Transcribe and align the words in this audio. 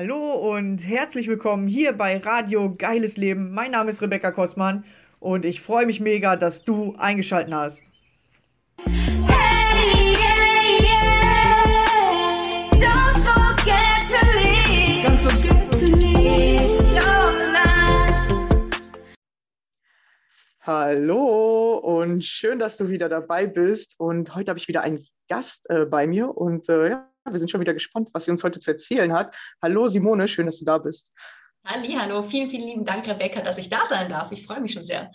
Hallo 0.00 0.54
und 0.54 0.78
herzlich 0.86 1.26
willkommen 1.26 1.66
hier 1.66 1.92
bei 1.92 2.18
Radio 2.18 2.72
Geiles 2.72 3.16
Leben. 3.16 3.50
Mein 3.50 3.72
Name 3.72 3.90
ist 3.90 4.00
Rebecca 4.00 4.30
Kostmann 4.30 4.84
und 5.18 5.44
ich 5.44 5.60
freue 5.60 5.86
mich 5.86 5.98
mega, 5.98 6.36
dass 6.36 6.62
du 6.62 6.94
eingeschaltet 6.98 7.52
hast. 7.52 7.82
Hey, 8.84 10.12
yeah, 10.12 10.78
yeah. 10.80 11.64
Don't 12.74 13.18
forget 13.18 14.06
to 14.06 14.24
leave. 14.38 15.04
Don't 15.04 15.18
forget 15.18 15.68
to 15.72 15.86
leave 15.96 16.78
your 16.94 17.32
life. 17.52 18.80
Hallo 20.60 21.78
und 21.78 22.24
schön, 22.24 22.60
dass 22.60 22.76
du 22.76 22.88
wieder 22.88 23.08
dabei 23.08 23.48
bist. 23.48 23.96
Und 23.98 24.32
heute 24.36 24.50
habe 24.50 24.60
ich 24.60 24.68
wieder 24.68 24.82
einen 24.82 25.04
Gast 25.28 25.68
äh, 25.68 25.86
bei 25.86 26.06
mir 26.06 26.36
und 26.36 26.68
äh, 26.68 26.90
ja, 26.90 27.10
wir 27.32 27.38
sind 27.38 27.50
schon 27.50 27.60
wieder 27.60 27.74
gespannt, 27.74 28.10
was 28.12 28.24
sie 28.24 28.30
uns 28.30 28.44
heute 28.44 28.60
zu 28.60 28.70
erzählen 28.70 29.12
hat. 29.12 29.36
Hallo 29.62 29.88
Simone, 29.88 30.28
schön, 30.28 30.46
dass 30.46 30.58
du 30.58 30.64
da 30.64 30.78
bist. 30.78 31.12
Halli, 31.64 31.92
hallo, 31.92 32.22
vielen, 32.22 32.48
vielen 32.48 32.66
lieben 32.66 32.84
Dank, 32.84 33.06
Rebecca, 33.06 33.42
dass 33.42 33.58
ich 33.58 33.68
da 33.68 33.84
sein 33.84 34.08
darf. 34.08 34.32
Ich 34.32 34.46
freue 34.46 34.60
mich 34.60 34.72
schon 34.72 34.84
sehr. 34.84 35.10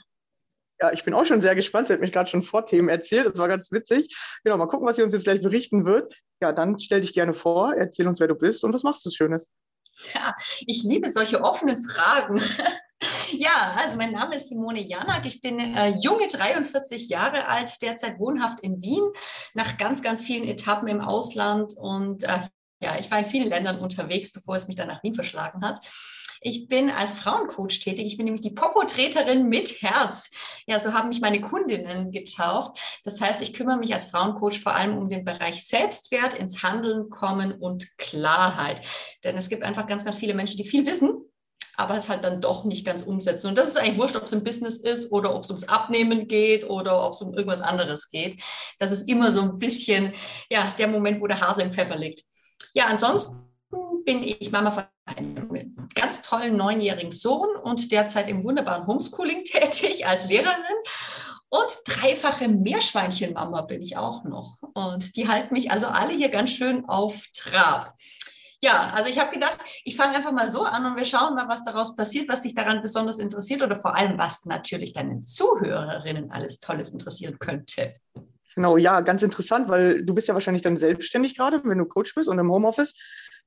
Ja, 0.81 0.91
ich 0.91 1.03
bin 1.03 1.13
auch 1.13 1.25
schon 1.25 1.41
sehr 1.41 1.55
gespannt. 1.55 1.87
Sie 1.87 1.93
hat 1.93 2.01
mich 2.01 2.11
gerade 2.11 2.29
schon 2.29 2.41
vor 2.41 2.65
Themen 2.65 2.89
erzählt. 2.89 3.25
Das 3.25 3.37
war 3.37 3.47
ganz 3.47 3.71
witzig. 3.71 4.15
Genau, 4.43 4.57
mal 4.57 4.67
gucken, 4.67 4.87
was 4.87 4.97
sie 4.97 5.03
uns 5.03 5.13
jetzt 5.13 5.23
gleich 5.23 5.41
berichten 5.41 5.85
wird. 5.85 6.13
Ja, 6.41 6.51
dann 6.51 6.79
stell 6.79 7.01
dich 7.01 7.13
gerne 7.13 7.33
vor, 7.33 7.73
erzähl 7.73 8.07
uns, 8.07 8.19
wer 8.19 8.27
du 8.27 8.35
bist 8.35 8.63
und 8.63 8.73
was 8.73 8.83
machst 8.83 9.05
du 9.05 9.09
Schönes. 9.09 9.49
Ja, 10.13 10.35
ich 10.59 10.83
liebe 10.83 11.09
solche 11.09 11.41
offenen 11.41 11.77
Fragen. 11.77 12.41
Ja, 13.31 13.75
also 13.77 13.97
mein 13.97 14.11
Name 14.11 14.35
ist 14.35 14.49
Simone 14.49 14.81
Janak. 14.81 15.25
Ich 15.25 15.41
bin 15.41 15.59
äh, 15.59 15.89
junge 16.01 16.27
43 16.27 17.09
Jahre 17.09 17.47
alt, 17.47 17.81
derzeit 17.81 18.19
wohnhaft 18.19 18.59
in 18.59 18.81
Wien, 18.81 19.03
nach 19.53 19.77
ganz, 19.77 20.01
ganz 20.01 20.21
vielen 20.21 20.43
Etappen 20.47 20.87
im 20.87 21.01
Ausland. 21.01 21.73
Und 21.77 22.23
äh, 22.23 22.39
ja, 22.81 22.97
ich 22.99 23.09
war 23.11 23.19
in 23.19 23.25
vielen 23.25 23.47
Ländern 23.47 23.79
unterwegs, 23.79 24.31
bevor 24.31 24.55
es 24.55 24.67
mich 24.67 24.75
dann 24.75 24.87
nach 24.87 25.03
Wien 25.03 25.13
verschlagen 25.13 25.61
hat. 25.61 25.79
Ich 26.45 26.67
bin 26.67 26.89
als 26.89 27.13
Frauencoach 27.13 27.79
tätig. 27.79 28.05
Ich 28.05 28.17
bin 28.17 28.25
nämlich 28.25 28.41
die 28.41 28.51
Popotreterin 28.51 29.47
mit 29.47 29.81
Herz. 29.81 30.29
Ja, 30.67 30.77
so 30.77 30.93
haben 30.93 31.07
mich 31.07 31.21
meine 31.21 31.39
Kundinnen 31.39 32.11
getauft. 32.11 32.77
Das 33.05 33.21
heißt, 33.21 33.41
ich 33.41 33.53
kümmere 33.53 33.77
mich 33.77 33.93
als 33.93 34.05
Frauencoach 34.05 34.59
vor 34.61 34.75
allem 34.75 34.97
um 34.97 35.07
den 35.07 35.23
Bereich 35.23 35.65
Selbstwert, 35.65 36.33
ins 36.33 36.61
Handeln 36.61 37.09
kommen 37.09 37.53
und 37.53 37.97
Klarheit. 37.97 38.81
Denn 39.23 39.37
es 39.37 39.47
gibt 39.47 39.63
einfach 39.63 39.87
ganz, 39.87 40.03
ganz 40.03 40.17
viele 40.17 40.33
Menschen, 40.33 40.57
die 40.57 40.65
viel 40.65 40.85
wissen, 40.85 41.23
aber 41.77 41.95
es 41.95 42.09
halt 42.09 42.23
dann 42.23 42.41
doch 42.41 42.65
nicht 42.65 42.85
ganz 42.85 43.01
umsetzen. 43.01 43.47
Und 43.47 43.57
das 43.57 43.67
ist 43.67 43.77
eigentlich 43.77 43.97
wurscht, 43.97 44.15
ob 44.15 44.23
es 44.23 44.33
im 44.33 44.43
Business 44.43 44.77
ist 44.77 45.11
oder 45.11 45.33
ob 45.35 45.43
es 45.43 45.49
ums 45.49 45.67
Abnehmen 45.67 46.27
geht 46.27 46.69
oder 46.69 47.05
ob 47.05 47.13
es 47.13 47.21
um 47.21 47.33
irgendwas 47.33 47.61
anderes 47.61 48.09
geht. 48.09 48.41
Das 48.79 48.91
ist 48.91 49.09
immer 49.09 49.31
so 49.31 49.41
ein 49.41 49.57
bisschen, 49.57 50.13
ja, 50.49 50.71
der 50.77 50.87
Moment, 50.87 51.21
wo 51.21 51.27
der 51.27 51.41
Hase 51.41 51.61
im 51.61 51.73
Pfeffer 51.73 51.97
liegt. 51.97 52.23
Ja, 52.73 52.85
ansonsten 52.85 53.49
bin 54.05 54.23
ich 54.23 54.51
Mama 54.51 54.71
von 54.71 54.83
einem 55.05 55.87
ganz 55.95 56.21
tollen 56.21 56.55
neunjährigen 56.55 57.11
Sohn 57.11 57.49
und 57.63 57.91
derzeit 57.91 58.27
im 58.27 58.43
wunderbaren 58.43 58.87
Homeschooling 58.87 59.43
tätig 59.45 60.05
als 60.05 60.27
Lehrerin. 60.27 60.55
Und 61.49 61.77
dreifache 61.85 62.47
Meerschweinchenmama 62.47 63.61
bin 63.61 63.81
ich 63.81 63.95
auch 63.95 64.23
noch. 64.23 64.57
Und 64.73 65.15
die 65.15 65.27
halten 65.27 65.53
mich 65.53 65.69
also 65.69 65.85
alle 65.85 66.13
hier 66.13 66.29
ganz 66.29 66.49
schön 66.49 66.85
auf 66.89 67.27
Trab. 67.31 67.93
Ja, 68.63 68.91
also 68.93 69.09
ich 69.09 69.19
habe 69.19 69.33
gedacht, 69.33 69.57
ich 69.83 69.97
fange 69.97 70.15
einfach 70.15 70.31
mal 70.31 70.49
so 70.49 70.63
an 70.63 70.85
und 70.85 70.95
wir 70.95 71.03
schauen 71.03 71.35
mal, 71.35 71.49
was 71.49 71.65
daraus 71.65 71.97
passiert, 71.97 72.29
was 72.29 72.43
dich 72.43 72.55
daran 72.55 72.81
besonders 72.81 73.19
interessiert 73.19 73.61
oder 73.61 73.75
vor 73.75 73.93
allem, 73.93 74.17
was 74.17 74.45
natürlich 74.45 74.93
deinen 74.93 75.21
Zuhörerinnen 75.21 76.31
alles 76.31 76.61
Tolles 76.61 76.91
interessieren 76.91 77.37
könnte. 77.39 77.95
Genau, 78.55 78.77
ja, 78.77 79.01
ganz 79.01 79.21
interessant, 79.21 79.67
weil 79.67 80.05
du 80.05 80.13
bist 80.13 80.29
ja 80.29 80.33
wahrscheinlich 80.33 80.61
dann 80.61 80.77
selbstständig 80.77 81.35
gerade, 81.35 81.61
wenn 81.65 81.77
du 81.77 81.83
Coach 81.83 82.15
bist 82.15 82.29
und 82.29 82.39
im 82.39 82.49
Homeoffice. 82.49 82.93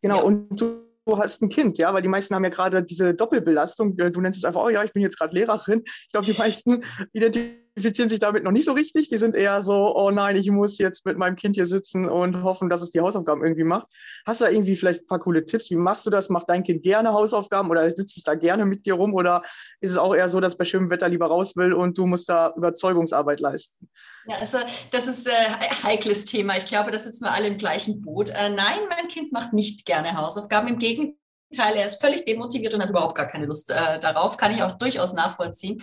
Genau, 0.03 0.19
Ja. 0.19 0.23
und 0.23 0.61
du, 0.61 0.83
du 1.07 1.17
hast 1.17 1.41
ein 1.41 1.49
Kind, 1.49 1.79
ja, 1.79 1.95
weil 1.95 2.03
die 2.03 2.09
meisten 2.09 2.35
haben 2.35 2.45
ja 2.45 2.51
gerade 2.51 2.83
diese 2.83 3.15
Doppelbelastung. 3.15 3.97
Du 3.97 4.21
nennst 4.21 4.41
es 4.41 4.45
einfach, 4.45 4.65
oh 4.65 4.69
ja, 4.69 4.85
ich 4.85 4.93
bin 4.93 5.03
jetzt 5.03 5.19
gerade 5.19 5.33
Lehrerin. 5.33 5.83
Ich 5.87 6.11
glaube, 6.13 6.27
die 6.27 6.35
meisten 6.39 6.85
identifizieren 7.15 7.66
sich 7.77 8.19
damit 8.19 8.43
noch 8.43 8.53
nicht 8.53 8.65
so 8.65 8.73
richtig. 8.73 9.09
Die 9.11 9.19
sind 9.19 9.35
eher 9.35 9.63
so, 9.63 9.95
oh 9.95 10.11
nein, 10.11 10.37
ich 10.37 10.51
muss 10.51 10.79
jetzt 10.79 11.05
mit 11.05 11.19
meinem 11.19 11.37
Kind 11.37 11.57
hier 11.57 11.67
sitzen 11.67 12.09
und 12.09 12.43
hoffen, 12.43 12.71
dass 12.71 12.83
es 12.83 12.91
die 12.91 13.01
Hausaufgaben 13.01 13.43
irgendwie 13.45 13.65
macht. 13.65 13.89
Hast 14.25 14.41
du 14.41 14.45
da 14.45 14.51
irgendwie 14.51 14.77
vielleicht 14.77 15.03
ein 15.03 15.07
paar 15.07 15.19
coole 15.19 15.45
Tipps? 15.45 15.71
Wie 15.71 15.77
machst 15.77 16.07
du 16.07 16.11
das? 16.11 16.31
Macht 16.31 16.49
dein 16.49 16.63
Kind 16.63 16.83
gerne 16.83 17.13
Hausaufgaben 17.13 17.69
oder 17.71 17.89
sitzt 17.91 18.17
es 18.17 18.23
da 18.23 18.35
gerne 18.35 18.65
mit 18.65 18.87
dir 18.87 18.95
rum? 18.95 19.13
Oder 19.13 19.43
ist 19.81 19.91
es 19.91 19.99
auch 19.99 20.15
eher 20.15 20.29
so, 20.29 20.41
dass 20.41 20.57
bei 20.57 20.65
schönem 20.65 20.91
Wetter 20.91 21.09
lieber 21.09 21.27
raus 21.27 21.55
will 21.57 21.75
und 21.75 21.99
du 21.99 22.07
musst 22.07 22.29
da 22.29 22.55
Überzeugungsarbeit 22.57 23.41
leisten? 23.41 23.89
Ja, 24.27 24.37
also 24.39 24.59
das 24.91 25.07
ist 25.07 25.29
ein 25.29 25.83
heikles 25.83 26.25
Thema. 26.25 26.57
Ich 26.57 26.65
glaube, 26.65 26.91
da 26.91 26.99
sitzen 26.99 27.25
wir 27.25 27.33
alle 27.33 27.47
im 27.47 27.59
gleichen 27.59 28.03
Boot. 28.03 28.31
Äh, 28.31 28.51
nein, 28.51 28.81
mein 28.89 29.09
Kind 29.09 29.33
macht 29.33 29.53
nicht 29.53 29.85
gerne 29.85 30.17
Hausaufgaben. 30.17 30.69
Im 30.69 30.79
Gegenteil, 30.79 31.77
er 31.77 31.87
ist 31.87 32.01
völlig 32.01 32.25
demotiviert 32.25 32.73
und 32.75 32.83
hat 32.83 32.91
überhaupt 32.91 33.17
gar 33.17 33.27
keine 33.27 33.47
Lust 33.47 33.71
äh, 33.71 34.01
darauf. 34.01 34.39
Kann 34.39 34.53
ich 34.53 34.63
auch 34.63 34.73
durchaus 34.73 35.13
nachvollziehen. 35.13 35.79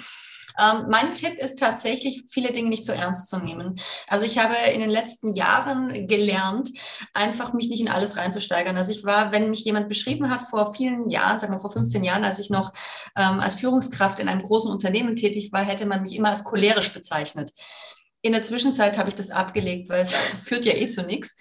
Ähm, 0.62 0.86
mein 0.90 1.14
Tipp 1.14 1.38
ist 1.40 1.60
tatsächlich, 1.60 2.26
viele 2.30 2.52
Dinge 2.52 2.70
nicht 2.70 2.86
so 2.86 2.92
ernst 2.92 3.28
zu 3.28 3.38
nehmen. 3.38 3.80
Also 4.08 4.26
ich 4.26 4.38
habe 4.38 4.56
in 4.74 4.80
den 4.80 4.90
letzten 4.90 5.34
Jahren 5.34 6.08
gelernt, 6.08 6.70
einfach 7.14 7.54
mich 7.54 7.70
nicht 7.70 7.82
in 7.82 7.90
alles 7.90 8.18
reinzusteigern. 8.18 8.78
Also 8.78 8.92
ich 8.92 9.04
war, 9.04 9.32
wenn 9.32 9.50
mich 9.50 9.64
jemand 9.66 9.90
beschrieben 9.90 10.30
hat 10.30 10.44
vor 10.44 10.74
vielen 10.74 11.10
Jahren, 11.10 11.40
sagen 11.40 11.54
wir 11.54 11.60
vor 11.60 11.72
15 11.72 12.04
Jahren, 12.04 12.24
als 12.24 12.40
ich 12.40 12.50
noch 12.50 12.72
ähm, 13.16 13.40
als 13.40 13.56
Führungskraft 13.56 14.20
in 14.20 14.28
einem 14.28 14.42
großen 14.42 14.72
Unternehmen 14.72 15.16
tätig 15.16 15.52
war, 15.52 15.64
hätte 15.64 15.86
man 15.86 16.02
mich 16.04 16.16
immer 16.16 16.30
als 16.30 16.44
cholerisch 16.44 16.94
bezeichnet. 16.94 17.52
In 18.26 18.32
der 18.32 18.44
Zwischenzeit 18.44 18.98
habe 18.98 19.10
ich 19.10 19.16
das 19.16 19.32
abgelegt, 19.32 19.90
weil 19.90 20.02
es 20.02 20.14
führt 20.44 20.66
ja 20.66 20.74
eh 20.74 20.88
zu 20.88 21.04
nichts. 21.04 21.38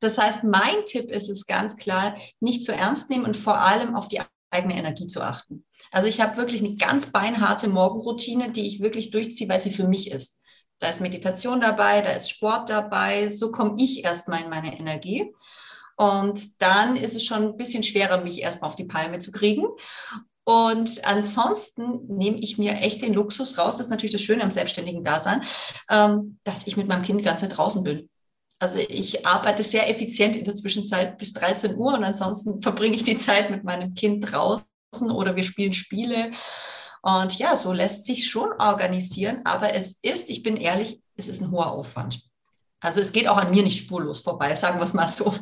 Das 0.00 0.18
heißt, 0.18 0.44
mein 0.44 0.84
Tipp 0.84 1.10
ist 1.10 1.30
es 1.30 1.46
ganz 1.46 1.76
klar, 1.78 2.14
nicht 2.40 2.62
zu 2.62 2.72
ernst 2.72 3.08
nehmen 3.08 3.24
und 3.24 3.36
vor 3.36 3.60
allem 3.60 3.96
auf 3.96 4.06
die 4.06 4.20
eigene 4.56 4.76
Energie 4.76 5.06
zu 5.06 5.20
achten. 5.20 5.64
Also 5.90 6.08
ich 6.08 6.20
habe 6.20 6.36
wirklich 6.36 6.62
eine 6.62 6.76
ganz 6.76 7.06
beinharte 7.06 7.68
Morgenroutine, 7.68 8.50
die 8.50 8.66
ich 8.66 8.80
wirklich 8.80 9.10
durchziehe, 9.10 9.48
weil 9.48 9.60
sie 9.60 9.70
für 9.70 9.86
mich 9.86 10.10
ist. 10.10 10.42
Da 10.78 10.88
ist 10.88 11.00
Meditation 11.00 11.60
dabei, 11.60 12.00
da 12.00 12.10
ist 12.10 12.30
Sport 12.30 12.70
dabei. 12.70 13.28
So 13.28 13.50
komme 13.50 13.76
ich 13.78 14.04
erstmal 14.04 14.42
in 14.42 14.50
meine 14.50 14.78
Energie. 14.78 15.32
Und 15.96 16.60
dann 16.60 16.96
ist 16.96 17.16
es 17.16 17.24
schon 17.24 17.42
ein 17.42 17.56
bisschen 17.56 17.82
schwerer, 17.82 18.22
mich 18.22 18.42
erstmal 18.42 18.68
auf 18.68 18.76
die 18.76 18.84
Palme 18.84 19.18
zu 19.18 19.30
kriegen. 19.30 19.66
Und 20.44 21.04
ansonsten 21.04 22.06
nehme 22.06 22.38
ich 22.38 22.58
mir 22.58 22.74
echt 22.74 23.02
den 23.02 23.14
Luxus 23.14 23.58
raus, 23.58 23.76
das 23.76 23.86
ist 23.86 23.90
natürlich 23.90 24.12
das 24.12 24.22
Schöne 24.22 24.44
am 24.44 24.52
selbstständigen 24.52 25.02
Dasein, 25.02 25.42
ähm, 25.90 26.38
dass 26.44 26.68
ich 26.68 26.76
mit 26.76 26.86
meinem 26.86 27.02
Kind 27.02 27.24
Zeit 27.24 27.56
draußen 27.56 27.82
bin. 27.82 28.08
Also 28.58 28.78
ich 28.78 29.26
arbeite 29.26 29.62
sehr 29.62 29.88
effizient 29.90 30.36
in 30.36 30.44
der 30.44 30.54
Zwischenzeit 30.54 31.18
bis 31.18 31.32
13 31.34 31.76
Uhr 31.76 31.94
und 31.94 32.04
ansonsten 32.04 32.62
verbringe 32.62 32.96
ich 32.96 33.04
die 33.04 33.18
Zeit 33.18 33.50
mit 33.50 33.64
meinem 33.64 33.94
Kind 33.94 34.30
draußen 34.30 35.10
oder 35.10 35.36
wir 35.36 35.42
spielen 35.42 35.74
Spiele. 35.74 36.30
Und 37.02 37.38
ja, 37.38 37.54
so 37.54 37.72
lässt 37.72 38.06
sich 38.06 38.28
schon 38.28 38.50
organisieren, 38.58 39.42
aber 39.44 39.74
es 39.74 39.98
ist, 40.02 40.30
ich 40.30 40.42
bin 40.42 40.56
ehrlich, 40.56 41.00
es 41.16 41.28
ist 41.28 41.42
ein 41.42 41.50
hoher 41.50 41.70
Aufwand. 41.70 42.20
Also 42.80 43.00
es 43.00 43.12
geht 43.12 43.28
auch 43.28 43.36
an 43.36 43.50
mir 43.50 43.62
nicht 43.62 43.78
spurlos 43.78 44.20
vorbei, 44.20 44.54
sagen 44.54 44.78
wir 44.78 44.84
es 44.84 44.94
mal 44.94 45.08
so. 45.08 45.34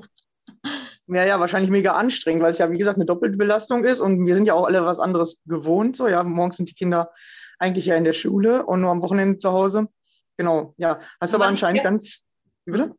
Ja, 1.07 1.25
ja, 1.25 1.39
wahrscheinlich 1.39 1.71
mega 1.71 1.93
anstrengend, 1.93 2.43
weil 2.43 2.53
es 2.53 2.59
ja, 2.59 2.71
wie 2.71 2.79
gesagt, 2.79 2.97
eine 2.97 3.05
doppelte 3.05 3.37
Belastung 3.37 3.85
ist 3.85 4.01
und 4.01 4.27
wir 4.27 4.35
sind 4.35 4.47
ja 4.47 4.55
auch 4.55 4.65
alle 4.65 4.85
was 4.87 5.01
anderes 5.01 5.43
gewohnt. 5.45 5.97
So, 5.97 6.09
ja, 6.09 6.23
morgens 6.23 6.57
sind 6.57 6.71
die 6.71 6.75
Kinder 6.75 7.11
eigentlich 7.59 7.87
ja 7.87 7.97
in 7.97 8.05
der 8.05 8.15
Schule 8.15 8.65
und 8.65 8.81
nur 8.81 8.91
am 8.91 9.03
Wochenende 9.03 9.39
zu 9.39 9.53
Hause. 9.53 9.89
Genau, 10.37 10.75
ja. 10.79 11.01
Hast 11.21 11.35
aber 11.35 11.45
Was 11.45 11.49
ich 11.49 11.53
anscheinend 11.53 11.83
ganz. 11.83 12.23
Wie 12.65 12.73
bitte? 12.73 12.95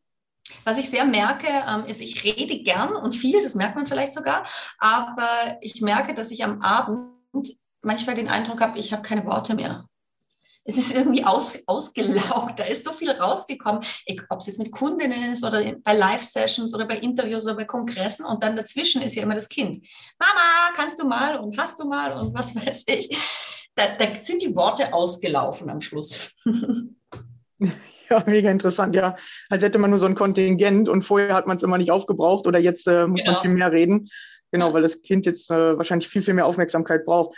Was 0.63 0.77
ich 0.77 0.89
sehr 0.89 1.05
merke, 1.05 1.47
ähm, 1.47 1.85
ist, 1.85 2.01
ich 2.01 2.23
rede 2.23 2.59
gern 2.63 2.95
und 2.95 3.13
viel, 3.13 3.41
das 3.41 3.55
merkt 3.55 3.75
man 3.75 3.85
vielleicht 3.85 4.13
sogar, 4.13 4.45
aber 4.79 5.57
ich 5.61 5.81
merke, 5.81 6.13
dass 6.13 6.31
ich 6.31 6.43
am 6.43 6.61
Abend 6.61 7.11
manchmal 7.81 8.15
den 8.15 8.29
Eindruck 8.29 8.61
habe, 8.61 8.79
ich 8.79 8.91
habe 8.93 9.01
keine 9.03 9.25
Worte 9.25 9.55
mehr. 9.55 9.87
Es 10.67 10.77
ist 10.77 10.97
irgendwie 10.97 11.23
aus, 11.23 11.67
ausgelaugt, 11.67 12.59
da 12.59 12.63
ist 12.63 12.83
so 12.83 12.91
viel 12.91 13.11
rausgekommen, 13.11 13.85
ob 14.29 14.39
es 14.39 14.47
jetzt 14.47 14.57
mit 14.57 14.71
Kundinnen 14.71 15.31
ist 15.31 15.43
oder 15.43 15.61
in, 15.61 15.83
bei 15.83 15.93
Live-Sessions 15.93 16.73
oder 16.73 16.85
bei 16.85 16.97
Interviews 16.97 17.45
oder 17.45 17.55
bei 17.55 17.65
Kongressen 17.65 18.25
und 18.25 18.43
dann 18.43 18.55
dazwischen 18.55 19.03
ist 19.03 19.13
ja 19.15 19.21
immer 19.21 19.35
das 19.35 19.47
Kind. 19.47 19.87
Mama, 20.17 20.71
kannst 20.75 20.99
du 20.99 21.07
mal 21.07 21.37
und 21.37 21.55
hast 21.59 21.79
du 21.79 21.87
mal 21.87 22.13
und 22.13 22.33
was 22.33 22.55
weiß 22.65 22.85
ich. 22.87 23.15
Da, 23.75 23.95
da 23.95 24.15
sind 24.15 24.41
die 24.41 24.55
Worte 24.55 24.91
ausgelaufen 24.91 25.69
am 25.69 25.81
Schluss. 25.81 26.31
Ja, 28.09 28.23
mega 28.25 28.51
interessant. 28.51 28.95
Ja, 28.95 29.15
als 29.49 29.63
hätte 29.63 29.79
man 29.79 29.89
nur 29.89 29.99
so 29.99 30.05
ein 30.05 30.15
Kontingent 30.15 30.89
und 30.89 31.03
vorher 31.03 31.33
hat 31.33 31.47
man 31.47 31.57
es 31.57 31.63
immer 31.63 31.77
nicht 31.77 31.91
aufgebraucht 31.91 32.45
oder 32.47 32.59
jetzt 32.59 32.87
äh, 32.87 33.07
muss 33.07 33.23
man 33.25 33.33
Genau. 33.35 33.41
viel 33.41 33.51
mehr 33.51 33.71
reden. 33.71 34.09
Genau, 34.51 34.73
weil 34.73 34.81
das 34.81 35.01
Kind 35.01 35.25
jetzt 35.25 35.49
äh, 35.51 35.77
wahrscheinlich 35.77 36.07
viel, 36.07 36.21
viel 36.21 36.33
mehr 36.33 36.45
Aufmerksamkeit 36.45 37.05
braucht. 37.05 37.29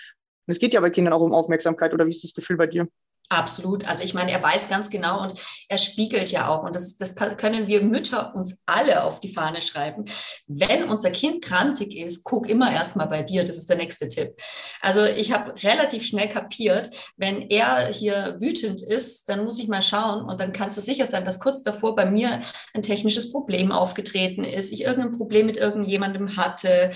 Und 0.46 0.52
es 0.52 0.60
geht 0.60 0.74
ja 0.74 0.82
bei 0.82 0.90
Kindern 0.90 1.14
auch 1.14 1.22
um 1.22 1.34
Aufmerksamkeit, 1.34 1.94
oder 1.94 2.06
wie 2.06 2.10
ist 2.12 2.24
das 2.24 2.34
Gefühl 2.34 2.58
bei 2.58 2.68
dir? 2.68 2.88
Absolut. 3.30 3.86
Also 3.90 4.06
ich 4.06 4.14
meine, 4.14 4.32
er 4.32 4.42
weiß 4.42 4.70
ganz 4.70 4.90
genau 4.90 5.22
und 5.22 5.34
er 5.68 5.78
spiegelt 5.78 6.32
ja 6.32 6.48
auch. 6.48 6.64
Und 6.64 6.76
das, 6.76 6.96
das 6.96 7.14
können 7.16 7.68
wir 7.68 7.82
Mütter 7.82 8.34
uns 8.34 8.64
alle 8.66 9.04
auf 9.04 9.20
die 9.20 9.34
Fahne 9.34 9.62
schreiben. 9.62 10.06
Wenn 10.48 10.86
unser 10.86 11.12
Kind 11.12 11.44
krantig 11.44 11.98
ist, 11.98 12.24
guck 12.24 12.48
immer 12.50 12.72
erstmal 12.72 13.08
bei 13.08 13.24
dir. 13.24 13.44
Das 13.44 13.58
ist 13.58 13.70
der 13.70 13.76
nächste 13.76 14.08
Tipp. 14.08 14.38
Also 14.82 15.04
ich 15.04 15.34
habe 15.34 15.62
relativ 15.62 16.06
schnell 16.06 16.30
kapiert, 16.30 16.90
wenn 17.18 17.42
er 17.50 17.88
hier 17.88 18.38
wütend 18.40 18.82
ist, 18.82 19.28
dann 19.28 19.44
muss 19.44 19.60
ich 19.60 19.68
mal 19.68 19.84
schauen 19.84 20.24
und 20.24 20.40
dann 20.40 20.54
kannst 20.54 20.78
du 20.78 20.82
sicher 20.82 21.06
sein, 21.06 21.26
dass 21.26 21.42
kurz 21.42 21.64
davor 21.64 21.96
bei 21.96 22.06
mir 22.06 22.40
ein 22.74 22.82
technisches 22.82 23.34
Problem 23.34 23.74
aufgetreten 23.74 24.46
ist, 24.46 24.72
ich 24.72 24.86
irgendein 24.86 25.12
Problem 25.12 25.48
mit 25.48 25.58
irgendjemandem 25.58 26.38
hatte. 26.38 26.92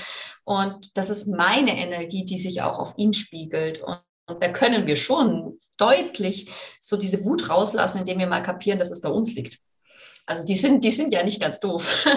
Und 0.46 0.92
das 0.96 1.10
ist 1.10 1.28
meine 1.28 1.78
Energie, 1.78 2.24
die 2.24 2.38
sich 2.38 2.62
auch 2.62 2.80
auf 2.80 2.94
ihn 2.96 3.12
spiegelt. 3.12 3.82
Und 3.82 4.00
und 4.32 4.44
da 4.44 4.50
können 4.50 4.88
wir 4.88 4.96
schon 4.96 5.60
deutlich 5.78 6.50
so 6.80 6.98
diese 6.98 7.24
Wut 7.26 7.50
rauslassen, 7.50 8.00
indem 8.00 8.20
wir 8.20 8.28
mal 8.28 8.42
kapieren, 8.42 8.80
dass 8.80 8.92
es 8.92 9.02
bei 9.02 9.10
uns 9.10 9.34
liegt. 9.36 9.60
Also 10.26 10.46
die 10.46 10.56
sind, 10.56 10.84
die 10.84 10.92
sind 10.92 11.14
ja 11.14 11.24
nicht 11.24 11.42
ganz 11.42 11.60
doof. 11.60 12.06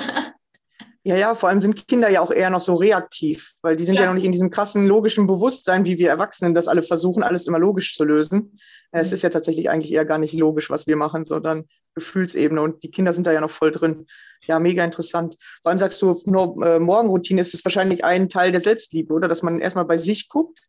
Ja, 1.06 1.16
ja, 1.16 1.34
vor 1.34 1.50
allem 1.50 1.60
sind 1.60 1.86
Kinder 1.86 2.08
ja 2.08 2.22
auch 2.22 2.30
eher 2.30 2.48
noch 2.48 2.62
so 2.62 2.76
reaktiv, 2.76 3.52
weil 3.60 3.76
die 3.76 3.84
sind 3.84 3.96
ja, 3.96 4.00
ja 4.00 4.06
noch 4.06 4.14
nicht 4.14 4.24
in 4.24 4.32
diesem 4.32 4.50
krassen 4.50 4.86
logischen 4.86 5.26
Bewusstsein, 5.26 5.84
wie 5.84 5.98
wir 5.98 6.08
Erwachsenen 6.08 6.54
das 6.54 6.66
alle 6.66 6.80
versuchen, 6.80 7.22
alles 7.22 7.46
immer 7.46 7.58
logisch 7.58 7.94
zu 7.94 8.04
lösen. 8.04 8.58
Es 8.90 9.12
ist 9.12 9.20
ja 9.20 9.28
tatsächlich 9.28 9.68
eigentlich 9.68 9.92
eher 9.92 10.06
gar 10.06 10.16
nicht 10.16 10.32
logisch, 10.32 10.70
was 10.70 10.86
wir 10.86 10.96
machen, 10.96 11.26
sondern 11.26 11.64
Gefühlsebene. 11.94 12.62
Und 12.62 12.82
die 12.82 12.90
Kinder 12.90 13.12
sind 13.12 13.26
da 13.26 13.32
ja 13.32 13.42
noch 13.42 13.50
voll 13.50 13.70
drin. 13.70 14.06
Ja, 14.46 14.58
mega 14.58 14.82
interessant. 14.82 15.36
Vor 15.60 15.68
allem 15.68 15.78
sagst 15.78 16.00
du, 16.00 16.18
nur 16.24 16.66
äh, 16.66 16.78
Morgenroutine 16.78 17.42
ist 17.42 17.52
es 17.52 17.62
wahrscheinlich 17.66 18.02
ein 18.02 18.30
Teil 18.30 18.50
der 18.50 18.62
Selbstliebe, 18.62 19.12
oder? 19.12 19.28
Dass 19.28 19.42
man 19.42 19.60
erstmal 19.60 19.84
bei 19.84 19.98
sich 19.98 20.30
guckt 20.30 20.62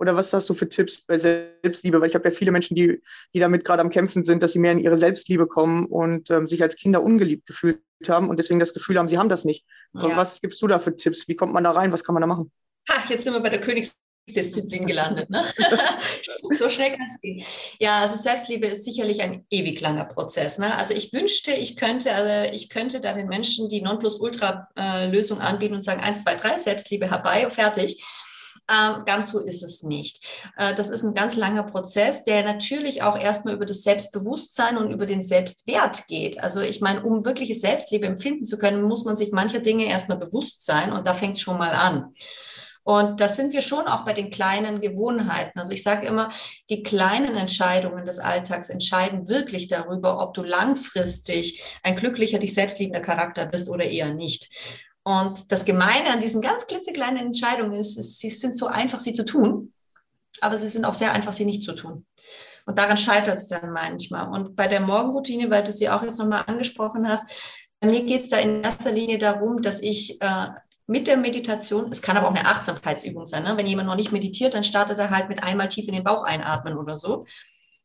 oder 0.00 0.16
was 0.16 0.32
hast 0.32 0.48
du 0.48 0.54
für 0.54 0.68
Tipps 0.68 1.02
bei 1.02 1.18
Selbstliebe? 1.18 2.00
Weil 2.00 2.08
ich 2.08 2.14
habe 2.14 2.26
ja 2.26 2.34
viele 2.34 2.52
Menschen, 2.52 2.74
die, 2.74 3.02
die 3.34 3.38
damit 3.38 3.66
gerade 3.66 3.82
am 3.82 3.90
Kämpfen 3.90 4.24
sind, 4.24 4.42
dass 4.42 4.54
sie 4.54 4.58
mehr 4.58 4.72
in 4.72 4.78
ihre 4.78 4.96
Selbstliebe 4.96 5.46
kommen 5.46 5.84
und 5.84 6.30
ähm, 6.30 6.48
sich 6.48 6.62
als 6.62 6.74
Kinder 6.74 7.02
ungeliebt 7.02 7.46
gefühlt 7.46 7.80
haben 8.08 8.30
und 8.30 8.38
deswegen 8.38 8.58
das 8.58 8.72
Gefühl 8.72 8.98
haben, 8.98 9.08
sie 9.08 9.18
haben 9.18 9.28
das 9.28 9.44
nicht. 9.44 9.66
Ja. 9.92 10.16
was 10.16 10.40
gibst 10.40 10.62
du 10.62 10.66
da 10.66 10.78
für 10.78 10.96
Tipps? 10.96 11.28
Wie 11.28 11.36
kommt 11.36 11.52
man 11.52 11.64
da 11.64 11.72
rein? 11.72 11.92
Was 11.92 12.02
kann 12.02 12.14
man 12.14 12.22
da 12.22 12.26
machen? 12.26 12.50
Ha, 12.88 13.04
jetzt 13.10 13.24
sind 13.24 13.34
wir 13.34 13.40
bei 13.40 13.50
der 13.50 13.60
Königsdisziplin 13.60 14.86
gelandet. 14.86 15.28
Ne? 15.28 15.44
so 16.50 16.70
schnell 16.70 16.92
kann 16.92 17.06
es 17.06 17.20
gehen. 17.20 17.44
Ja, 17.78 18.00
also 18.00 18.16
Selbstliebe 18.16 18.68
ist 18.68 18.84
sicherlich 18.84 19.20
ein 19.20 19.44
ewig 19.50 19.82
langer 19.82 20.06
Prozess. 20.06 20.58
Ne? 20.58 20.74
Also 20.78 20.94
ich 20.94 21.12
wünschte, 21.12 21.52
ich 21.52 21.76
könnte, 21.76 22.14
also 22.14 22.54
ich 22.54 22.70
könnte 22.70 23.00
da 23.00 23.12
den 23.12 23.28
Menschen 23.28 23.68
die 23.68 23.82
Nonplusultra-Lösung 23.82 25.42
anbieten 25.42 25.74
und 25.74 25.84
sagen, 25.84 26.00
eins, 26.00 26.22
zwei, 26.22 26.36
drei, 26.36 26.56
Selbstliebe 26.56 27.10
herbei, 27.10 27.50
fertig. 27.50 28.02
Ähm, 28.68 29.04
ganz 29.04 29.30
so 29.30 29.40
ist 29.40 29.62
es 29.62 29.82
nicht. 29.82 30.24
Äh, 30.56 30.74
das 30.74 30.90
ist 30.90 31.02
ein 31.02 31.14
ganz 31.14 31.36
langer 31.36 31.64
Prozess, 31.64 32.24
der 32.24 32.44
natürlich 32.44 33.02
auch 33.02 33.18
erstmal 33.18 33.54
über 33.54 33.66
das 33.66 33.82
Selbstbewusstsein 33.82 34.76
und 34.76 34.90
über 34.90 35.06
den 35.06 35.22
Selbstwert 35.22 36.06
geht. 36.06 36.42
Also 36.42 36.60
ich 36.60 36.80
meine, 36.80 37.02
um 37.02 37.24
wirkliches 37.24 37.60
Selbstliebe 37.60 38.06
empfinden 38.06 38.44
zu 38.44 38.58
können, 38.58 38.82
muss 38.82 39.04
man 39.04 39.14
sich 39.14 39.32
mancher 39.32 39.60
Dinge 39.60 39.84
erstmal 39.84 40.18
bewusst 40.18 40.64
sein 40.64 40.92
und 40.92 41.06
da 41.06 41.14
fängt 41.14 41.36
es 41.36 41.42
schon 41.42 41.58
mal 41.58 41.72
an. 41.72 42.12
Und 42.82 43.20
das 43.20 43.36
sind 43.36 43.52
wir 43.52 43.62
schon 43.62 43.86
auch 43.86 44.04
bei 44.04 44.14
den 44.14 44.30
kleinen 44.30 44.80
Gewohnheiten. 44.80 45.58
Also 45.58 45.72
ich 45.72 45.82
sage 45.82 46.06
immer, 46.06 46.30
die 46.70 46.82
kleinen 46.82 47.36
Entscheidungen 47.36 48.04
des 48.04 48.18
Alltags 48.18 48.70
entscheiden 48.70 49.28
wirklich 49.28 49.68
darüber, 49.68 50.22
ob 50.22 50.34
du 50.34 50.42
langfristig 50.42 51.62
ein 51.82 51.96
glücklicher, 51.96 52.38
dich 52.38 52.54
selbstliebender 52.54 53.00
Charakter 53.00 53.46
bist 53.46 53.68
oder 53.68 53.84
eher 53.84 54.14
nicht. 54.14 54.48
Und 55.02 55.50
das 55.50 55.64
Gemeine 55.64 56.10
an 56.10 56.20
diesen 56.20 56.42
ganz 56.42 56.66
klitzekleinen 56.66 57.26
Entscheidungen 57.26 57.74
ist, 57.74 57.94
sie 57.94 58.30
sind 58.30 58.54
so 58.56 58.66
einfach, 58.66 59.00
sie 59.00 59.12
zu 59.12 59.24
tun, 59.24 59.72
aber 60.40 60.58
sie 60.58 60.68
sind 60.68 60.84
auch 60.84 60.94
sehr 60.94 61.12
einfach, 61.12 61.32
sie 61.32 61.46
nicht 61.46 61.62
zu 61.62 61.74
tun. 61.74 62.06
Und 62.66 62.78
daran 62.78 62.96
scheitert 62.96 63.38
es 63.38 63.48
dann 63.48 63.72
manchmal. 63.72 64.28
Und 64.28 64.54
bei 64.54 64.68
der 64.68 64.80
Morgenroutine, 64.80 65.50
weil 65.50 65.64
du 65.64 65.72
sie 65.72 65.88
auch 65.88 66.02
jetzt 66.02 66.18
nochmal 66.18 66.44
angesprochen 66.46 67.08
hast, 67.08 67.32
bei 67.80 67.88
mir 67.88 68.04
geht 68.04 68.22
es 68.22 68.28
da 68.28 68.36
in 68.36 68.62
erster 68.62 68.92
Linie 68.92 69.16
darum, 69.16 69.62
dass 69.62 69.80
ich 69.80 70.20
äh, 70.20 70.48
mit 70.86 71.06
der 71.06 71.16
Meditation, 71.16 71.90
es 71.90 72.02
kann 72.02 72.18
aber 72.18 72.26
auch 72.26 72.34
eine 72.34 72.46
Achtsamkeitsübung 72.46 73.26
sein, 73.26 73.44
ne? 73.44 73.56
wenn 73.56 73.66
jemand 73.66 73.88
noch 73.88 73.96
nicht 73.96 74.12
meditiert, 74.12 74.54
dann 74.54 74.64
startet 74.64 74.98
er 74.98 75.10
halt 75.10 75.28
mit 75.28 75.42
einmal 75.42 75.68
tief 75.68 75.88
in 75.88 75.94
den 75.94 76.04
Bauch 76.04 76.24
einatmen 76.24 76.76
oder 76.76 76.96
so. 76.96 77.24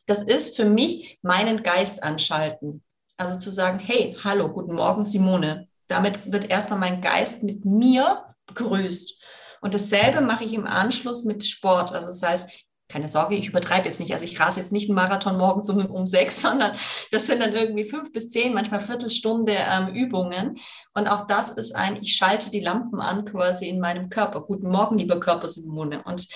Das 0.06 0.22
ist 0.22 0.56
für 0.56 0.66
mich 0.66 1.18
meinen 1.22 1.64
Geist 1.64 2.04
anschalten. 2.04 2.84
Also 3.16 3.40
zu 3.40 3.50
sagen, 3.50 3.80
hey, 3.80 4.18
hallo, 4.24 4.50
guten 4.50 4.76
Morgen, 4.76 5.06
Simone 5.06 5.70
damit 5.88 6.32
wird 6.32 6.50
erstmal 6.50 6.80
mein 6.80 7.02
Geist 7.02 7.44
mit 7.44 7.66
mir 7.66 8.36
begrüßt. 8.48 9.22
Und 9.62 9.74
dasselbe 9.74 10.22
mache 10.22 10.44
ich 10.44 10.54
im 10.54 10.68
Anschluss 10.68 11.24
mit 11.24 11.44
Sport. 11.44 11.92
Also 11.92 12.08
das 12.08 12.22
heißt, 12.22 12.66
keine 12.88 13.08
Sorge, 13.08 13.36
ich 13.36 13.50
übertreibe 13.50 13.86
jetzt 13.86 14.00
nicht. 14.00 14.14
Also 14.14 14.26
ich 14.26 14.40
rase 14.40 14.60
jetzt 14.60 14.72
nicht 14.72 14.90
einen 14.90 14.96
Marathon 14.96 15.38
morgens 15.38 15.70
um, 15.70 15.84
um 15.86 16.06
sechs, 16.06 16.42
sondern 16.42 16.78
das 17.12 17.28
sind 17.28 17.40
dann 17.40 17.54
irgendwie 17.54 17.84
fünf 17.84 18.12
bis 18.14 18.30
zehn, 18.30 18.54
manchmal 18.54 18.80
Viertelstunde 18.80 19.54
ähm, 19.54 19.88
Übungen. 19.88 20.58
Und 20.94 21.08
auch 21.08 21.26
das 21.28 21.50
ist 21.50 21.76
ein, 21.76 21.98
ich 21.98 22.16
schalte 22.16 22.52
die 22.52 22.60
Lampen 22.60 23.00
an 23.02 23.26
quasi 23.26 23.68
in 23.68 23.80
meinem 23.80 24.10
Körper. 24.10 24.42
Guten 24.42 24.70
Morgen, 24.70 24.98
lieber 24.98 25.20
Körper 25.20 25.50
Simone. 25.50 26.04
Und 26.04 26.28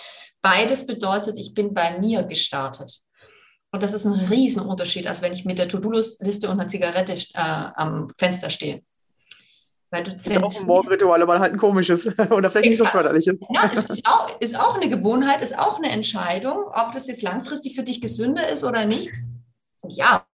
beides 0.42 0.88
bedeutet, 0.88 1.38
ich 1.38 1.54
bin 1.54 1.74
bei 1.74 2.00
mir 2.00 2.24
gestartet. 2.24 3.00
Und 3.72 3.84
das 3.84 3.94
ist 3.94 4.06
ein 4.06 4.13
Riesenunterschied, 4.13 5.06
als 5.06 5.22
wenn 5.22 5.34
ich 5.34 5.45
mit 5.45 5.60
der 5.60 5.68
To-Do-Liste 5.68 6.48
und 6.48 6.60
einer 6.60 6.68
Zigarette 6.68 7.13
äh, 7.13 7.19
am 7.36 8.07
Fenster 8.18 8.50
stehe. 8.50 8.81
Weil 9.91 10.03
du 10.03 10.12
ist 10.12 10.38
auch 10.38 10.59
ein 10.59 10.65
Morgenritual, 10.65 11.21
aber 11.21 11.39
halt 11.39 11.53
ein 11.53 11.57
komisches 11.57 12.06
oder 12.30 12.50
vielleicht 12.50 12.69
nicht 12.69 12.77
so 12.77 12.86
förderliches. 12.86 13.36
Ja, 13.53 13.63
ist, 13.65 13.89
ist, 13.89 14.06
auch, 14.06 14.39
ist 14.39 14.59
auch 14.59 14.75
eine 14.75 14.88
Gewohnheit, 14.88 15.41
ist 15.41 15.57
auch 15.57 15.77
eine 15.77 15.89
Entscheidung, 15.89 16.65
ob 16.68 16.91
das 16.94 17.07
jetzt 17.07 17.24
langfristig 17.24 17.75
für 17.75 17.83
dich 17.83 18.00
gesünder 18.00 18.47
ist 18.50 18.63
oder 18.63 18.86
nicht. 18.86 19.12
Ja, 19.88 20.25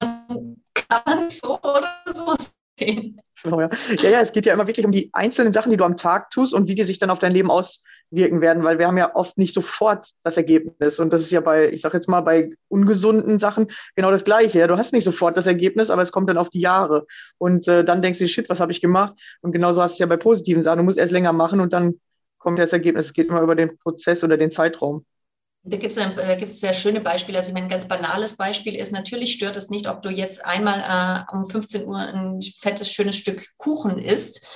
kann 0.00 1.02
man 1.06 1.30
so 1.30 1.58
oder 1.58 1.94
so 2.06 2.34
sehen. 2.78 3.20
Genau, 3.42 3.60
ja. 3.60 3.70
ja, 4.02 4.20
es 4.20 4.32
geht 4.32 4.46
ja 4.46 4.54
immer 4.54 4.66
wirklich 4.66 4.84
um 4.84 4.92
die 4.92 5.10
einzelnen 5.12 5.52
Sachen, 5.52 5.70
die 5.70 5.76
du 5.76 5.84
am 5.84 5.96
Tag 5.96 6.30
tust 6.30 6.52
und 6.52 6.68
wie 6.68 6.74
die 6.74 6.82
sich 6.82 6.98
dann 6.98 7.10
auf 7.10 7.18
dein 7.18 7.32
Leben 7.32 7.50
auswirken 8.10 8.40
werden, 8.40 8.64
weil 8.64 8.78
wir 8.78 8.86
haben 8.86 8.98
ja 8.98 9.14
oft 9.14 9.38
nicht 9.38 9.54
sofort 9.54 10.10
das 10.22 10.36
Ergebnis. 10.36 10.98
Und 10.98 11.12
das 11.12 11.22
ist 11.22 11.30
ja 11.30 11.40
bei, 11.40 11.70
ich 11.70 11.80
sag 11.80 11.94
jetzt 11.94 12.08
mal, 12.08 12.20
bei 12.20 12.50
ungesunden 12.68 13.38
Sachen 13.38 13.68
genau 13.94 14.10
das 14.10 14.24
Gleiche. 14.24 14.58
Ja. 14.58 14.66
Du 14.66 14.76
hast 14.76 14.92
nicht 14.92 15.04
sofort 15.04 15.36
das 15.36 15.46
Ergebnis, 15.46 15.90
aber 15.90 16.02
es 16.02 16.12
kommt 16.12 16.28
dann 16.28 16.38
auf 16.38 16.50
die 16.50 16.60
Jahre. 16.60 17.06
Und 17.38 17.68
äh, 17.68 17.84
dann 17.84 18.02
denkst 18.02 18.18
du, 18.18 18.28
shit, 18.28 18.48
was 18.48 18.60
habe 18.60 18.72
ich 18.72 18.80
gemacht? 18.80 19.14
Und 19.40 19.52
genauso 19.52 19.82
hast 19.82 19.92
du 19.92 19.94
es 19.94 19.98
ja 20.00 20.06
bei 20.06 20.16
positiven 20.16 20.62
Sachen. 20.62 20.78
Du 20.78 20.84
musst 20.84 20.98
erst 20.98 21.12
länger 21.12 21.32
machen 21.32 21.60
und 21.60 21.72
dann 21.72 22.00
kommt 22.38 22.58
das 22.58 22.72
Ergebnis. 22.72 23.06
Es 23.06 23.12
geht 23.12 23.28
immer 23.28 23.42
über 23.42 23.54
den 23.54 23.78
Prozess 23.78 24.24
oder 24.24 24.36
den 24.36 24.50
Zeitraum. 24.50 25.04
Da 25.62 25.76
gibt 25.76 25.94
es 25.94 26.60
sehr 26.60 26.72
schöne 26.72 27.02
Beispiele. 27.02 27.38
Also 27.38 27.54
ein 27.54 27.68
ganz 27.68 27.86
banales 27.86 28.38
Beispiel 28.38 28.74
ist, 28.74 28.92
natürlich 28.92 29.34
stört 29.34 29.58
es 29.58 29.68
nicht, 29.68 29.88
ob 29.88 30.00
du 30.00 30.08
jetzt 30.08 30.46
einmal 30.46 31.26
äh, 31.30 31.36
um 31.36 31.44
15 31.44 31.84
Uhr 31.84 31.98
ein 31.98 32.40
fettes, 32.40 32.90
schönes 32.90 33.16
Stück 33.16 33.42
Kuchen 33.58 33.98
isst. 33.98 34.46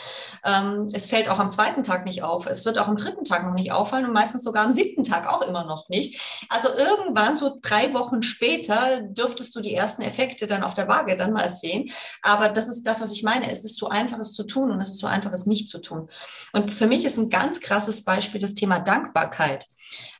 Ähm, 0.47 0.87
es 0.95 1.05
fällt 1.05 1.29
auch 1.29 1.39
am 1.39 1.51
zweiten 1.51 1.83
Tag 1.83 2.06
nicht 2.06 2.23
auf. 2.23 2.47
Es 2.47 2.65
wird 2.65 2.79
auch 2.79 2.89
am 2.89 2.97
dritten 2.97 3.23
Tag 3.23 3.45
noch 3.45 3.53
nicht 3.53 3.71
auffallen 3.71 4.06
und 4.06 4.15
meistens 4.15 4.45
sogar 4.45 4.65
am 4.65 4.73
siebten 4.73 5.03
Tag 5.03 5.29
auch 5.29 5.43
immer 5.43 5.67
noch 5.67 5.91
nicht. 5.91 6.47
Also 6.49 6.71
irgendwann, 6.71 7.35
so 7.35 7.59
drei 7.61 7.93
Wochen 7.93 8.23
später, 8.23 9.03
dürftest 9.03 9.55
du 9.55 9.61
die 9.61 9.75
ersten 9.75 10.01
Effekte 10.01 10.46
dann 10.46 10.63
auf 10.63 10.73
der 10.73 10.89
Waage 10.89 11.19
dann 11.19 11.34
mal 11.34 11.51
sehen. 11.51 11.91
Aber 12.23 12.49
das 12.49 12.67
ist 12.67 12.84
das, 12.84 13.03
was 13.03 13.13
ich 13.13 13.23
meine. 13.23 13.51
Es 13.51 13.63
ist 13.63 13.77
so 13.77 13.89
einfach, 13.89 14.19
es 14.20 14.32
zu 14.32 14.44
tun 14.44 14.70
und 14.70 14.81
es 14.81 14.93
ist 14.93 15.01
so 15.01 15.06
einfach, 15.06 15.32
es 15.34 15.44
nicht 15.44 15.69
zu 15.69 15.82
tun. 15.82 16.08
Und 16.55 16.73
für 16.73 16.87
mich 16.87 17.05
ist 17.05 17.19
ein 17.19 17.29
ganz 17.29 17.61
krasses 17.61 18.05
Beispiel 18.05 18.41
das 18.41 18.55
Thema 18.55 18.81
Dankbarkeit. 18.81 19.67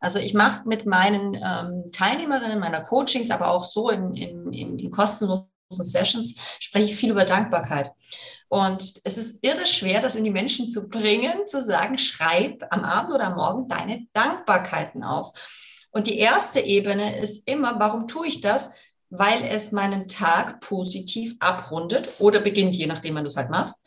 Also 0.01 0.19
ich 0.19 0.35
mache 0.35 0.69
mit 0.69 0.87
meinen 0.87 1.35
ähm, 1.35 1.91
Teilnehmerinnen 1.93 2.59
meiner 2.59 2.83
Coachings, 2.83 3.31
aber 3.31 3.49
auch 3.49 3.65
so 3.65 3.91
in, 3.91 4.15
in, 4.15 4.53
in, 4.53 4.79
in 4.79 4.91
kostenlosen 4.91 5.49
Sessions, 5.71 6.37
spreche 6.61 6.87
ich 6.87 6.97
viel 6.97 7.11
über 7.11 7.25
Dankbarkeit. 7.25 7.91
Und 8.49 9.01
es 9.05 9.19
ist 9.19 9.45
irre 9.45 9.67
schwer, 9.67 10.01
das 10.01 10.15
in 10.15 10.25
die 10.25 10.31
Menschen 10.31 10.69
zu 10.69 10.89
bringen, 10.89 11.47
zu 11.47 11.63
sagen, 11.63 11.99
schreib 11.99 12.65
am 12.71 12.85
Abend 12.85 13.13
oder 13.13 13.27
am 13.27 13.35
Morgen 13.35 13.69
deine 13.69 14.07
Dankbarkeiten 14.13 15.03
auf. 15.03 15.33
Und 15.91 16.07
die 16.07 16.19
erste 16.19 16.61
Ebene 16.61 17.19
ist 17.19 17.49
immer, 17.49 17.79
warum 17.79 18.07
tue 18.07 18.27
ich 18.27 18.41
das? 18.41 18.75
Weil 19.11 19.45
es 19.45 19.73
meinen 19.73 20.09
Tag 20.09 20.61
positiv 20.61 21.37
abrundet 21.41 22.09
oder 22.19 22.41
beginnt, 22.41 22.77
je 22.77 22.87
nachdem, 22.87 23.15
wann 23.15 23.25
du 23.25 23.29
es 23.29 23.37
halt 23.37 23.51
machst. 23.51 23.87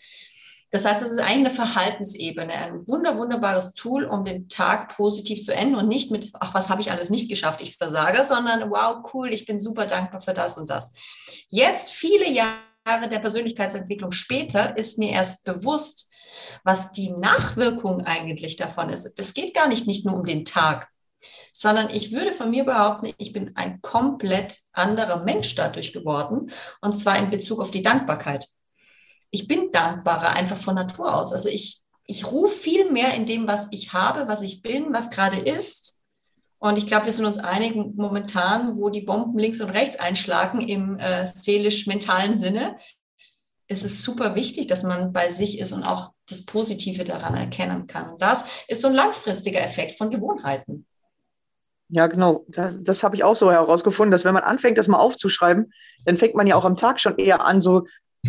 Das 0.70 0.86
heißt, 0.86 1.02
es 1.02 1.12
ist 1.12 1.20
eigentlich 1.20 1.38
eine 1.38 1.52
Verhaltensebene, 1.52 2.52
ein 2.52 2.88
wunder, 2.88 3.18
wunderbares 3.18 3.74
Tool, 3.74 4.04
um 4.04 4.26
den 4.26 4.50
Tag 4.50 4.96
positiv 4.96 5.42
zu 5.42 5.54
enden 5.54 5.76
und 5.76 5.88
nicht 5.88 6.12
mit, 6.12 6.30
ach, 6.34 6.54
was 6.54 6.70
habe 6.70 6.82
ich 6.82 6.92
alles 6.92 7.10
nicht 7.10 7.30
geschafft, 7.30 7.62
ich 7.62 7.78
versage, 7.78 8.24
sondern 8.26 8.70
wow, 8.70 8.98
cool, 9.14 9.34
ich 9.34 9.46
bin 9.46 9.60
super 9.60 9.86
dankbar 9.86 10.20
für 10.20 10.34
das 10.34 10.58
und 10.58 10.70
das. 10.70 10.94
Jetzt, 11.48 11.92
viele 11.92 12.30
Jahre 12.30 13.10
der 13.10 13.20
Persönlichkeitsentwicklung 13.20 14.12
später, 14.12 14.78
ist 14.78 14.98
mir 14.98 15.12
erst 15.12 15.46
bewusst, 15.46 16.12
was 16.64 16.92
die 16.92 17.12
Nachwirkung 17.12 18.02
eigentlich 18.02 18.58
davon 18.58 18.90
ist. 18.90 19.18
Das 19.18 19.34
geht 19.34 19.54
gar 19.54 19.70
nicht, 19.70 19.88
nicht 19.88 20.06
nur 20.06 20.16
um 20.16 20.26
den 20.26 20.44
Tag, 20.44 20.90
sondern 21.54 21.90
ich 21.90 22.12
würde 22.12 22.34
von 22.34 22.50
mir 22.50 22.66
behaupten, 22.66 23.14
ich 23.18 23.32
bin 23.32 23.56
ein 23.56 23.82
komplett 23.82 24.58
anderer 24.74 25.24
Mensch 25.24 25.56
dadurch 25.56 25.94
geworden, 25.94 26.52
und 26.82 26.94
zwar 26.94 27.18
in 27.18 27.30
Bezug 27.30 27.62
auf 27.62 27.72
die 27.72 27.84
Dankbarkeit 27.84 28.48
ich 29.32 29.48
bin 29.48 29.72
dankbarer 29.72 30.30
einfach 30.30 30.58
von 30.58 30.76
Natur 30.76 31.16
aus. 31.16 31.34
Also 31.34 31.50
ich, 31.50 31.82
ich 32.06 32.32
rufe 32.32 32.56
viel 32.56 32.92
mehr 32.92 33.14
in 33.14 33.26
dem, 33.26 33.48
was 33.48 33.68
ich 33.72 33.94
habe, 33.94 34.28
was 34.28 34.42
ich 34.42 34.62
bin, 34.62 34.94
was 34.94 35.10
gerade 35.10 35.38
ist 35.38 35.98
Und 36.60 36.78
ich 36.78 36.88
glaube, 36.88 37.06
wir 37.06 37.14
sind 37.14 37.26
uns 37.26 37.38
einig, 37.38 37.76
momentan, 37.76 38.78
wo 38.78 38.90
die 38.90 39.02
Bomben 39.02 39.38
links 39.38 39.62
und 39.62 39.70
rechts 39.70 39.98
einschlagen, 39.98 40.62
im 40.62 40.98
äh, 40.98 41.28
seelisch-mentalen 41.28 42.38
Sinne, 42.38 42.78
ist 43.68 43.84
es 43.84 44.02
super 44.02 44.34
wichtig, 44.36 44.68
dass 44.68 44.84
man 44.84 45.12
bei 45.12 45.30
sich 45.30 45.60
ist 45.60 45.74
und 45.74 45.84
auch 45.84 46.14
das 46.30 46.46
Positive 46.46 47.04
daran 47.04 47.36
erkennen 47.36 47.86
kann. 47.86 48.12
Und 48.12 48.22
das 48.22 48.46
ist 48.68 48.82
so 48.82 48.88
ein 48.88 48.94
langfristiger 48.94 49.62
Effekt 49.62 49.98
von 49.98 50.10
Gewohnheiten. 50.10 50.86
Ja, 51.90 52.08
genau. 52.08 52.46
Das, 52.48 52.82
das 52.82 53.04
habe 53.04 53.16
ich 53.16 53.24
auch 53.24 53.36
so 53.36 53.52
herausgefunden, 53.52 54.12
dass 54.12 54.26
wenn 54.26 54.34
man 54.34 54.44
anfängt, 54.44 54.78
das 54.78 54.88
mal 54.88 55.00
aufzuschreiben, 55.00 55.72
dann 56.06 56.18
fängt 56.18 56.36
man 56.36 56.48
ja 56.48 56.56
auch 56.56 56.66
am 56.66 56.78
Tag 56.78 57.00
schon 57.00 57.18
eher 57.18 57.46
an, 57.46 57.62
so 57.62 57.86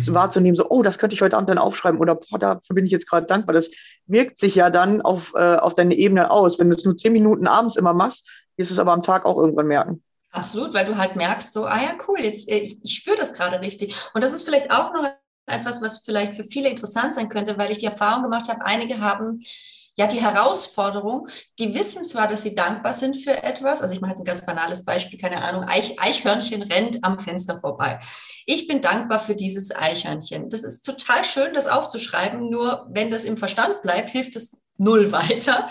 wahrzunehmen, 0.07 0.55
so, 0.55 0.69
oh, 0.69 0.81
das 0.81 0.97
könnte 0.97 1.13
ich 1.13 1.21
heute 1.21 1.35
Abend 1.35 1.49
dann 1.49 1.57
aufschreiben 1.57 1.99
oder 1.99 2.15
boah, 2.15 2.39
dafür 2.39 2.73
bin 2.73 2.85
ich 2.85 2.91
jetzt 2.91 3.09
gerade 3.09 3.25
dankbar. 3.25 3.53
Das 3.53 3.69
wirkt 4.07 4.39
sich 4.39 4.55
ja 4.55 4.69
dann 4.69 5.01
auf, 5.01 5.33
äh, 5.35 5.55
auf 5.55 5.75
deine 5.75 5.95
Ebene 5.95 6.31
aus. 6.31 6.59
Wenn 6.59 6.69
du 6.69 6.75
es 6.75 6.85
nur 6.85 6.97
zehn 6.97 7.13
Minuten 7.13 7.47
abends 7.47 7.75
immer 7.75 7.93
machst, 7.93 8.27
wirst 8.57 8.71
du 8.71 8.73
es 8.73 8.79
aber 8.79 8.93
am 8.93 9.03
Tag 9.03 9.25
auch 9.25 9.37
irgendwann 9.37 9.67
merken. 9.67 10.03
Absolut, 10.31 10.73
weil 10.73 10.85
du 10.85 10.97
halt 10.97 11.15
merkst, 11.15 11.51
so, 11.51 11.65
ah 11.65 11.81
ja, 11.81 11.95
cool, 12.07 12.19
jetzt, 12.19 12.49
äh, 12.49 12.59
ich, 12.59 12.79
ich 12.83 12.95
spüre 12.95 13.17
das 13.17 13.33
gerade 13.33 13.61
richtig. 13.61 13.95
Und 14.13 14.23
das 14.23 14.33
ist 14.33 14.43
vielleicht 14.43 14.71
auch 14.71 14.93
noch 14.93 15.05
etwas, 15.47 15.81
was 15.81 15.99
vielleicht 16.05 16.35
für 16.35 16.43
viele 16.43 16.69
interessant 16.69 17.15
sein 17.15 17.29
könnte, 17.29 17.57
weil 17.57 17.71
ich 17.71 17.79
die 17.79 17.85
Erfahrung 17.85 18.23
gemacht 18.23 18.49
habe, 18.49 18.63
einige 18.65 18.99
haben 18.99 19.41
ja 19.95 20.07
die 20.07 20.21
Herausforderung, 20.21 21.27
die 21.59 21.73
wissen 21.75 22.03
zwar, 22.05 22.27
dass 22.27 22.43
sie 22.43 22.55
dankbar 22.55 22.93
sind 22.93 23.17
für 23.17 23.43
etwas, 23.43 23.81
also 23.81 23.93
ich 23.93 24.01
mache 24.01 24.11
jetzt 24.11 24.21
ein 24.21 24.25
ganz 24.25 24.45
banales 24.45 24.85
Beispiel, 24.85 25.19
keine 25.19 25.41
Ahnung, 25.41 25.63
Eich, 25.63 25.99
Eichhörnchen 25.99 26.61
rennt 26.61 27.03
am 27.03 27.19
Fenster 27.19 27.57
vorbei. 27.57 27.99
Ich 28.45 28.67
bin 28.67 28.81
dankbar 28.81 29.19
für 29.19 29.35
dieses 29.35 29.75
Eichhörnchen. 29.75 30.49
Das 30.49 30.63
ist 30.63 30.81
total 30.81 31.23
schön, 31.23 31.53
das 31.53 31.67
aufzuschreiben, 31.67 32.49
nur 32.49 32.87
wenn 32.91 33.11
das 33.11 33.25
im 33.25 33.37
Verstand 33.37 33.81
bleibt, 33.81 34.09
hilft 34.09 34.35
es 34.35 34.61
null 34.77 35.11
weiter. 35.11 35.69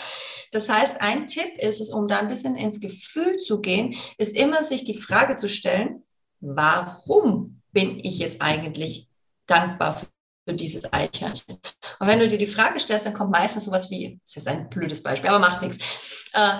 Das 0.53 0.69
heißt, 0.69 1.01
ein 1.01 1.27
Tipp 1.27 1.59
ist 1.59 1.81
es, 1.81 1.91
um 1.91 2.09
da 2.09 2.19
ein 2.19 2.29
bisschen 2.29 2.55
ins 2.55 2.81
Gefühl 2.81 3.37
zu 3.37 3.61
gehen, 3.61 3.95
ist 4.17 4.37
immer 4.37 4.63
sich 4.63 4.85
die 4.85 4.95
Frage 4.99 5.37
zu 5.37 5.49
stellen, 5.49 6.05
warum 6.41 7.63
bin 7.73 7.99
ich 7.99 8.19
jetzt 8.19 8.41
eigentlich 8.41 9.09
dankbar 9.47 9.93
für 9.95 10.07
für 10.49 10.55
dieses 10.55 10.91
Eichhörnchen. 10.93 11.59
Und 12.01 12.09
wenn 12.09 12.19
du 12.19 12.29
dir 12.29 12.39
die 12.39 12.47
Frage 12.47 12.81
stellst, 12.81 13.05
dann 13.07 13.13
kommt 13.13 13.33
meistens 13.33 13.65
sowas 13.65 13.91
wie, 13.91 14.19
das 14.23 14.31
ist 14.31 14.35
jetzt 14.37 14.49
ein 14.49 14.71
blödes 14.71 15.03
Beispiel, 15.03 15.29
aber 15.29 15.39
macht 15.39 15.61
nichts. 15.63 16.31
Äh, 16.33 16.59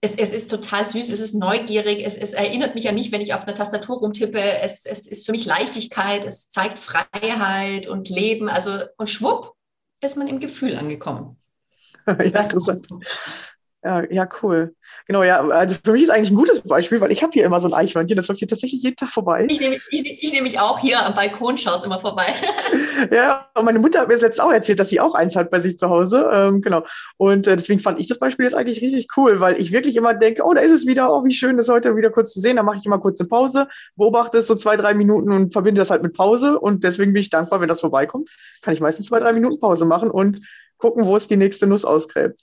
es, 0.00 0.14
es, 0.14 0.32
ist 0.34 0.50
total 0.50 0.84
süß, 0.84 1.10
es 1.10 1.20
ist 1.20 1.34
neugierig, 1.34 2.04
es, 2.04 2.16
es, 2.16 2.32
erinnert 2.32 2.74
mich 2.74 2.88
an 2.88 2.94
mich, 2.96 3.12
wenn 3.12 3.20
ich 3.20 3.32
auf 3.32 3.44
einer 3.44 3.54
Tastatur 3.54 3.98
rumtippe. 3.98 4.60
Es, 4.60 4.84
es 4.84 5.06
ist 5.06 5.24
für 5.24 5.32
mich 5.32 5.46
Leichtigkeit, 5.46 6.24
es 6.24 6.50
zeigt 6.50 6.78
Freiheit 6.78 7.86
und 7.86 8.08
Leben. 8.08 8.48
Also, 8.48 8.78
und 8.98 9.08
schwupp 9.08 9.54
ist 10.00 10.16
man 10.16 10.28
im 10.28 10.40
Gefühl 10.40 10.76
angekommen. 10.76 11.38
ja, 12.06 12.14
das. 12.14 12.54
Ja, 13.86 14.02
ja, 14.10 14.28
cool. 14.42 14.74
Genau, 15.06 15.22
ja, 15.22 15.40
also 15.46 15.76
für 15.84 15.92
mich 15.92 16.02
ist 16.02 16.10
eigentlich 16.10 16.30
ein 16.30 16.36
gutes 16.36 16.60
Beispiel, 16.62 17.00
weil 17.00 17.12
ich 17.12 17.22
habe 17.22 17.32
hier 17.32 17.44
immer 17.44 17.60
so 17.60 17.68
ein 17.68 17.72
Eichhörnchen, 17.72 18.16
das 18.16 18.26
läuft 18.26 18.40
hier 18.40 18.48
tatsächlich 18.48 18.82
jeden 18.82 18.96
Tag 18.96 19.10
vorbei. 19.10 19.46
Ich 19.48 19.60
nehme 19.60 19.76
ich, 19.92 20.24
ich 20.24 20.32
nehm 20.32 20.42
mich 20.42 20.58
auch 20.58 20.80
hier 20.80 21.06
am 21.06 21.14
Balkon, 21.14 21.56
schaut 21.56 21.84
immer 21.84 22.00
vorbei. 22.00 22.26
ja, 23.12 23.48
und 23.54 23.64
meine 23.64 23.78
Mutter 23.78 24.00
hat 24.00 24.08
mir 24.08 24.14
das 24.14 24.22
letztens 24.22 24.44
auch 24.44 24.50
erzählt, 24.50 24.80
dass 24.80 24.88
sie 24.88 24.98
auch 24.98 25.14
eins 25.14 25.36
hat 25.36 25.52
bei 25.52 25.60
sich 25.60 25.78
zu 25.78 25.88
Hause. 25.88 26.28
Ähm, 26.34 26.62
genau. 26.62 26.82
Und 27.16 27.46
äh, 27.46 27.54
deswegen 27.54 27.78
fand 27.78 28.00
ich 28.00 28.08
das 28.08 28.18
Beispiel 28.18 28.46
jetzt 28.46 28.56
eigentlich 28.56 28.82
richtig 28.82 29.06
cool, 29.16 29.38
weil 29.38 29.60
ich 29.60 29.70
wirklich 29.70 29.94
immer 29.94 30.14
denke, 30.14 30.42
oh, 30.44 30.52
da 30.52 30.62
ist 30.62 30.72
es 30.72 30.84
wieder, 30.88 31.12
oh, 31.12 31.24
wie 31.24 31.32
schön, 31.32 31.56
das 31.56 31.68
heute 31.68 31.94
wieder 31.94 32.10
kurz 32.10 32.32
zu 32.32 32.40
sehen. 32.40 32.56
Dann 32.56 32.66
mache 32.66 32.78
ich 32.78 32.86
immer 32.86 32.98
kurz 32.98 33.20
eine 33.20 33.28
Pause, 33.28 33.68
beobachte 33.94 34.38
es 34.38 34.48
so 34.48 34.56
zwei, 34.56 34.76
drei 34.76 34.94
Minuten 34.94 35.30
und 35.30 35.52
verbinde 35.52 35.78
das 35.78 35.90
halt 35.90 36.02
mit 36.02 36.12
Pause. 36.12 36.58
Und 36.58 36.82
deswegen 36.82 37.12
bin 37.12 37.20
ich 37.20 37.30
dankbar, 37.30 37.60
wenn 37.60 37.68
das 37.68 37.82
vorbeikommt. 37.82 38.30
Kann 38.62 38.74
ich 38.74 38.80
meistens 38.80 39.06
zwei, 39.06 39.20
drei 39.20 39.32
Minuten 39.32 39.60
Pause 39.60 39.84
machen 39.84 40.10
und 40.10 40.40
gucken, 40.78 41.06
wo 41.06 41.16
es 41.16 41.28
die 41.28 41.36
nächste 41.36 41.66
Nuss 41.66 41.84
ausgräbt. 41.84 42.40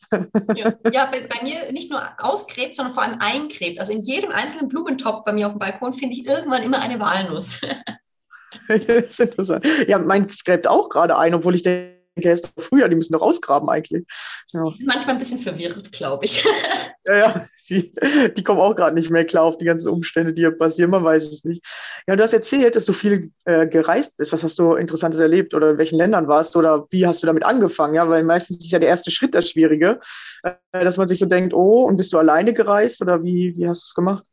Ja, 0.56 0.74
ja 0.92 1.06
bei, 1.06 1.28
bei, 1.28 1.44
mir 1.44 1.72
nicht 1.72 1.90
nur 1.90 2.02
ausgräbt, 2.20 2.76
sondern 2.76 2.94
vor 2.94 3.04
allem 3.04 3.20
eingräbt. 3.20 3.80
Also 3.80 3.94
in 3.94 4.00
jedem 4.00 4.32
einzelnen 4.32 4.68
Blumentopf 4.68 5.24
bei 5.24 5.34
mir 5.34 5.48
auf 5.48 5.54
dem 5.54 5.60
Balkon 5.60 5.94
finde 5.94 6.16
ich 6.16 6.28
irgendwann 6.28 6.64
immer 6.64 6.82
eine 6.82 7.00
Walnuss. 7.00 7.62
das 8.68 8.80
ist 8.80 9.20
interessant. 9.20 9.66
Ja, 9.88 9.98
mein 10.00 10.28
gräbt 10.28 10.68
auch 10.68 10.90
gerade 10.90 11.18
ein, 11.18 11.34
obwohl 11.34 11.56
ich 11.56 11.64
denke, 11.64 12.03
er 12.16 12.34
ist 12.34 12.46
doch 12.46 12.64
früher, 12.64 12.88
die 12.90 12.96
müssen 12.96 13.14
doch 13.14 13.22
ausgraben 13.22 13.70
eigentlich. 13.70 14.06
Ja. 14.52 14.64
Manchmal 14.80 15.16
ein 15.16 15.18
bisschen 15.18 15.40
verwirrt, 15.40 15.92
glaube 15.92 16.26
ich. 16.26 16.44
ja, 17.06 17.18
ja, 17.18 17.48
die, 17.70 17.94
die 18.36 18.44
kommen 18.44 18.60
auch 18.60 18.76
gerade 18.76 18.96
nicht 18.96 19.10
mehr 19.10 19.26
klar 19.26 19.44
auf 19.44 19.58
die 19.58 19.66
ganzen 19.66 19.90
Umstände, 19.90 20.34
die 20.34 20.42
hier 20.42 20.52
passieren, 20.52 20.92
man 20.92 21.04
weiß 21.04 21.24
es 21.24 21.44
nicht. 21.44 21.64
Ja, 22.08 22.16
du 22.16 22.24
hast 22.24 22.34
erzählt, 22.34 22.76
dass 22.76 22.86
du 22.86 22.94
viel 22.94 23.32
äh, 23.46 23.68
gereist 23.68 24.16
bist. 24.18 24.32
Was 24.32 24.44
hast 24.44 24.60
du 24.60 24.74
Interessantes 24.76 25.20
erlebt 25.20 25.54
oder 25.54 25.72
in 25.72 25.78
welchen 25.78 25.98
Ländern 25.98 26.28
warst 26.28 26.56
oder 26.56 26.86
wie 26.92 27.08
hast 27.08 27.24
du 27.24 27.28
damit 27.28 27.44
angefangen? 27.44 27.96
Ja, 27.96 28.08
weil 28.10 28.24
meistens 28.24 28.60
ist 28.60 28.72
ja 28.72 28.80
der 28.80 28.90
erste 28.90 29.12
Schritt 29.12 29.34
das 29.34 29.50
Schwierige, 29.50 30.00
äh, 30.44 30.54
dass 30.72 30.98
man 30.98 31.08
sich 31.08 31.20
so 31.20 31.26
denkt, 31.26 31.54
oh, 31.54 31.84
und 31.84 31.98
bist 31.98 32.14
du 32.14 32.18
alleine 32.18 32.54
gereist 32.54 33.02
oder 33.02 33.24
wie, 33.24 33.56
wie 33.56 33.68
hast 33.68 33.84
du 33.84 33.88
es 33.88 33.96
gemacht? 33.96 34.26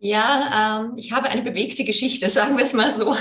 Ja, 0.00 0.80
ähm, 0.80 0.92
ich 0.96 1.10
habe 1.10 1.28
eine 1.28 1.42
bewegte 1.42 1.84
Geschichte, 1.84 2.28
sagen 2.30 2.56
wir 2.56 2.64
es 2.64 2.72
mal 2.72 2.92
so. 2.92 3.16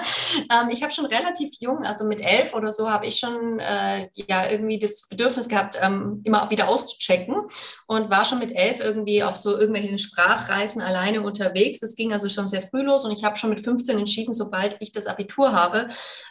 ähm, 0.50 0.70
ich 0.70 0.82
habe 0.82 0.92
schon 0.92 1.04
relativ 1.04 1.50
jung, 1.60 1.84
also 1.84 2.06
mit 2.06 2.22
elf 2.22 2.54
oder 2.54 2.72
so, 2.72 2.90
habe 2.90 3.06
ich 3.06 3.18
schon 3.18 3.58
äh, 3.58 4.08
ja 4.14 4.48
irgendwie 4.50 4.78
das 4.78 5.08
Bedürfnis 5.10 5.48
gehabt, 5.48 5.78
ähm, 5.82 6.22
immer 6.24 6.48
wieder 6.50 6.68
auszuchecken 6.68 7.36
und 7.86 8.10
war 8.10 8.24
schon 8.24 8.38
mit 8.38 8.52
elf 8.56 8.80
irgendwie 8.80 9.22
auf 9.22 9.36
so 9.36 9.58
irgendwelchen 9.58 9.98
Sprachreisen 9.98 10.80
alleine 10.80 11.20
unterwegs. 11.20 11.80
Das 11.80 11.96
ging 11.96 12.14
also 12.14 12.30
schon 12.30 12.48
sehr 12.48 12.62
früh 12.62 12.80
los 12.80 13.04
und 13.04 13.12
ich 13.12 13.24
habe 13.24 13.36
schon 13.36 13.50
mit 13.50 13.60
15 13.60 13.98
entschieden, 13.98 14.32
sobald 14.32 14.78
ich 14.80 14.90
das 14.90 15.06
Abitur 15.06 15.52
habe, 15.52 15.88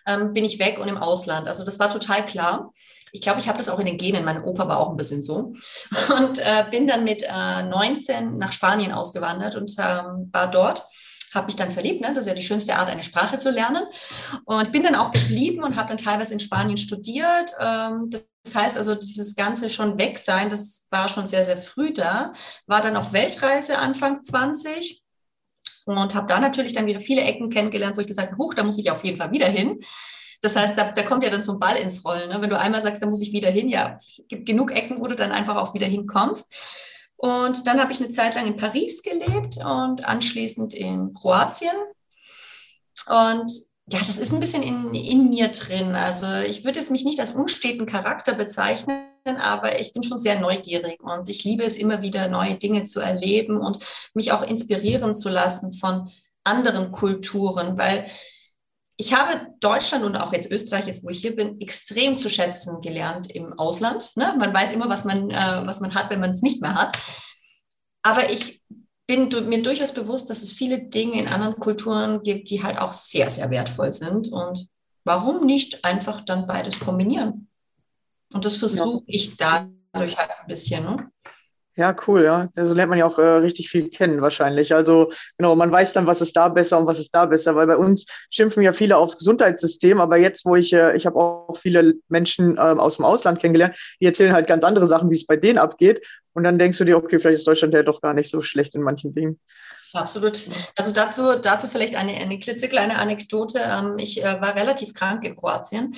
ähm, 0.08 0.34
bin 0.34 0.46
ich 0.46 0.58
weg 0.58 0.80
und 0.80 0.88
im 0.88 0.98
Ausland. 0.98 1.48
Also 1.48 1.64
das 1.64 1.78
war 1.78 1.92
total 1.92 2.26
klar 2.26 2.72
ich 3.12 3.22
glaube, 3.22 3.40
ich 3.40 3.48
habe 3.48 3.58
das 3.58 3.70
auch 3.70 3.80
in 3.80 3.86
den 3.86 3.98
Genen. 3.98 4.26
Mein 4.26 4.44
Opa 4.44 4.68
war 4.68 4.80
auch 4.80 4.90
ein 4.90 4.98
bisschen 4.98 5.22
so. 5.22 5.54
Und 6.18 6.40
äh, 6.40 6.66
bin 6.70 6.88
dann 6.88 7.04
mit 7.04 7.24
äh, 7.24 7.64
19 7.64 8.38
nach 8.38 8.52
Spanien 8.52 8.92
ausgewandert 8.92 9.56
und 9.56 9.76
ähm, 9.78 10.30
war 10.32 10.50
dort 10.50 10.84
habe 11.34 11.46
mich 11.46 11.56
dann 11.56 11.72
verliebt. 11.72 12.02
Ne? 12.02 12.10
Das 12.10 12.26
ist 12.26 12.28
ja 12.28 12.34
die 12.34 12.44
schönste 12.44 12.76
Art, 12.76 12.90
eine 12.90 13.04
Sprache 13.04 13.38
zu 13.38 13.52
lernen. 13.52 13.86
Und 14.46 14.72
bin 14.72 14.84
dann 14.84 14.96
auch 14.96 15.12
geblieben 15.12 15.64
und 15.64 15.76
habe 15.76 15.88
dann 15.88 15.98
teilweise 15.98 16.34
in 16.34 16.40
Spanien 16.40 16.78
studiert. 16.78 17.54
Ähm, 17.60 18.10
das 18.44 18.56
heißt 18.56 18.78
also, 18.78 18.96
dieses 18.96 19.36
ganze 19.36 19.70
schon 19.70 19.98
weg 19.98 20.18
sein, 20.18 20.50
das 20.50 20.88
war 20.92 21.08
schon 21.08 21.28
sehr, 21.28 21.46
sehr 21.46 21.58
früh 21.58 21.94
da. 21.94 22.34
War 22.68 22.82
dann 22.82 22.98
auf 22.98 23.14
Weltreise 23.14 23.78
Anfang 23.78 24.24
20 24.24 25.04
und 25.86 26.16
habe 26.16 26.28
da 26.28 26.40
natürlich 26.40 26.74
dann 26.74 26.86
wieder 26.86 27.00
viele 27.00 27.22
Ecken 27.22 27.50
kennengelernt, 27.50 27.98
wo 27.98 28.02
ich 28.02 28.08
gesagt 28.08 28.32
habe, 28.32 28.44
huch, 28.44 28.54
da 28.54 28.64
muss 28.64 28.78
ich 28.78 28.92
auf 28.92 29.04
jeden 29.04 29.18
Fall 29.18 29.32
wieder 29.32 29.48
hin. 29.48 29.80
Das 30.42 30.56
heißt, 30.56 30.78
da, 30.78 30.92
da 30.92 31.04
kommt 31.04 31.24
ja 31.24 31.30
dann 31.30 31.42
so 31.42 31.54
ein 31.54 31.60
Ball 31.60 31.78
ins 31.78 32.04
Rollen. 32.04 32.30
Ne? 32.30 32.42
Wenn 32.42 32.50
du 32.50 32.60
einmal 32.60 32.82
sagst, 32.82 33.02
da 33.02 33.06
muss 33.06 33.22
ich 33.22 33.32
wieder 33.32 33.50
hin, 33.50 33.68
ja, 33.68 33.98
gibt 34.28 34.48
genug 34.48 34.72
Ecken, 34.72 35.00
wo 35.00 35.08
du 35.08 35.16
dann 35.16 35.32
einfach 35.32 35.56
auch 35.56 35.74
wieder 35.74 35.88
hinkommst. 35.88 36.54
Und 37.18 37.68
dann 37.68 37.80
habe 37.80 37.92
ich 37.92 38.00
eine 38.00 38.10
Zeit 38.10 38.34
lang 38.34 38.48
in 38.48 38.56
Paris 38.56 39.04
gelebt 39.04 39.58
und 39.58 40.06
anschließend 40.06 40.74
in 40.74 41.14
Kroatien. 41.14 41.76
Und 43.08 43.52
ja, 43.92 44.00
das 44.00 44.18
ist 44.18 44.34
ein 44.34 44.40
bisschen 44.40 44.64
in, 44.64 44.94
in 44.96 45.30
mir 45.30 45.50
drin. 45.50 45.96
Also 45.96 46.26
ich 46.48 46.64
würde 46.64 46.80
es 46.80 46.90
mich 46.90 47.04
nicht 47.04 47.20
als 47.20 47.32
unsteten 47.32 47.86
Charakter 47.86 48.34
bezeichnen, 48.34 49.04
aber 49.40 49.80
ich 49.80 49.94
bin 49.94 50.02
schon 50.02 50.18
sehr 50.18 50.40
neugierig 50.40 51.04
und 51.04 51.30
ich 51.30 51.44
liebe 51.44 51.64
es 51.64 51.78
immer 51.78 52.02
wieder, 52.02 52.28
neue 52.28 52.56
Dinge 52.56 52.84
zu 52.84 53.00
erleben 53.00 53.58
und 53.60 53.80
mich 54.14 54.32
auch 54.32 54.42
inspirieren 54.42 55.14
zu 55.14 55.30
lassen 55.30 55.74
von 55.74 56.10
anderen 56.44 56.92
Kulturen, 56.92 57.78
weil 57.78 58.08
ich 59.02 59.16
habe 59.16 59.48
Deutschland 59.62 60.06
und 60.06 60.16
auch 60.16 60.32
jetzt 60.32 60.52
Österreich, 60.52 60.86
jetzt 60.86 61.04
wo 61.04 61.10
ich 61.10 61.22
hier 61.22 61.36
bin, 61.36 61.60
extrem 61.60 62.20
zu 62.20 62.30
schätzen 62.30 62.82
gelernt 62.82 63.32
im 63.32 63.58
Ausland. 63.58 64.12
Ne? 64.16 64.36
Man 64.38 64.54
weiß 64.54 64.74
immer, 64.74 64.90
was 64.90 65.06
man, 65.06 65.32
äh, 65.32 65.66
was 65.66 65.82
man 65.82 65.96
hat, 65.96 66.12
wenn 66.12 66.20
man 66.20 66.30
es 66.30 66.44
nicht 66.44 66.62
mehr 66.62 66.76
hat. 66.76 66.96
Aber 68.04 68.30
ich 68.30 68.62
bin 69.08 69.30
mir 69.50 69.64
durchaus 69.64 69.92
bewusst, 69.92 70.30
dass 70.30 70.44
es 70.44 70.54
viele 70.54 70.84
Dinge 70.84 71.20
in 71.20 71.28
anderen 71.28 71.56
Kulturen 71.56 72.22
gibt, 72.22 72.52
die 72.52 72.62
halt 72.62 72.78
auch 72.78 72.94
sehr, 72.94 73.32
sehr 73.32 73.50
wertvoll 73.50 73.92
sind. 73.92 74.32
Und 74.32 74.68
warum 75.04 75.48
nicht 75.48 75.84
einfach 75.84 76.22
dann 76.22 76.46
beides 76.46 76.80
kombinieren? 76.80 77.48
Und 78.34 78.46
das 78.46 78.58
versuche 78.58 79.04
ich 79.08 79.36
dadurch 79.36 80.16
halt 80.16 80.30
ein 80.30 80.48
bisschen. 80.48 80.84
Ne? 80.84 81.11
Ja, 81.78 81.96
cool, 82.06 82.24
ja. 82.24 82.50
Also 82.56 82.74
lernt 82.74 82.90
man 82.90 83.00
ja 83.00 83.06
auch 83.06 83.18
äh, 83.18 83.22
richtig 83.22 83.70
viel 83.70 83.90
kennen 83.90 84.22
wahrscheinlich. 84.22 84.74
Also 84.74 85.12
genau, 85.38 85.56
man 85.56 85.72
weiß 85.72 85.94
dann, 85.94 86.06
was 86.06 86.20
ist 86.20 86.36
da 86.36 86.50
besser 86.50 86.78
und 86.78 86.86
was 86.86 87.00
ist 87.00 87.16
da 87.16 87.26
besser, 87.26 87.56
weil 87.56 87.66
bei 87.66 87.78
uns 87.78 88.06
schimpfen 88.30 88.62
ja 88.62 88.74
viele 88.74 88.98
aufs 88.98 89.18
Gesundheitssystem, 89.18 90.02
aber 90.02 90.18
jetzt, 90.18 90.46
wo 90.46 90.56
ich, 90.56 90.74
äh, 90.74 90.98
ich 90.98 91.06
habe 91.06 91.18
auch 91.18 91.58
viele 91.58 91.94
Menschen 92.10 92.58
äh, 92.58 92.60
aus 92.60 92.98
dem 92.98 93.06
Ausland 93.06 93.40
kennengelernt, 93.40 93.76
die 94.02 94.06
erzählen 94.06 94.34
halt 94.34 94.48
ganz 94.48 94.66
andere 94.66 94.86
Sachen, 94.86 95.10
wie 95.10 95.16
es 95.16 95.26
bei 95.26 95.38
denen 95.38 95.58
abgeht. 95.58 96.06
Und 96.34 96.44
dann 96.44 96.60
denkst 96.60 96.78
du 96.78 96.84
dir, 96.84 96.98
okay, 96.98 97.20
vielleicht 97.20 97.40
ist 97.40 97.48
Deutschland 97.48 97.74
ja 97.74 97.84
doch 97.84 98.02
gar 98.02 98.14
nicht 98.14 98.30
so 98.30 98.42
schlecht 98.42 98.76
in 98.76 98.82
manchen 98.82 99.14
Dingen. 99.14 99.40
Absolut. 99.94 100.50
Also 100.78 100.94
dazu, 100.94 101.36
dazu 101.42 101.68
vielleicht 101.68 101.96
eine, 101.96 102.14
eine 102.14 102.40
klitzekleine 102.40 102.98
Anekdote. 102.98 103.60
Ähm, 103.60 103.96
ich 103.98 104.24
äh, 104.24 104.42
war 104.42 104.56
relativ 104.56 104.94
krank 104.94 105.26
in 105.26 105.36
Kroatien. 105.36 105.94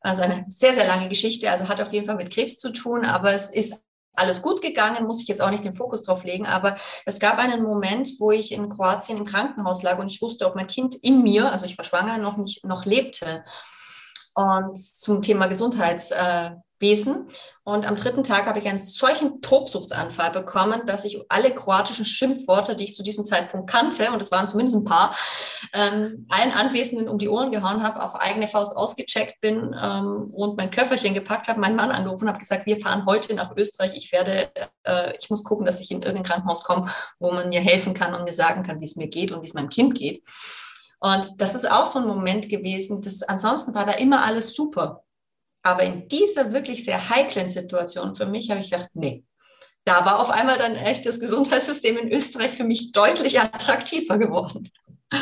Also 0.00 0.22
eine 0.22 0.44
sehr, 0.48 0.74
sehr 0.74 0.86
lange 0.86 1.08
Geschichte. 1.08 1.50
Also 1.50 1.68
hat 1.68 1.80
auf 1.80 1.92
jeden 1.92 2.06
Fall 2.06 2.16
mit 2.16 2.32
Krebs 2.32 2.58
zu 2.58 2.72
tun, 2.72 3.04
aber 3.04 3.32
es 3.32 3.50
ist 3.50 3.80
alles 4.14 4.42
gut 4.42 4.62
gegangen, 4.62 5.06
muss 5.06 5.20
ich 5.20 5.28
jetzt 5.28 5.40
auch 5.40 5.50
nicht 5.50 5.64
den 5.64 5.74
Fokus 5.74 6.02
drauf 6.02 6.24
legen, 6.24 6.46
aber 6.46 6.76
es 7.06 7.18
gab 7.20 7.38
einen 7.38 7.62
Moment, 7.62 8.10
wo 8.18 8.30
ich 8.30 8.52
in 8.52 8.68
Kroatien 8.68 9.18
im 9.18 9.24
Krankenhaus 9.24 9.82
lag 9.82 9.98
und 9.98 10.10
ich 10.10 10.20
wusste, 10.20 10.46
ob 10.46 10.54
mein 10.54 10.66
Kind 10.66 10.94
in 10.96 11.22
mir, 11.22 11.52
also 11.52 11.66
ich 11.66 11.78
war 11.78 11.84
schwanger, 11.84 12.18
noch 12.18 12.36
nicht 12.36 12.64
noch 12.64 12.84
lebte. 12.84 13.44
Und 14.34 14.78
zum 14.78 15.22
Thema 15.22 15.46
Gesundheits, 15.46 16.10
äh, 16.10 16.50
Wesen. 16.80 17.26
Und 17.64 17.86
am 17.86 17.96
dritten 17.96 18.22
Tag 18.22 18.46
habe 18.46 18.58
ich 18.58 18.68
einen 18.68 18.78
solchen 18.78 19.42
Tobsuchtsanfall 19.42 20.30
bekommen, 20.30 20.82
dass 20.86 21.04
ich 21.04 21.22
alle 21.28 21.54
kroatischen 21.54 22.04
Schimpfworte, 22.04 22.76
die 22.76 22.84
ich 22.84 22.94
zu 22.94 23.02
diesem 23.02 23.24
Zeitpunkt 23.24 23.68
kannte, 23.68 24.10
und 24.10 24.22
es 24.22 24.30
waren 24.30 24.48
zumindest 24.48 24.76
ein 24.76 24.84
paar, 24.84 25.14
ähm, 25.74 26.24
allen 26.30 26.52
Anwesenden 26.52 27.08
um 27.08 27.18
die 27.18 27.28
Ohren 27.28 27.50
gehauen 27.50 27.82
habe, 27.82 28.02
auf 28.02 28.14
eigene 28.14 28.48
Faust 28.48 28.76
ausgecheckt 28.76 29.40
bin 29.40 29.76
ähm, 29.80 30.30
und 30.32 30.56
mein 30.56 30.70
Köfferchen 30.70 31.14
gepackt 31.14 31.48
habe, 31.48 31.60
meinen 31.60 31.76
Mann 31.76 31.90
angerufen 31.90 32.24
und 32.24 32.30
habe 32.30 32.38
gesagt, 32.38 32.66
wir 32.66 32.80
fahren 32.80 33.04
heute 33.06 33.34
nach 33.34 33.54
Österreich. 33.56 33.92
Ich 33.94 34.12
werde, 34.12 34.50
äh, 34.84 35.14
ich 35.18 35.28
muss 35.28 35.44
gucken, 35.44 35.66
dass 35.66 35.80
ich 35.80 35.90
in 35.90 36.02
irgendein 36.02 36.24
Krankenhaus 36.24 36.64
komme, 36.64 36.90
wo 37.18 37.32
man 37.32 37.50
mir 37.50 37.60
helfen 37.60 37.92
kann 37.92 38.14
und 38.14 38.24
mir 38.24 38.32
sagen 38.32 38.62
kann, 38.62 38.80
wie 38.80 38.86
es 38.86 38.96
mir 38.96 39.08
geht 39.08 39.32
und 39.32 39.42
wie 39.42 39.46
es 39.46 39.54
meinem 39.54 39.68
Kind 39.68 39.94
geht. 39.94 40.22
Und 41.00 41.40
das 41.40 41.54
ist 41.54 41.70
auch 41.70 41.86
so 41.86 42.00
ein 42.00 42.08
Moment 42.08 42.48
gewesen. 42.48 43.02
Das, 43.02 43.22
ansonsten 43.22 43.74
war 43.74 43.86
da 43.86 43.92
immer 43.92 44.24
alles 44.24 44.54
super. 44.54 45.04
Aber 45.62 45.82
in 45.82 46.08
dieser 46.08 46.52
wirklich 46.52 46.84
sehr 46.84 47.10
heiklen 47.10 47.48
Situation 47.48 48.14
für 48.14 48.26
mich 48.26 48.50
habe 48.50 48.60
ich 48.60 48.70
gedacht, 48.70 48.90
nee, 48.94 49.24
da 49.84 50.04
war 50.04 50.20
auf 50.20 50.30
einmal 50.30 50.58
dann 50.58 50.76
echt 50.76 51.06
das 51.06 51.20
Gesundheitssystem 51.20 51.96
in 51.96 52.12
Österreich 52.12 52.52
für 52.52 52.64
mich 52.64 52.92
deutlich 52.92 53.40
attraktiver 53.40 54.18
geworden. 54.18 54.70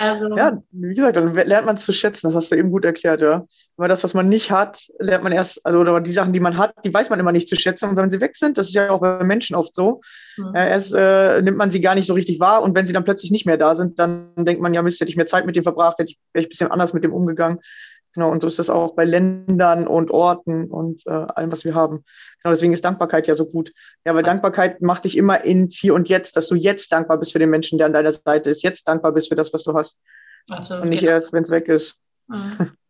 Also, 0.00 0.36
ja, 0.36 0.60
wie 0.72 0.94
gesagt, 0.94 1.16
dann 1.16 1.32
lernt 1.32 1.66
man 1.66 1.76
es 1.76 1.84
zu 1.84 1.92
schätzen, 1.92 2.26
das 2.26 2.34
hast 2.34 2.50
du 2.50 2.56
eben 2.56 2.70
gut 2.70 2.84
erklärt, 2.84 3.22
ja. 3.22 3.46
Aber 3.76 3.88
das, 3.88 4.02
was 4.02 4.12
man 4.12 4.28
nicht 4.28 4.50
hat, 4.50 4.88
lernt 4.98 5.22
man 5.22 5.32
erst, 5.32 5.64
also 5.64 5.78
oder 5.78 6.00
die 6.00 6.10
Sachen, 6.10 6.32
die 6.32 6.40
man 6.40 6.56
hat, 6.56 6.74
die 6.84 6.92
weiß 6.92 7.10
man 7.10 7.20
immer 7.20 7.32
nicht 7.32 7.48
zu 7.48 7.56
schätzen. 7.56 7.88
Und 7.88 7.96
wenn 7.96 8.10
sie 8.10 8.20
weg 8.20 8.36
sind, 8.36 8.58
das 8.58 8.68
ist 8.68 8.74
ja 8.74 8.90
auch 8.90 9.00
bei 9.00 9.22
Menschen 9.22 9.54
oft 9.54 9.74
so, 9.74 10.00
mhm. 10.36 10.54
äh, 10.54 10.70
erst 10.70 10.94
äh, 10.94 11.40
nimmt 11.42 11.58
man 11.58 11.70
sie 11.70 11.80
gar 11.80 11.94
nicht 11.94 12.06
so 12.06 12.14
richtig 12.14 12.40
wahr 12.40 12.62
und 12.62 12.74
wenn 12.74 12.86
sie 12.86 12.92
dann 12.92 13.04
plötzlich 13.04 13.30
nicht 13.30 13.46
mehr 13.46 13.56
da 13.56 13.74
sind, 13.74 13.98
dann 13.98 14.34
denkt 14.36 14.60
man, 14.60 14.74
ja, 14.74 14.82
Mist, 14.82 15.00
hätte 15.00 15.10
ich 15.10 15.16
mehr 15.16 15.26
Zeit 15.26 15.46
mit 15.46 15.56
dem 15.56 15.62
verbracht, 15.62 15.98
hätte 15.98 16.10
ich, 16.10 16.18
wäre 16.32 16.42
ich 16.42 16.46
ein 16.46 16.50
bisschen 16.50 16.70
anders 16.70 16.92
mit 16.92 17.04
dem 17.04 17.12
umgegangen. 17.12 17.60
Genau, 18.18 18.32
und 18.32 18.40
so 18.40 18.48
ist 18.48 18.58
das 18.58 18.68
auch 18.68 18.96
bei 18.96 19.04
Ländern 19.04 19.86
und 19.86 20.10
Orten 20.10 20.68
und 20.72 21.06
äh, 21.06 21.10
allem, 21.10 21.52
was 21.52 21.64
wir 21.64 21.76
haben. 21.76 22.04
Genau, 22.42 22.52
deswegen 22.52 22.72
ist 22.72 22.84
Dankbarkeit 22.84 23.28
ja 23.28 23.36
so 23.36 23.46
gut. 23.46 23.72
Ja, 24.04 24.12
weil 24.12 24.24
Dankbarkeit 24.24 24.82
macht 24.82 25.04
dich 25.04 25.16
immer 25.16 25.44
ins 25.44 25.76
Hier 25.76 25.94
und 25.94 26.08
Jetzt, 26.08 26.36
dass 26.36 26.48
du 26.48 26.56
jetzt 26.56 26.90
dankbar 26.90 27.18
bist 27.18 27.30
für 27.30 27.38
den 27.38 27.48
Menschen, 27.48 27.78
der 27.78 27.86
an 27.86 27.92
deiner 27.92 28.10
Seite 28.10 28.50
ist, 28.50 28.64
jetzt 28.64 28.88
dankbar 28.88 29.12
bist 29.12 29.28
für 29.28 29.36
das, 29.36 29.54
was 29.54 29.62
du 29.62 29.72
hast. 29.72 29.98
Absolut, 30.50 30.82
und 30.82 30.88
nicht 30.88 30.98
genau. 30.98 31.12
erst, 31.12 31.32
wenn 31.32 31.44
es 31.44 31.50
weg 31.50 31.68
ist. 31.68 32.00
Mhm. 32.26 32.72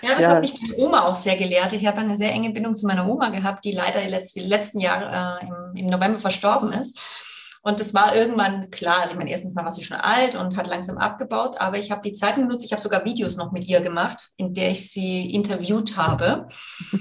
Ja, 0.00 0.10
das 0.10 0.20
ja. 0.20 0.28
hat 0.28 0.42
mich 0.42 0.60
meine 0.62 0.76
Oma 0.76 1.06
auch 1.06 1.16
sehr 1.16 1.34
gelehrt. 1.34 1.72
Ich 1.72 1.84
habe 1.88 1.98
eine 1.98 2.14
sehr 2.14 2.30
enge 2.30 2.50
Bindung 2.50 2.76
zu 2.76 2.86
meiner 2.86 3.10
Oma 3.10 3.30
gehabt, 3.30 3.64
die 3.64 3.72
leider 3.72 4.00
die 4.00 4.40
letzten 4.40 4.78
Jahre 4.78 5.40
äh, 5.42 5.44
im, 5.44 5.76
im 5.76 5.86
November 5.86 6.20
verstorben 6.20 6.72
ist. 6.72 7.00
Und 7.66 7.80
das 7.80 7.94
war 7.94 8.14
irgendwann 8.14 8.70
klar. 8.70 9.00
Also 9.00 9.14
ich 9.14 9.18
meine, 9.18 9.30
erstens 9.30 9.56
mal 9.56 9.64
war 9.64 9.72
sie 9.72 9.82
schon 9.82 9.96
alt 9.96 10.36
und 10.36 10.56
hat 10.56 10.68
langsam 10.68 10.98
abgebaut, 10.98 11.60
aber 11.60 11.76
ich 11.78 11.90
habe 11.90 12.08
die 12.08 12.12
Zeit 12.12 12.36
genutzt. 12.36 12.64
Ich 12.64 12.70
habe 12.70 12.80
sogar 12.80 13.04
Videos 13.04 13.36
noch 13.36 13.50
mit 13.50 13.66
ihr 13.66 13.80
gemacht, 13.80 14.28
in 14.36 14.54
der 14.54 14.70
ich 14.70 14.88
sie 14.88 15.28
interviewt 15.32 15.96
habe. 15.96 16.46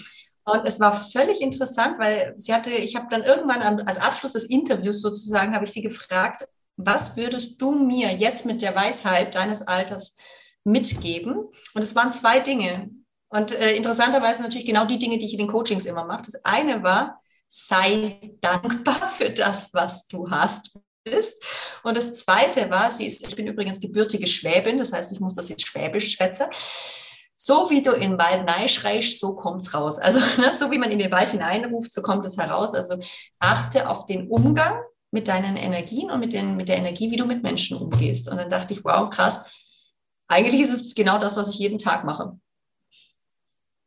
Und 0.48 0.62
es 0.66 0.80
war 0.80 0.94
völlig 0.94 1.42
interessant, 1.42 2.00
weil 2.00 2.34
sie 2.36 2.54
hatte, 2.54 2.72
ich 2.72 2.96
habe 2.96 3.08
dann 3.10 3.24
irgendwann 3.24 3.62
als 3.62 4.00
Abschluss 4.00 4.34
des 4.34 4.44
Interviews 4.44 5.02
sozusagen, 5.02 5.54
habe 5.54 5.66
ich 5.66 5.72
sie 5.72 5.82
gefragt, 5.82 6.48
was 6.78 7.16
würdest 7.16 7.62
du 7.62 7.76
mir 7.76 8.14
jetzt 8.14 8.46
mit 8.46 8.62
der 8.62 8.76
Weisheit 8.76 9.34
deines 9.34 9.68
Alters 9.68 10.18
mitgeben? 10.64 11.46
Und 11.76 11.84
es 11.84 11.96
waren 11.96 12.12
zwei 12.12 12.40
Dinge. 12.40 12.90
Und 13.30 13.54
äh, 13.54 13.76
interessanterweise 13.76 14.42
natürlich 14.42 14.66
genau 14.66 14.86
die 14.86 15.00
Dinge, 15.00 15.20
die 15.20 15.26
ich 15.26 15.34
in 15.34 15.40
den 15.40 15.48
Coachings 15.48 15.86
immer 15.86 16.06
mache. 16.06 16.24
Das 16.26 16.44
eine 16.44 16.82
war, 16.82 17.22
sei 17.48 18.38
dankbar 18.42 19.12
für 19.18 19.30
das, 19.30 19.74
was 19.74 20.08
du 20.08 20.30
hast 20.30 20.78
bist. 21.04 21.44
Und 21.84 21.96
das 21.96 22.18
Zweite 22.18 22.70
war, 22.70 22.92
sie 22.92 23.06
ist, 23.06 23.28
ich 23.28 23.36
bin 23.36 23.48
übrigens 23.48 23.80
gebürtige 23.80 24.28
Schwäbin, 24.28 24.78
das 24.78 24.92
heißt, 24.92 25.12
ich 25.12 25.20
muss 25.20 25.34
das 25.34 25.50
jetzt 25.50 25.66
Schwäbisch 25.68 26.14
schwätzen. 26.14 26.48
So 27.38 27.70
wie 27.70 27.82
du 27.82 27.92
in 27.92 28.18
den 28.18 28.20
Wald 28.20 28.72
schreist, 28.72 29.20
so 29.20 29.36
kommt 29.36 29.62
es 29.62 29.74
raus. 29.74 30.00
Also 30.00 30.20
ne, 30.42 30.52
so 30.52 30.72
wie 30.72 30.78
man 30.78 30.92
in 30.92 31.00
den 31.00 31.12
Wald 31.12 31.30
hineinruft, 31.30 31.94
so 31.94 32.02
kommt 32.02 32.26
es 32.26 32.38
heraus. 32.38 32.74
Also 32.74 32.98
achte 33.40 33.90
auf 33.90 34.06
den 34.06 34.28
Umgang 34.28 34.82
mit 35.12 35.28
deinen 35.28 35.56
Energien 35.56 36.12
und 36.12 36.20
mit, 36.20 36.34
den, 36.34 36.58
mit 36.58 36.70
der 36.70 36.78
Energie, 36.78 37.12
wie 37.12 37.18
du 37.18 37.26
mit 37.26 37.44
Menschen 37.44 37.78
umgehst. 37.78 38.30
Und 38.30 38.38
dann 38.38 38.50
dachte 38.50 38.74
ich, 38.74 38.84
wow, 38.84 39.10
krass. 39.10 39.46
Eigentlich 40.28 40.62
ist 40.62 40.72
es 40.72 40.96
genau 40.96 41.20
das, 41.20 41.38
was 41.38 41.50
ich 41.50 41.58
jeden 41.58 41.78
Tag 41.78 42.04
mache. 42.04 42.38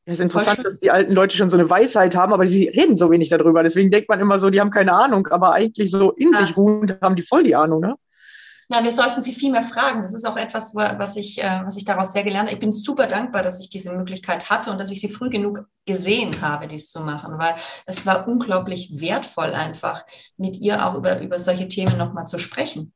Ja, 0.09 0.15
ist 0.15 0.21
interessant, 0.21 0.65
dass 0.65 0.79
die 0.79 0.91
alten 0.91 1.12
Leute 1.12 1.37
schon 1.37 1.50
so 1.50 1.59
eine 1.59 1.69
Weisheit 1.69 2.17
haben, 2.17 2.33
aber 2.33 2.47
sie 2.47 2.69
reden 2.69 2.97
so 2.97 3.11
wenig 3.11 3.29
darüber. 3.29 3.62
Deswegen 3.62 3.91
denkt 3.91 4.09
man 4.09 4.19
immer 4.21 4.38
so, 4.38 4.49
die 4.49 4.59
haben 4.59 4.71
keine 4.71 4.95
Ahnung, 4.95 5.27
aber 5.27 5.53
eigentlich 5.53 5.91
so 5.91 6.12
in 6.12 6.33
ja. 6.33 6.38
sich 6.38 6.57
ruhend 6.57 6.97
haben 7.03 7.15
die 7.15 7.21
voll 7.21 7.45
die 7.45 7.55
Ahnung, 7.55 7.83
ne? 7.83 7.95
Na, 8.71 8.83
wir 8.83 8.91
sollten 8.91 9.21
sie 9.21 9.33
viel 9.33 9.53
mehr 9.53 9.62
fragen. 9.62 10.00
Das 10.00 10.15
ist 10.15 10.25
auch 10.25 10.38
etwas, 10.38 10.75
was 10.75 11.17
ich, 11.17 11.43
äh, 11.43 11.61
was 11.62 11.77
ich 11.77 11.85
daraus 11.85 12.12
sehr 12.12 12.25
gelernt 12.25 12.49
habe. 12.49 12.55
Ich 12.55 12.61
bin 12.61 12.73
super 12.73 13.07
dankbar, 13.07 13.42
dass 13.42 13.61
ich 13.61 13.68
diese 13.68 13.92
Möglichkeit 13.92 14.49
hatte 14.49 14.71
und 14.71 14.79
dass 14.79 14.90
ich 14.90 15.01
sie 15.03 15.11
früh 15.11 15.29
genug 15.29 15.68
gesehen 15.85 16.40
habe, 16.40 16.68
dies 16.68 16.90
zu 16.90 17.01
machen, 17.01 17.38
weil 17.38 17.57
es 17.85 18.07
war 18.07 18.27
unglaublich 18.27 19.01
wertvoll, 19.01 19.53
einfach 19.53 20.07
mit 20.38 20.57
ihr 20.57 20.87
auch 20.87 20.94
über, 20.94 21.21
über 21.21 21.38
solche 21.38 21.68
Themen 21.68 21.99
nochmal 21.99 22.27
zu 22.27 22.38
sprechen. 22.38 22.94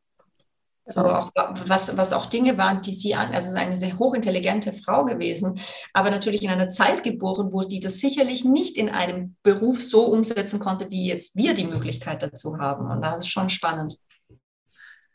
So 0.85 1.01
auch, 1.01 1.31
was, 1.67 1.97
was 1.97 2.13
auch 2.13 2.27
Dinge 2.27 2.59
waren, 2.59 2.83
die 2.83 2.93
sie 2.93 3.15
an, 3.15 3.33
also 3.33 3.57
eine 3.57 3.77
sehr 3.77 3.99
hochintelligente 3.99 4.73
Frau 4.73 5.05
gewesen, 5.05 5.61
aber 5.93 6.11
natürlich 6.11 6.43
in 6.43 6.51
einer 6.51 6.71
Zeit 6.71 7.05
geboren, 7.05 7.53
wo 7.53 7.63
die 7.63 7.79
das 7.79 8.01
sicherlich 8.01 8.45
nicht 8.45 8.77
in 8.77 8.89
einem 8.89 9.37
Beruf 9.45 9.81
so 9.81 10.07
umsetzen 10.07 10.59
konnte, 10.59 10.91
wie 10.91 11.07
jetzt 11.07 11.37
wir 11.37 11.55
die 11.55 11.67
Möglichkeit 11.67 12.23
dazu 12.23 12.59
haben. 12.59 12.91
Und 12.91 13.01
das 13.03 13.19
ist 13.19 13.29
schon 13.29 13.49
spannend. 13.49 13.97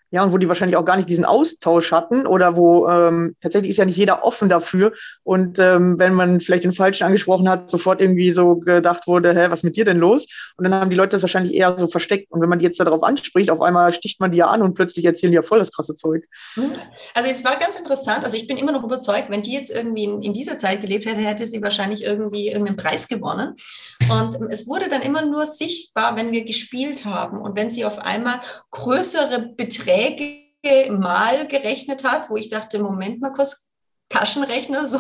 Ja, 0.10 0.24
und 0.24 0.32
wo 0.32 0.38
die 0.38 0.48
wahrscheinlich 0.48 0.78
auch 0.78 0.86
gar 0.86 0.96
nicht 0.96 1.10
diesen 1.10 1.26
Austausch 1.26 1.92
hatten 1.92 2.26
oder 2.26 2.56
wo 2.56 2.88
ähm, 2.88 3.36
tatsächlich 3.42 3.72
ist 3.72 3.78
ja 3.78 3.84
nicht 3.84 3.98
jeder 3.98 4.24
offen 4.24 4.48
dafür. 4.48 4.94
Und 5.24 5.60
ähm, 5.60 6.00
wenn 6.00 6.14
man 6.14 6.40
vielleicht 6.40 6.64
den 6.64 6.72
Falschen 6.72 7.04
angesprochen 7.04 7.50
hat, 7.50 7.70
sofort 7.70 8.00
irgendwie 8.00 8.32
so 8.32 8.56
gedacht 8.56 9.06
wurde, 9.08 9.34
hä, 9.34 9.48
was 9.50 9.64
mit 9.64 9.76
dir 9.76 9.84
denn 9.84 9.98
los? 9.98 10.26
Und 10.56 10.64
dann 10.64 10.74
haben 10.74 10.90
die 10.90 10.96
Leute 10.96 11.10
das 11.10 11.24
wahrscheinlich 11.24 11.54
eher 11.54 11.78
so 11.78 11.88
versteckt. 11.88 12.32
Und 12.32 12.42
wenn 12.42 12.48
man 12.48 12.60
die 12.60 12.66
jetzt 12.66 12.80
darauf 12.80 13.04
anspricht, 13.04 13.52
auf 13.52 13.60
einmal 13.60 13.92
sticht 13.92 14.22
man 14.22 14.32
die 14.32 14.38
ja 14.38 14.48
an 14.48 14.62
und 14.62 14.76
plötzlich 14.76 15.04
erzählen 15.04 15.34
die 15.34 15.36
ja 15.36 15.42
voll 15.42 15.60
das 15.60 15.74
krasse 15.74 15.96
Zeug. 15.96 16.24
Mhm. 16.56 16.72
Also 17.14 17.30
es 17.30 17.44
war 17.44 17.58
ganz 17.60 17.76
interessant. 17.76 18.24
Also 18.24 18.38
ich 18.38 18.48
bin 18.48 18.56
immer 18.56 18.72
noch 18.72 18.86
überzeugt, 18.86 19.30
wenn 19.30 19.42
die 19.42 19.54
jetzt 19.54 19.72
irgendwie 19.72 20.06
in, 20.06 20.22
in 20.22 20.32
dieser 20.32 20.56
Zeit 20.56 20.80
gelebt 20.80 21.06
hätte, 21.06 21.20
hätte 21.20 21.46
sie 21.46 21.62
wahrscheinlich 21.62 22.04
irgendwie 22.04 22.48
irgendeinen 22.48 22.78
Preis 22.78 23.10
gewonnen. 23.10 23.56
Und 24.10 24.38
es 24.52 24.68
wurde 24.68 24.88
dann 24.88 25.02
immer 25.02 25.26
nur 25.26 25.46
sichtbar, 25.46 26.16
wenn 26.16 26.32
wir 26.32 26.46
gespielt 26.46 27.04
haben 27.04 27.42
und 27.42 27.58
wenn 27.58 27.70
sie 27.70 27.84
auf 27.84 28.00
einmal 28.00 28.40
größere 28.72 29.54
Beträge 29.58 29.97
Beträge 29.98 30.92
mal 30.92 31.48
gerechnet 31.48 32.04
hat, 32.04 32.30
wo 32.30 32.38
ich 32.38 32.50
dachte, 32.50 32.80
Moment 32.80 33.22
mal 33.22 33.32
kurz, 33.32 33.74
Taschenrechner, 34.10 34.86
so, 34.86 35.00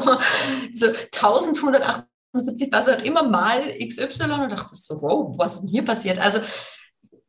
so 0.73 0.87
1178, 0.87 2.69
was 2.71 2.89
auch 2.89 3.01
immer 3.03 3.23
mal 3.23 3.73
XY 3.79 4.31
und 4.31 4.51
dachte 4.51 4.75
so, 4.75 5.01
wow, 5.01 5.33
was 5.37 5.55
ist 5.55 5.61
denn 5.61 5.69
hier 5.69 5.85
passiert? 5.85 6.19
Also 6.19 6.39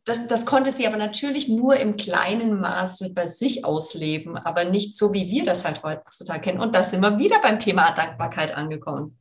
das, 0.04 0.26
das 0.26 0.46
konnte 0.46 0.72
sie 0.72 0.86
aber 0.86 0.96
natürlich 0.96 1.48
nur 1.48 1.76
im 1.76 1.96
kleinen 1.96 2.60
Maße 2.60 3.12
bei 3.12 3.26
sich 3.26 3.64
ausleben, 3.64 4.36
aber 4.36 4.64
nicht 4.64 4.96
so, 4.96 5.12
wie 5.12 5.30
wir 5.30 5.44
das 5.44 5.64
halt 5.64 5.82
heutzutage 5.82 6.40
kennen. 6.40 6.60
Und 6.60 6.74
da 6.74 6.82
sind 6.82 7.02
wir 7.02 7.18
wieder 7.18 7.40
beim 7.40 7.58
Thema 7.58 7.92
Dankbarkeit 7.92 8.56
angekommen. 8.56 9.18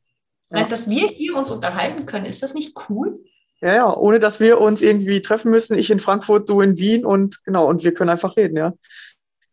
Ja. 0.49 0.63
Dass 0.63 0.89
wir 0.89 1.09
hier 1.09 1.35
uns 1.35 1.51
unterhalten 1.51 2.05
können, 2.05 2.25
ist 2.25 2.41
das 2.41 2.53
nicht 2.53 2.73
cool? 2.89 3.19
Ja, 3.61 3.73
ja, 3.73 3.93
ohne 3.95 4.19
dass 4.19 4.39
wir 4.39 4.61
uns 4.61 4.81
irgendwie 4.81 5.21
treffen 5.21 5.49
müssen. 5.49 5.77
Ich 5.77 5.89
in 5.89 5.99
Frankfurt, 5.99 6.47
du 6.47 6.61
in 6.61 6.77
Wien 6.77 7.05
und 7.05 7.43
genau, 7.43 7.65
und 7.65 7.83
wir 7.83 7.93
können 7.93 8.11
einfach 8.11 8.37
reden, 8.37 8.55
ja. 8.55 8.73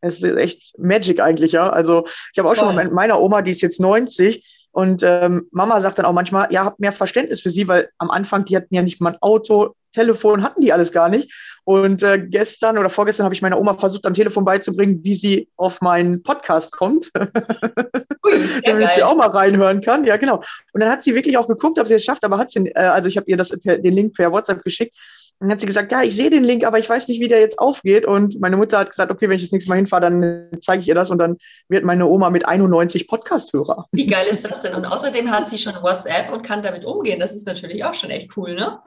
Es 0.01 0.23
ist 0.23 0.37
echt 0.37 0.79
Magic 0.79 1.21
eigentlich, 1.21 1.53
ja. 1.53 1.71
Also 1.71 2.05
ich 2.33 2.39
habe 2.39 2.49
auch 2.49 2.55
Voll. 2.55 2.67
schon 2.67 2.75
mal 2.75 2.85
mit 2.85 2.93
meiner 2.93 3.19
Oma, 3.21 3.41
die 3.41 3.53
ist 3.53 3.63
jetzt 3.63 3.81
90, 3.81 4.45
und 4.75 5.05
ähm, 5.05 5.47
Mama 5.53 5.81
sagt 5.81 5.99
dann 5.99 6.05
auch 6.05 6.13
manchmal, 6.13 6.53
ja, 6.53 6.65
habt 6.65 6.81
mehr 6.81 6.91
Verständnis 6.91 7.41
für 7.41 7.49
sie, 7.49 7.69
weil 7.69 7.91
am 7.99 8.11
Anfang, 8.11 8.45
die 8.45 8.57
hatten 8.57 8.75
ja 8.75 8.83
nicht 8.83 9.01
mal 9.01 9.13
ein 9.13 9.23
Auto, 9.23 9.77
Telefon 9.95 10.43
hatten 10.43 10.61
die 10.61 10.73
alles 10.73 10.93
gar 10.93 11.09
nicht. 11.09 11.33
Und 11.65 12.03
äh, 12.03 12.19
gestern 12.19 12.77
oder 12.77 12.91
vorgestern 12.91 13.25
habe 13.25 13.35
ich 13.35 13.41
meiner 13.41 13.59
Oma 13.59 13.75
versucht, 13.75 14.05
am 14.05 14.13
Telefon 14.13 14.45
beizubringen, 14.45 15.01
wie 15.03 15.15
sie 15.15 15.49
auf 15.57 15.81
meinen 15.81 16.23
Podcast 16.23 16.73
kommt. 16.73 17.11
Ui, 17.17 18.33
Damit 18.65 18.91
sie 18.95 19.03
auch 19.03 19.17
mal 19.17 19.29
reinhören 19.29 19.81
kann. 19.81 20.05
Ja, 20.05 20.19
genau. 20.19 20.43
Und 20.73 20.83
dann 20.83 20.91
hat 20.91 21.03
sie 21.03 21.15
wirklich 21.15 21.39
auch 21.39 21.49
geguckt, 21.49 21.79
ob 21.79 21.87
sie 21.87 21.95
es 21.95 22.05
schafft, 22.05 22.23
aber 22.23 22.37
hat 22.37 22.51
sie, 22.51 22.69
äh, 22.69 22.81
also 22.81 23.09
ich 23.09 23.17
habe 23.17 23.31
ihr 23.31 23.39
das 23.39 23.49
per, 23.59 23.79
den 23.79 23.95
Link 23.95 24.15
per 24.15 24.31
WhatsApp 24.31 24.63
geschickt. 24.63 24.95
Dann 25.41 25.51
hat 25.51 25.61
sie 25.61 25.67
gesagt, 25.67 25.91
ja, 25.91 26.03
ich 26.03 26.15
sehe 26.15 26.31
den 26.31 26.45
Link, 26.45 26.65
aber 26.65 26.79
ich 26.79 26.89
weiß 26.89 27.09
nicht, 27.09 27.21
wie 27.21 27.29
der 27.29 27.41
jetzt 27.41 27.59
aufgeht. 27.59 28.05
Und 28.05 28.41
meine 28.41 28.59
Mutter 28.59 28.79
hat 28.79 28.91
gesagt, 28.91 29.11
okay, 29.11 29.29
wenn 29.29 29.37
ich 29.37 29.43
das 29.43 29.53
nächste 29.53 29.71
Mal 29.71 29.77
hinfahre, 29.77 30.03
dann 30.03 30.49
zeige 30.61 30.83
ich 30.83 30.89
ihr 30.89 30.95
das 30.95 31.11
und 31.11 31.19
dann 31.19 31.39
wird 31.69 31.85
meine 31.85 32.07
Oma 32.07 32.29
mit 32.29 32.47
91 32.47 33.09
Podcast-Hörer. 33.09 33.87
Wie 33.93 34.07
geil 34.07 34.27
ist 34.31 34.45
das 34.45 34.61
denn? 34.61 34.75
Und 34.75 34.85
außerdem 34.85 35.31
hat 35.31 35.49
sie 35.49 35.59
schon 35.59 35.75
WhatsApp 35.83 36.31
und 36.31 36.43
kann 36.43 36.61
damit 36.63 36.85
umgehen. 36.85 37.19
Das 37.19 37.35
ist 37.35 37.47
natürlich 37.47 37.85
auch 37.85 37.95
schon 37.95 38.11
echt 38.11 38.37
cool, 38.37 38.55
ne? 38.55 38.81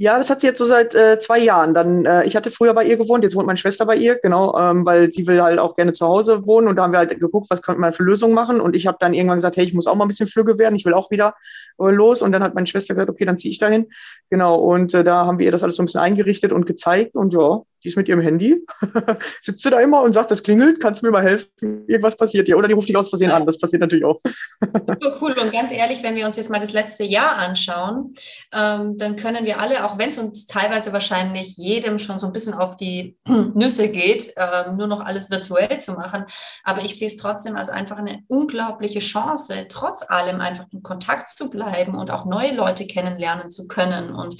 Ja, 0.00 0.16
das 0.16 0.30
hat 0.30 0.40
sie 0.40 0.46
jetzt 0.46 0.58
so 0.58 0.64
seit 0.64 0.94
äh, 0.94 1.18
zwei 1.18 1.40
Jahren. 1.40 1.74
Dann, 1.74 2.06
äh, 2.06 2.24
ich 2.24 2.36
hatte 2.36 2.52
früher 2.52 2.72
bei 2.72 2.84
ihr 2.84 2.96
gewohnt, 2.96 3.24
jetzt 3.24 3.34
wohnt 3.34 3.48
meine 3.48 3.56
Schwester 3.56 3.84
bei 3.84 3.96
ihr, 3.96 4.14
genau, 4.14 4.56
ähm, 4.56 4.86
weil 4.86 5.10
sie 5.12 5.26
will 5.26 5.42
halt 5.42 5.58
auch 5.58 5.74
gerne 5.74 5.92
zu 5.92 6.06
Hause 6.06 6.46
wohnen 6.46 6.68
und 6.68 6.76
da 6.76 6.84
haben 6.84 6.92
wir 6.92 6.98
halt 6.98 7.18
geguckt, 7.18 7.48
was 7.50 7.62
könnte 7.62 7.80
man 7.80 7.92
für 7.92 8.04
Lösungen 8.04 8.32
machen. 8.32 8.60
Und 8.60 8.76
ich 8.76 8.86
habe 8.86 8.96
dann 9.00 9.12
irgendwann 9.12 9.38
gesagt, 9.38 9.56
hey, 9.56 9.64
ich 9.64 9.74
muss 9.74 9.88
auch 9.88 9.96
mal 9.96 10.04
ein 10.04 10.08
bisschen 10.08 10.28
flügge 10.28 10.56
werden, 10.56 10.76
ich 10.76 10.84
will 10.84 10.94
auch 10.94 11.10
wieder 11.10 11.34
äh, 11.80 11.90
los. 11.90 12.22
Und 12.22 12.30
dann 12.30 12.44
hat 12.44 12.54
meine 12.54 12.68
Schwester 12.68 12.94
gesagt, 12.94 13.10
okay, 13.10 13.24
dann 13.24 13.38
ziehe 13.38 13.50
ich 13.50 13.58
dahin. 13.58 13.88
Genau, 14.30 14.54
und 14.54 14.94
äh, 14.94 15.02
da 15.02 15.26
haben 15.26 15.40
wir 15.40 15.46
ihr 15.46 15.52
das 15.52 15.64
alles 15.64 15.74
so 15.74 15.82
ein 15.82 15.86
bisschen 15.86 16.00
eingerichtet 16.00 16.52
und 16.52 16.64
gezeigt 16.64 17.16
und 17.16 17.32
ja, 17.32 17.60
die 17.82 17.88
ist 17.88 17.96
mit 17.96 18.08
ihrem 18.08 18.20
Handy, 18.20 18.64
sitzt 19.42 19.62
sie 19.62 19.70
da 19.70 19.80
immer 19.80 20.02
und 20.02 20.12
sagt, 20.12 20.30
das 20.30 20.42
klingelt, 20.42 20.80
kannst 20.80 21.02
du 21.02 21.06
mir 21.06 21.12
mal 21.12 21.22
helfen? 21.22 21.84
Irgendwas 21.86 22.16
passiert 22.16 22.46
hier. 22.46 22.58
Oder 22.58 22.68
die 22.68 22.74
ruft 22.74 22.88
dich 22.88 22.96
aus 22.96 23.08
Versehen 23.08 23.30
an, 23.30 23.46
das 23.46 23.58
passiert 23.58 23.80
natürlich 23.80 24.04
auch. 24.04 24.20
Super 24.60 25.18
cool. 25.20 25.34
Und 25.40 25.52
ganz 25.52 25.70
ehrlich, 25.70 26.02
wenn 26.02 26.16
wir 26.16 26.26
uns 26.26 26.36
jetzt 26.36 26.50
mal 26.50 26.60
das 26.60 26.72
letzte 26.72 27.04
Jahr 27.04 27.36
anschauen, 27.36 28.14
ähm, 28.52 28.96
dann 28.96 29.16
können 29.16 29.44
wir 29.44 29.60
alle, 29.60 29.84
auch 29.84 29.98
wenn 29.98 30.08
es 30.08 30.18
uns 30.18 30.46
teilweise 30.46 30.92
wahrscheinlich 30.92 31.56
jedem 31.56 31.98
schon 31.98 32.18
so 32.18 32.26
ein 32.26 32.32
bisschen 32.32 32.54
auf 32.54 32.76
die 32.76 33.16
Nüsse 33.54 33.88
geht, 33.88 34.32
ähm, 34.36 34.76
nur 34.76 34.88
noch 34.88 35.04
alles 35.04 35.30
virtuell 35.30 35.78
zu 35.78 35.92
machen, 35.92 36.24
aber 36.64 36.84
ich 36.84 36.98
sehe 36.98 37.06
es 37.06 37.16
trotzdem 37.16 37.56
als 37.56 37.68
einfach 37.68 37.98
eine 37.98 38.22
unglaubliche 38.28 38.98
Chance, 38.98 39.66
trotz 39.68 40.08
allem 40.08 40.40
einfach 40.40 40.66
in 40.72 40.82
Kontakt 40.82 41.28
zu 41.28 41.50
bleiben 41.50 41.94
und 41.94 42.10
auch 42.10 42.24
neue 42.24 42.54
Leute 42.54 42.86
kennenlernen 42.86 43.50
zu 43.50 43.68
können. 43.68 44.14
Und 44.14 44.36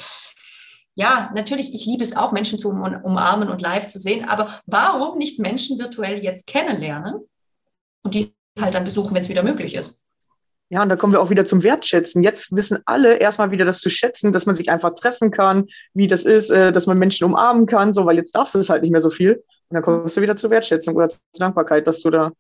ja, 0.99 1.31
natürlich, 1.33 1.73
ich 1.73 1.87
liebe 1.87 2.03
es 2.03 2.17
auch, 2.17 2.33
Menschen 2.33 2.59
zu 2.59 2.71
umarmen 2.71 3.49
und 3.49 3.63
live 3.63 3.87
zu 3.87 4.01
sehen, 4.01 4.29
aber 4.29 4.61
warum 4.67 5.17
nicht 5.17 5.39
Menschen 5.39 5.79
virtuell 5.79 6.25
jetzt 6.25 6.49
kennenlernen 6.49 7.21
und 8.03 8.15
die 8.15 8.35
halt 8.61 8.75
dann 8.75 8.83
besuchen, 8.83 9.15
wenn 9.15 9.23
es 9.23 9.29
wieder 9.29 9.45
möglich 9.45 9.77
ist? 9.77 10.03
Ja, 10.71 10.83
und 10.83 10.89
da 10.89 10.97
kommen 10.97 11.13
wir 11.13 11.21
auch 11.21 11.31
wieder 11.31 11.47
zum 11.47 11.63
Wertschätzen. 11.63 12.25
Jetzt 12.25 12.51
wissen 12.51 12.81
alle 12.85 13.19
erstmal 13.19 13.53
wieder 13.53 13.65
das 13.65 13.79
zu 13.79 13.89
schätzen, 13.91 14.33
dass 14.33 14.45
man 14.45 14.57
sich 14.57 14.71
einfach 14.71 14.93
treffen 14.97 15.31
kann, 15.31 15.67
wie 15.95 16.09
das 16.09 16.25
ist, 16.25 16.51
äh, 16.51 16.73
dass 16.73 16.89
man 16.89 16.99
Menschen 16.99 17.27
umarmen 17.27 17.67
kann, 17.67 17.95
so, 17.95 18.05
weil 18.05 18.17
jetzt 18.17 18.35
darfst 18.35 18.57
du 18.57 18.59
es 18.59 18.69
halt 18.69 18.83
nicht 18.83 18.91
mehr 18.91 19.01
so 19.01 19.11
viel. 19.11 19.35
Und 19.35 19.75
dann 19.75 19.83
kommst 19.85 20.17
du 20.17 20.21
wieder 20.21 20.35
zur 20.35 20.51
Wertschätzung 20.51 20.97
oder 20.97 21.11
zur 21.11 21.21
Dankbarkeit, 21.39 21.87
dass 21.87 22.03
du 22.03 22.11
da 22.11 22.33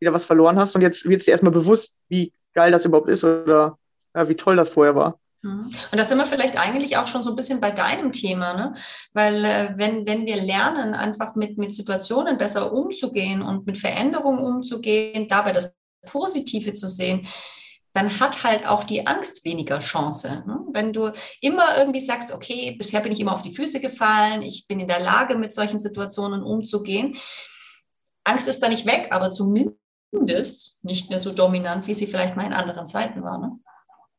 wieder 0.00 0.14
was 0.14 0.24
verloren 0.24 0.58
hast. 0.58 0.74
Und 0.74 0.80
jetzt 0.80 1.06
wird 1.06 1.20
es 1.20 1.26
dir 1.26 1.32
erstmal 1.32 1.52
bewusst, 1.52 1.98
wie 2.08 2.32
geil 2.54 2.72
das 2.72 2.86
überhaupt 2.86 3.10
ist 3.10 3.24
oder 3.24 3.76
ja, 4.14 4.26
wie 4.26 4.36
toll 4.36 4.56
das 4.56 4.70
vorher 4.70 4.94
war. 4.94 5.18
Mhm. 5.46 5.70
Und 5.92 5.98
da 5.98 6.04
sind 6.04 6.18
wir 6.18 6.26
vielleicht 6.26 6.58
eigentlich 6.58 6.96
auch 6.96 7.06
schon 7.06 7.22
so 7.22 7.30
ein 7.30 7.36
bisschen 7.36 7.60
bei 7.60 7.70
deinem 7.70 8.12
Thema, 8.12 8.54
ne? 8.54 8.74
weil 9.12 9.44
äh, 9.44 9.72
wenn, 9.76 10.06
wenn 10.06 10.26
wir 10.26 10.36
lernen, 10.36 10.94
einfach 10.94 11.36
mit, 11.36 11.56
mit 11.56 11.72
Situationen 11.72 12.36
besser 12.36 12.72
umzugehen 12.72 13.42
und 13.42 13.66
mit 13.66 13.78
Veränderungen 13.78 14.40
umzugehen, 14.40 15.28
dabei 15.28 15.52
das 15.52 15.74
Positive 16.06 16.72
zu 16.72 16.88
sehen, 16.88 17.26
dann 17.92 18.20
hat 18.20 18.42
halt 18.42 18.68
auch 18.68 18.84
die 18.84 19.06
Angst 19.06 19.44
weniger 19.44 19.78
Chance. 19.78 20.44
Ne? 20.46 20.58
Wenn 20.72 20.92
du 20.92 21.12
immer 21.40 21.78
irgendwie 21.78 22.00
sagst, 22.00 22.30
okay, 22.30 22.74
bisher 22.76 23.00
bin 23.00 23.12
ich 23.12 23.20
immer 23.20 23.32
auf 23.32 23.42
die 23.42 23.54
Füße 23.54 23.80
gefallen, 23.80 24.42
ich 24.42 24.66
bin 24.66 24.80
in 24.80 24.88
der 24.88 25.00
Lage, 25.00 25.36
mit 25.36 25.52
solchen 25.52 25.78
Situationen 25.78 26.42
umzugehen. 26.42 27.16
Angst 28.24 28.48
ist 28.48 28.62
da 28.62 28.68
nicht 28.68 28.84
weg, 28.84 29.08
aber 29.12 29.30
zumindest 29.30 30.84
nicht 30.84 31.08
mehr 31.08 31.18
so 31.18 31.32
dominant, 31.32 31.86
wie 31.86 31.94
sie 31.94 32.06
vielleicht 32.06 32.36
mal 32.36 32.44
in 32.44 32.52
anderen 32.52 32.86
Zeiten 32.86 33.22
war. 33.22 33.38
Ne? 33.38 33.58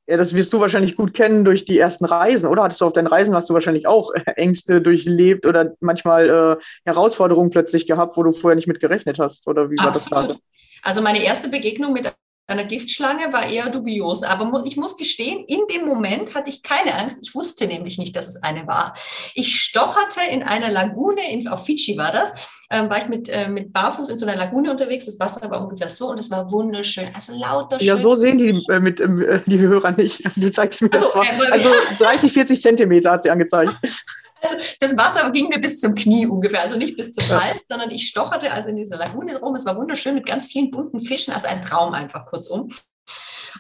Ja, 0.09 0.15
das 0.15 0.33
wirst 0.33 0.53
du 0.53 0.61
wahrscheinlich 0.61 0.95
gut 0.95 1.13
kennen 1.13 1.43
durch 1.43 1.65
die 1.65 1.77
ersten 1.77 2.05
Reisen, 2.05 2.47
oder? 2.47 2.63
Hattest 2.63 2.79
du 2.79 2.85
auf 2.85 2.93
deinen 2.93 3.07
Reisen, 3.07 3.35
hast 3.35 3.49
du 3.49 3.53
wahrscheinlich 3.53 3.87
auch 3.87 4.11
Ängste 4.35 4.81
durchlebt 4.81 5.45
oder 5.45 5.73
manchmal 5.81 6.29
äh, 6.29 6.63
Herausforderungen 6.85 7.49
plötzlich 7.49 7.87
gehabt, 7.87 8.15
wo 8.15 8.23
du 8.23 8.31
vorher 8.31 8.55
nicht 8.55 8.67
mit 8.67 8.79
gerechnet 8.79 9.19
hast? 9.19 9.47
Oder 9.47 9.69
wie 9.69 9.77
war 9.77 9.87
Absolut. 9.87 10.29
das 10.29 10.37
da? 10.37 10.41
Also 10.83 11.01
meine 11.01 11.21
erste 11.21 11.49
Begegnung 11.49 11.91
mit 11.91 12.13
einer 12.47 12.63
Giftschlange 12.63 13.31
war 13.33 13.45
eher 13.45 13.69
dubios. 13.69 14.23
Aber 14.23 14.63
ich 14.65 14.77
muss 14.77 14.95
gestehen, 14.95 15.43
in 15.47 15.59
dem 15.69 15.85
Moment 15.85 16.33
hatte 16.33 16.49
ich 16.49 16.63
keine 16.63 16.95
Angst. 16.95 17.17
Ich 17.21 17.35
wusste 17.35 17.67
nämlich 17.67 17.97
nicht, 17.97 18.15
dass 18.15 18.27
es 18.27 18.41
eine 18.41 18.65
war. 18.67 18.93
Ich 19.35 19.59
stocherte 19.59 20.21
in 20.31 20.43
einer 20.43 20.71
Lagune, 20.71 21.29
in, 21.29 21.47
auf 21.49 21.65
Fidschi 21.65 21.97
war 21.97 22.13
das, 22.13 22.65
ähm, 22.71 22.89
war 22.89 22.99
ich 22.99 23.09
mit, 23.09 23.27
äh, 23.27 23.49
mit 23.49 23.73
Barfuß 23.73 24.09
in 24.09 24.17
so 24.17 24.25
einer 24.25 24.37
Lagune 24.37 24.71
unterwegs. 24.71 25.05
Das 25.05 25.19
Wasser 25.19 25.49
war 25.49 25.61
ungefähr 25.61 25.89
so 25.89 26.09
und 26.09 26.19
es 26.19 26.31
war 26.31 26.49
wunderschön. 26.49 27.09
Also 27.13 27.33
lauter 27.33 27.81
Ja, 27.81 27.97
so 27.97 28.15
sehen 28.15 28.37
die 28.37 28.63
äh, 28.69 28.79
mit 28.79 29.01
äh, 29.01 29.41
die 29.45 29.59
Hörer 29.59 29.91
nicht. 29.91 30.23
Du 30.37 30.51
zeigst 30.51 30.81
mir 30.81 30.89
das. 30.89 31.13
Also, 31.15 31.43
also 31.51 31.69
30, 31.99 32.31
40 32.31 32.61
Zentimeter 32.61 33.11
hat 33.11 33.23
sie 33.23 33.29
angezeigt. 33.29 33.73
Also 34.41 34.55
das 34.79 34.97
Wasser 34.97 35.29
ging 35.31 35.49
mir 35.49 35.59
bis 35.59 35.79
zum 35.79 35.95
Knie 35.95 36.27
ungefähr, 36.27 36.61
also 36.61 36.77
nicht 36.77 36.97
bis 36.97 37.11
zum 37.11 37.27
Hals, 37.29 37.61
sondern 37.69 37.91
ich 37.91 38.07
stocherte 38.07 38.51
also 38.51 38.69
in 38.69 38.75
dieser 38.75 38.97
Lagune 38.97 39.37
rum. 39.39 39.55
Es 39.55 39.65
war 39.65 39.75
wunderschön 39.77 40.15
mit 40.15 40.25
ganz 40.25 40.45
vielen 40.45 40.71
bunten 40.71 40.99
Fischen, 40.99 41.33
also 41.33 41.47
ein 41.47 41.61
Traum 41.61 41.93
einfach 41.93 42.25
kurzum. 42.25 42.69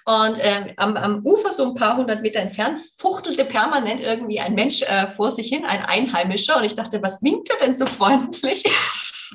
Und 0.05 0.39
ähm, 0.43 0.67
am, 0.77 0.95
am, 0.95 1.25
Ufer, 1.25 1.51
so 1.51 1.65
ein 1.65 1.75
paar 1.75 1.97
hundert 1.97 2.21
Meter 2.21 2.39
entfernt, 2.39 2.79
fuchtelte 2.97 3.45
permanent 3.45 4.01
irgendwie 4.01 4.39
ein 4.39 4.53
Mensch 4.53 4.81
äh, 4.83 5.09
vor 5.11 5.31
sich 5.31 5.49
hin, 5.49 5.65
ein 5.65 5.83
Einheimischer. 5.83 6.57
Und 6.57 6.65
ich 6.65 6.75
dachte, 6.75 7.01
was 7.01 7.21
winkt 7.23 7.49
er 7.49 7.57
denn 7.57 7.73
so 7.73 7.85
freundlich? 7.85 8.63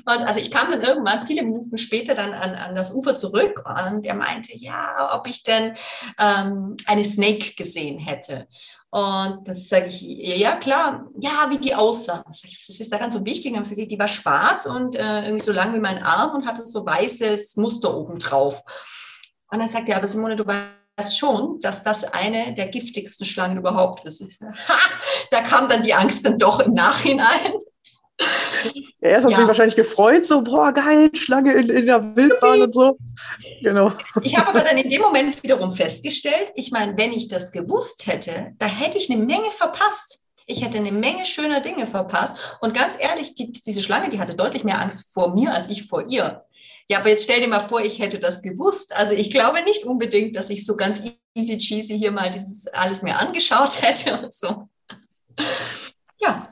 Und 0.05 0.19
also 0.27 0.39
ich 0.39 0.51
kam 0.51 0.71
dann 0.71 0.81
irgendwann 0.81 1.25
viele 1.25 1.43
Minuten 1.43 1.77
später 1.77 2.15
dann 2.15 2.33
an, 2.33 2.55
an 2.55 2.75
das 2.75 2.93
Ufer 2.93 3.15
zurück 3.15 3.63
und 3.65 4.05
er 4.05 4.15
meinte, 4.15 4.51
ja, 4.55 5.15
ob 5.15 5.27
ich 5.27 5.43
denn 5.43 5.75
ähm, 6.19 6.75
eine 6.87 7.05
Snake 7.05 7.53
gesehen 7.55 7.99
hätte. 7.99 8.47
Und 8.93 9.47
das 9.47 9.69
sage 9.69 9.87
ich, 9.87 10.03
ja 10.03 10.55
klar, 10.55 11.07
ja, 11.19 11.47
wie 11.49 11.57
die 11.57 11.73
aussah. 11.73 12.23
Das, 12.27 12.43
ist 12.43 12.93
daran 12.93 13.09
so 13.09 13.25
wichtig. 13.25 13.53
Und 13.53 13.67
gesagt, 13.67 13.89
die 13.89 13.97
war 13.97 14.07
schwarz 14.07 14.67
und 14.67 14.95
äh, 14.95 15.23
irgendwie 15.23 15.43
so 15.43 15.51
lang 15.51 15.73
wie 15.73 15.79
mein 15.79 16.03
Arm 16.03 16.35
und 16.35 16.45
hatte 16.45 16.63
so 16.63 16.85
weißes 16.85 17.57
Muster 17.57 17.97
oben 17.97 18.19
drauf. 18.19 18.61
Und 19.49 19.57
dann 19.57 19.67
sagt 19.67 19.89
er, 19.89 19.97
aber 19.97 20.05
Simone, 20.05 20.35
du 20.35 20.45
weißt 20.45 21.17
schon, 21.17 21.59
dass 21.59 21.83
das 21.83 22.03
eine 22.03 22.53
der 22.53 22.67
giftigsten 22.67 23.25
Schlangen 23.25 23.57
überhaupt 23.57 24.05
ist. 24.05 24.21
Ha, 24.39 24.75
da 25.31 25.41
kam 25.41 25.67
dann 25.67 25.81
die 25.81 25.95
Angst 25.95 26.23
dann 26.23 26.37
doch 26.37 26.59
im 26.59 26.75
Nachhinein. 26.75 27.53
Ja, 29.01 29.09
erst 29.09 29.25
hast 29.25 29.33
ja. 29.33 29.39
dich 29.39 29.47
wahrscheinlich 29.47 29.75
gefreut, 29.75 30.25
so, 30.25 30.41
boah, 30.41 30.71
geil, 30.71 31.09
Schlange 31.13 31.53
in, 31.53 31.69
in 31.69 31.87
der 31.87 32.15
Wildbahn 32.15 32.61
und 32.61 32.73
so. 32.73 32.97
Genau. 33.61 33.91
Ich 34.21 34.37
habe 34.37 34.47
aber 34.47 34.61
dann 34.61 34.77
in 34.77 34.87
dem 34.87 35.01
Moment 35.01 35.43
wiederum 35.43 35.71
festgestellt, 35.71 36.53
ich 36.55 36.71
meine, 36.71 36.97
wenn 36.97 37.11
ich 37.11 37.27
das 37.27 37.51
gewusst 37.51 38.07
hätte, 38.07 38.53
da 38.59 38.65
hätte 38.65 38.97
ich 38.97 39.09
eine 39.09 39.21
Menge 39.21 39.51
verpasst. 39.51 40.23
Ich 40.45 40.63
hätte 40.63 40.77
eine 40.77 40.93
Menge 40.93 41.25
schöner 41.25 41.59
Dinge 41.59 41.87
verpasst. 41.87 42.57
Und 42.61 42.73
ganz 42.73 42.95
ehrlich, 42.97 43.35
die, 43.35 43.51
diese 43.51 43.81
Schlange, 43.81 44.07
die 44.07 44.19
hatte 44.19 44.35
deutlich 44.35 44.63
mehr 44.63 44.79
Angst 44.79 45.13
vor 45.13 45.33
mir 45.33 45.53
als 45.53 45.69
ich 45.69 45.85
vor 45.85 46.07
ihr. 46.07 46.45
Ja, 46.89 46.99
aber 46.99 47.09
jetzt 47.09 47.23
stell 47.23 47.39
dir 47.39 47.47
mal 47.47 47.61
vor, 47.61 47.81
ich 47.81 47.99
hätte 47.99 48.19
das 48.19 48.41
gewusst. 48.41 48.95
Also 48.95 49.13
ich 49.13 49.31
glaube 49.31 49.63
nicht 49.63 49.85
unbedingt, 49.85 50.35
dass 50.35 50.49
ich 50.49 50.65
so 50.65 50.75
ganz 50.75 51.01
easy 51.33 51.57
cheesy 51.57 51.97
hier 51.97 52.11
mal 52.11 52.29
dieses 52.29 52.67
alles 52.67 53.01
mir 53.01 53.17
angeschaut 53.19 53.81
hätte 53.81 54.21
und 54.21 54.33
so. 54.33 54.67
Ja. 56.19 56.49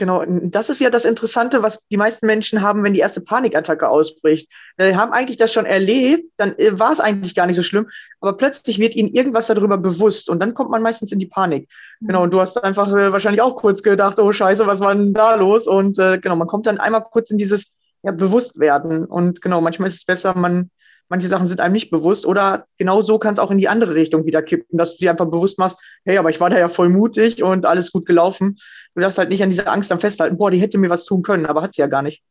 Genau, 0.00 0.24
das 0.26 0.70
ist 0.70 0.80
ja 0.80 0.88
das 0.88 1.04
Interessante, 1.04 1.62
was 1.62 1.86
die 1.90 1.98
meisten 1.98 2.26
Menschen 2.26 2.62
haben, 2.62 2.82
wenn 2.82 2.94
die 2.94 3.00
erste 3.00 3.20
Panikattacke 3.20 3.86
ausbricht. 3.86 4.50
Die 4.80 4.96
haben 4.96 5.12
eigentlich 5.12 5.36
das 5.36 5.52
schon 5.52 5.66
erlebt, 5.66 6.24
dann 6.38 6.54
äh, 6.56 6.78
war 6.78 6.90
es 6.90 7.00
eigentlich 7.00 7.34
gar 7.34 7.46
nicht 7.46 7.56
so 7.56 7.62
schlimm, 7.62 7.86
aber 8.18 8.34
plötzlich 8.34 8.78
wird 8.78 8.96
ihnen 8.96 9.10
irgendwas 9.10 9.48
darüber 9.48 9.76
bewusst 9.76 10.30
und 10.30 10.40
dann 10.40 10.54
kommt 10.54 10.70
man 10.70 10.80
meistens 10.80 11.12
in 11.12 11.18
die 11.18 11.26
Panik. 11.26 11.68
Genau, 12.00 12.22
und 12.22 12.32
du 12.32 12.40
hast 12.40 12.64
einfach 12.64 12.88
äh, 12.88 13.12
wahrscheinlich 13.12 13.42
auch 13.42 13.56
kurz 13.56 13.82
gedacht, 13.82 14.18
oh 14.18 14.32
Scheiße, 14.32 14.66
was 14.66 14.80
war 14.80 14.94
denn 14.94 15.12
da 15.12 15.34
los? 15.34 15.66
Und 15.66 15.98
äh, 15.98 16.16
genau, 16.16 16.36
man 16.36 16.48
kommt 16.48 16.64
dann 16.64 16.78
einmal 16.78 17.02
kurz 17.02 17.30
in 17.30 17.36
dieses 17.36 17.76
ja, 18.02 18.12
Bewusstwerden. 18.12 19.04
Und 19.04 19.42
genau, 19.42 19.60
manchmal 19.60 19.88
ist 19.88 19.96
es 19.96 20.04
besser, 20.06 20.34
man 20.34 20.70
manche 21.10 21.28
Sachen 21.28 21.48
sind 21.48 21.60
einem 21.60 21.74
nicht 21.74 21.90
bewusst 21.90 22.24
oder 22.24 22.66
genau 22.78 23.02
so 23.02 23.18
kann 23.18 23.34
es 23.34 23.38
auch 23.38 23.50
in 23.50 23.58
die 23.58 23.68
andere 23.68 23.94
Richtung 23.94 24.24
wieder 24.24 24.42
kippen, 24.42 24.78
dass 24.78 24.92
du 24.92 24.98
dir 24.98 25.10
einfach 25.10 25.26
bewusst 25.26 25.58
machst, 25.58 25.78
hey, 26.04 26.16
aber 26.16 26.30
ich 26.30 26.40
war 26.40 26.48
da 26.48 26.58
ja 26.58 26.68
voll 26.68 26.88
mutig 26.88 27.42
und 27.42 27.66
alles 27.66 27.92
gut 27.92 28.06
gelaufen. 28.06 28.56
Du 28.94 29.02
darfst 29.02 29.18
halt 29.18 29.28
nicht 29.28 29.42
an 29.42 29.50
dieser 29.50 29.70
Angst 29.70 29.90
dann 29.90 30.00
festhalten, 30.00 30.38
boah, 30.38 30.50
die 30.50 30.60
hätte 30.60 30.78
mir 30.78 30.88
was 30.88 31.04
tun 31.04 31.22
können, 31.22 31.46
aber 31.46 31.62
hat 31.62 31.74
sie 31.74 31.82
ja 31.82 31.88
gar 31.88 32.02
nicht. 32.02 32.22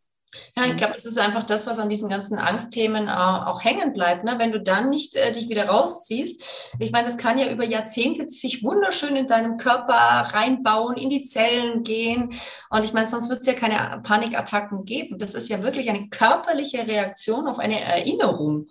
Ja, 0.55 0.65
ich 0.65 0.77
glaube, 0.77 0.93
das 0.93 1.05
ist 1.05 1.17
einfach 1.17 1.43
das, 1.43 1.65
was 1.65 1.79
an 1.79 1.89
diesen 1.89 2.09
ganzen 2.09 2.37
Angstthemen 2.37 3.07
äh, 3.07 3.11
auch 3.11 3.63
hängen 3.63 3.93
bleibt. 3.93 4.23
Ne? 4.23 4.35
Wenn 4.37 4.51
du 4.51 4.59
dann 4.59 4.89
nicht 4.89 5.15
äh, 5.15 5.31
dich 5.31 5.49
wieder 5.49 5.67
rausziehst, 5.67 6.43
ich 6.79 6.91
meine, 6.91 7.05
das 7.05 7.17
kann 7.17 7.39
ja 7.39 7.49
über 7.49 7.65
Jahrzehnte 7.65 8.27
sich 8.29 8.63
wunderschön 8.63 9.15
in 9.15 9.27
deinem 9.27 9.57
Körper 9.57 9.93
reinbauen, 9.93 10.97
in 10.97 11.09
die 11.09 11.21
Zellen 11.21 11.83
gehen. 11.83 12.33
Und 12.69 12.85
ich 12.85 12.93
meine, 12.93 13.07
sonst 13.07 13.29
wird 13.29 13.39
es 13.39 13.45
ja 13.45 13.53
keine 13.53 14.01
Panikattacken 14.01 14.85
geben. 14.85 15.17
Das 15.17 15.33
ist 15.33 15.49
ja 15.49 15.63
wirklich 15.63 15.89
eine 15.89 16.09
körperliche 16.09 16.87
Reaktion 16.87 17.47
auf 17.47 17.59
eine 17.59 17.81
Erinnerung. 17.81 18.65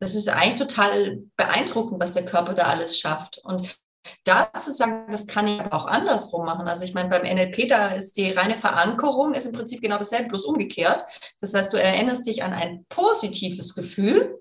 Das 0.00 0.14
ist 0.14 0.28
eigentlich 0.28 0.56
total 0.56 1.22
beeindruckend, 1.36 2.00
was 2.00 2.12
der 2.12 2.24
Körper 2.24 2.54
da 2.54 2.64
alles 2.64 2.98
schafft. 2.98 3.38
Und 3.44 3.78
Dazu 4.24 4.70
sagen, 4.70 5.06
das 5.10 5.26
kann 5.26 5.46
ich 5.46 5.60
auch 5.72 5.86
andersrum 5.86 6.44
machen. 6.44 6.68
Also 6.68 6.84
ich 6.84 6.94
meine, 6.94 7.08
beim 7.08 7.22
NLP, 7.22 7.68
da 7.68 7.88
ist 7.88 8.16
die 8.16 8.30
reine 8.30 8.56
Verankerung, 8.56 9.34
ist 9.34 9.46
im 9.46 9.52
Prinzip 9.52 9.80
genau 9.80 9.98
dasselbe, 9.98 10.28
bloß 10.28 10.44
umgekehrt. 10.44 11.04
Das 11.40 11.54
heißt, 11.54 11.72
du 11.72 11.76
erinnerst 11.76 12.26
dich 12.26 12.42
an 12.42 12.52
ein 12.52 12.84
positives 12.88 13.74
Gefühl 13.74 14.38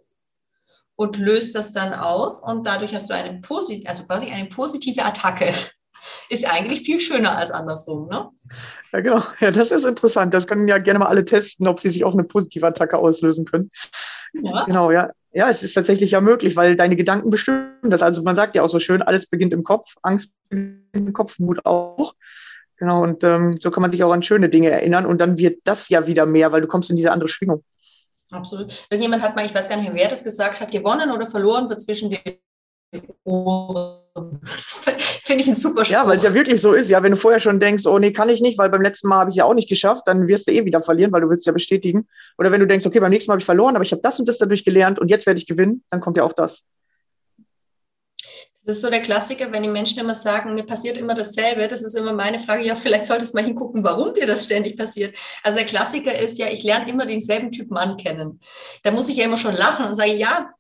und 0.95 1.17
löst 1.17 1.55
das 1.55 1.73
dann 1.73 1.93
aus 1.93 2.41
und 2.41 2.65
dadurch 2.65 2.93
hast 2.93 3.09
du 3.09 3.15
eine, 3.15 3.39
posit 3.41 3.87
also 3.87 4.05
quasi 4.05 4.31
eine 4.31 4.49
positive 4.49 5.03
Attacke. 5.03 5.53
Ist 6.29 6.51
eigentlich 6.51 6.81
viel 6.81 6.99
schöner 6.99 7.37
als 7.37 7.51
andersrum, 7.51 8.07
ne? 8.07 8.29
Ja, 8.91 9.01
genau. 9.01 9.21
Ja, 9.39 9.51
das 9.51 9.71
ist 9.71 9.85
interessant. 9.85 10.33
Das 10.33 10.47
können 10.47 10.67
ja 10.67 10.79
gerne 10.79 10.99
mal 10.99 11.05
alle 11.05 11.25
testen, 11.25 11.67
ob 11.67 11.79
sie 11.79 11.91
sich 11.91 12.03
auch 12.03 12.13
eine 12.13 12.23
positive 12.23 12.65
Attacke 12.65 12.97
auslösen 12.97 13.45
können. 13.45 13.69
Ja. 14.33 14.65
Genau, 14.65 14.91
ja. 14.91 15.11
Ja, 15.33 15.49
es 15.49 15.63
ist 15.63 15.73
tatsächlich 15.73 16.11
ja 16.11 16.19
möglich, 16.19 16.57
weil 16.57 16.75
deine 16.75 16.97
Gedanken 16.97 17.29
bestimmen 17.29 17.89
das. 17.89 18.01
Also 18.01 18.21
man 18.21 18.35
sagt 18.35 18.53
ja 18.53 18.63
auch 18.63 18.69
so 18.69 18.79
schön, 18.79 19.01
alles 19.01 19.27
beginnt 19.27 19.53
im 19.53 19.63
Kopf, 19.63 19.95
Angst 20.01 20.33
beginnt 20.49 20.83
im 20.93 21.13
Kopf, 21.13 21.39
Mut 21.39 21.65
auch. 21.65 22.15
Genau, 22.75 23.01
und 23.03 23.23
ähm, 23.23 23.57
so 23.59 23.71
kann 23.71 23.81
man 23.81 23.91
sich 23.91 24.03
auch 24.03 24.11
an 24.11 24.23
schöne 24.23 24.49
Dinge 24.49 24.71
erinnern 24.71 25.05
und 25.05 25.21
dann 25.21 25.37
wird 25.37 25.59
das 25.63 25.87
ja 25.87 26.07
wieder 26.07 26.25
mehr, 26.25 26.51
weil 26.51 26.61
du 26.61 26.67
kommst 26.67 26.89
in 26.89 26.97
diese 26.97 27.11
andere 27.11 27.29
Schwingung. 27.29 27.63
Absolut. 28.31 28.87
Irgendjemand 28.89 29.21
hat 29.23 29.35
mal, 29.35 29.45
ich 29.45 29.53
weiß 29.53 29.69
gar 29.69 29.77
nicht 29.77 29.93
mehr, 29.93 30.01
wer 30.01 30.09
das 30.09 30.23
gesagt 30.23 30.59
hat, 30.59 30.71
gewonnen 30.71 31.11
oder 31.11 31.27
verloren 31.27 31.69
wird 31.69 31.81
zwischen 31.81 32.09
den 32.09 32.19
Ohren. 33.23 34.41
Das 34.41 34.83
finde 35.21 35.43
ich 35.43 35.49
ein 35.49 35.53
super 35.53 35.85
Spruch. 35.85 35.93
Ja, 35.93 36.07
weil 36.07 36.17
es 36.17 36.23
ja 36.23 36.33
wirklich 36.33 36.61
so 36.61 36.73
ist. 36.73 36.89
Ja, 36.89 37.01
wenn 37.03 37.11
du 37.11 37.17
vorher 37.17 37.39
schon 37.39 37.59
denkst, 37.59 37.85
oh 37.85 37.97
nee, 37.99 38.11
kann 38.11 38.29
ich 38.29 38.41
nicht, 38.41 38.57
weil 38.57 38.69
beim 38.69 38.81
letzten 38.81 39.07
Mal 39.07 39.19
habe 39.19 39.29
ich 39.29 39.33
es 39.33 39.37
ja 39.37 39.45
auch 39.45 39.53
nicht 39.53 39.69
geschafft, 39.69 40.03
dann 40.07 40.27
wirst 40.27 40.47
du 40.47 40.51
eh 40.51 40.65
wieder 40.65 40.81
verlieren, 40.81 41.11
weil 41.11 41.21
du 41.21 41.29
willst 41.29 41.45
ja 41.45 41.53
bestätigen. 41.53 42.07
Oder 42.37 42.51
wenn 42.51 42.59
du 42.59 42.67
denkst, 42.67 42.85
okay, 42.85 42.99
beim 42.99 43.11
nächsten 43.11 43.29
Mal 43.29 43.35
habe 43.35 43.41
ich 43.41 43.45
verloren, 43.45 43.75
aber 43.75 43.85
ich 43.85 43.91
habe 43.91 44.01
das 44.01 44.19
und 44.19 44.27
das 44.27 44.37
dadurch 44.37 44.65
gelernt 44.65 44.99
und 44.99 45.07
jetzt 45.07 45.25
werde 45.25 45.39
ich 45.39 45.47
gewinnen, 45.47 45.83
dann 45.89 46.01
kommt 46.01 46.17
ja 46.17 46.23
auch 46.23 46.33
das. 46.33 46.63
Das 48.63 48.75
ist 48.75 48.81
so 48.83 48.91
der 48.91 49.01
Klassiker, 49.01 49.51
wenn 49.51 49.63
die 49.63 49.69
Menschen 49.69 49.99
immer 49.99 50.13
sagen, 50.13 50.53
mir 50.53 50.65
passiert 50.65 50.95
immer 50.97 51.15
dasselbe. 51.15 51.67
Das 51.67 51.81
ist 51.81 51.95
immer 51.95 52.13
meine 52.13 52.39
Frage, 52.39 52.63
ja, 52.63 52.75
vielleicht 52.75 53.05
solltest 53.05 53.33
du 53.33 53.37
mal 53.37 53.45
hingucken, 53.45 53.83
warum 53.83 54.13
dir 54.13 54.27
das 54.27 54.45
ständig 54.45 54.77
passiert. 54.77 55.17
Also 55.41 55.57
der 55.57 55.65
Klassiker 55.65 56.17
ist 56.17 56.37
ja, 56.37 56.47
ich 56.47 56.63
lerne 56.63 56.87
immer 56.87 57.07
denselben 57.07 57.51
Typ 57.51 57.71
Mann 57.71 57.97
kennen. 57.97 58.39
Da 58.83 58.91
muss 58.91 59.09
ich 59.09 59.17
ja 59.17 59.25
immer 59.25 59.37
schon 59.37 59.55
lachen 59.55 59.87
und 59.87 59.95
sage, 59.95 60.13
ja, 60.13 60.51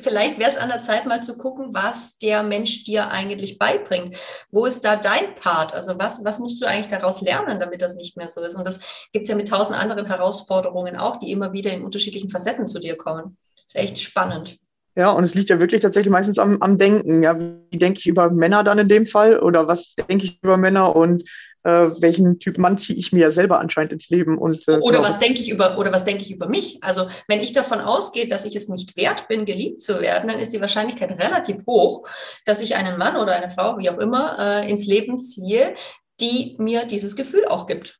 vielleicht 0.00 0.38
wäre 0.38 0.50
es 0.50 0.56
an 0.56 0.68
der 0.68 0.80
Zeit, 0.80 1.06
mal 1.06 1.22
zu 1.22 1.36
gucken, 1.36 1.68
was 1.72 2.18
der 2.18 2.42
Mensch 2.42 2.84
dir 2.84 3.10
eigentlich 3.10 3.58
beibringt. 3.58 4.16
Wo 4.50 4.66
ist 4.66 4.84
da 4.84 4.96
dein 4.96 5.34
Part? 5.34 5.74
Also 5.74 5.98
was, 5.98 6.24
was 6.24 6.38
musst 6.38 6.60
du 6.60 6.66
eigentlich 6.66 6.88
daraus 6.88 7.20
lernen, 7.20 7.58
damit 7.58 7.82
das 7.82 7.96
nicht 7.96 8.16
mehr 8.16 8.28
so 8.28 8.42
ist? 8.42 8.54
Und 8.54 8.66
das 8.66 9.08
gibt 9.12 9.24
es 9.24 9.28
ja 9.28 9.36
mit 9.36 9.48
tausend 9.48 9.78
anderen 9.78 10.06
Herausforderungen 10.06 10.96
auch, 10.96 11.16
die 11.16 11.32
immer 11.32 11.52
wieder 11.52 11.72
in 11.72 11.84
unterschiedlichen 11.84 12.28
Facetten 12.28 12.66
zu 12.66 12.78
dir 12.78 12.96
kommen. 12.96 13.36
Ist 13.54 13.76
echt 13.76 14.00
spannend. 14.00 14.58
Ja, 14.96 15.10
und 15.12 15.22
es 15.22 15.34
liegt 15.34 15.50
ja 15.50 15.60
wirklich 15.60 15.82
tatsächlich 15.82 16.10
meistens 16.10 16.38
am, 16.38 16.60
am 16.60 16.76
Denken. 16.76 17.22
Ja, 17.22 17.38
wie 17.38 17.78
denke 17.78 18.00
ich 18.00 18.06
über 18.06 18.30
Männer 18.30 18.64
dann 18.64 18.78
in 18.78 18.88
dem 18.88 19.06
Fall? 19.06 19.38
Oder 19.38 19.68
was 19.68 19.94
denke 19.94 20.24
ich 20.24 20.42
über 20.42 20.56
Männer? 20.56 20.94
Und 20.96 21.24
äh, 21.64 21.88
welchen 22.00 22.38
Typ 22.38 22.58
Mann 22.58 22.78
ziehe 22.78 22.98
ich 22.98 23.12
mir 23.12 23.30
selber 23.30 23.60
anscheinend 23.60 23.92
ins 23.92 24.08
Leben 24.08 24.38
und 24.38 24.66
äh, 24.68 24.78
oder 24.78 24.98
genau. 24.98 25.08
was 25.08 25.18
denke 25.18 25.40
ich 25.40 25.48
über 25.50 25.78
oder 25.78 25.92
was 25.92 26.04
denke 26.04 26.22
ich 26.22 26.30
über 26.30 26.48
mich? 26.48 26.82
Also 26.82 27.06
wenn 27.28 27.40
ich 27.40 27.52
davon 27.52 27.80
ausgehe, 27.80 28.28
dass 28.28 28.44
ich 28.44 28.56
es 28.56 28.68
nicht 28.68 28.96
wert 28.96 29.28
bin, 29.28 29.44
geliebt 29.44 29.80
zu 29.80 30.00
werden, 30.00 30.28
dann 30.28 30.38
ist 30.38 30.52
die 30.52 30.60
Wahrscheinlichkeit 30.60 31.18
relativ 31.18 31.66
hoch, 31.66 32.06
dass 32.44 32.60
ich 32.60 32.76
einen 32.76 32.98
Mann 32.98 33.16
oder 33.16 33.34
eine 33.34 33.50
Frau, 33.50 33.78
wie 33.78 33.90
auch 33.90 33.98
immer, 33.98 34.38
äh, 34.38 34.70
ins 34.70 34.86
Leben 34.86 35.18
ziehe, 35.18 35.74
die 36.20 36.56
mir 36.58 36.84
dieses 36.86 37.16
Gefühl 37.16 37.46
auch 37.46 37.66
gibt. 37.66 37.98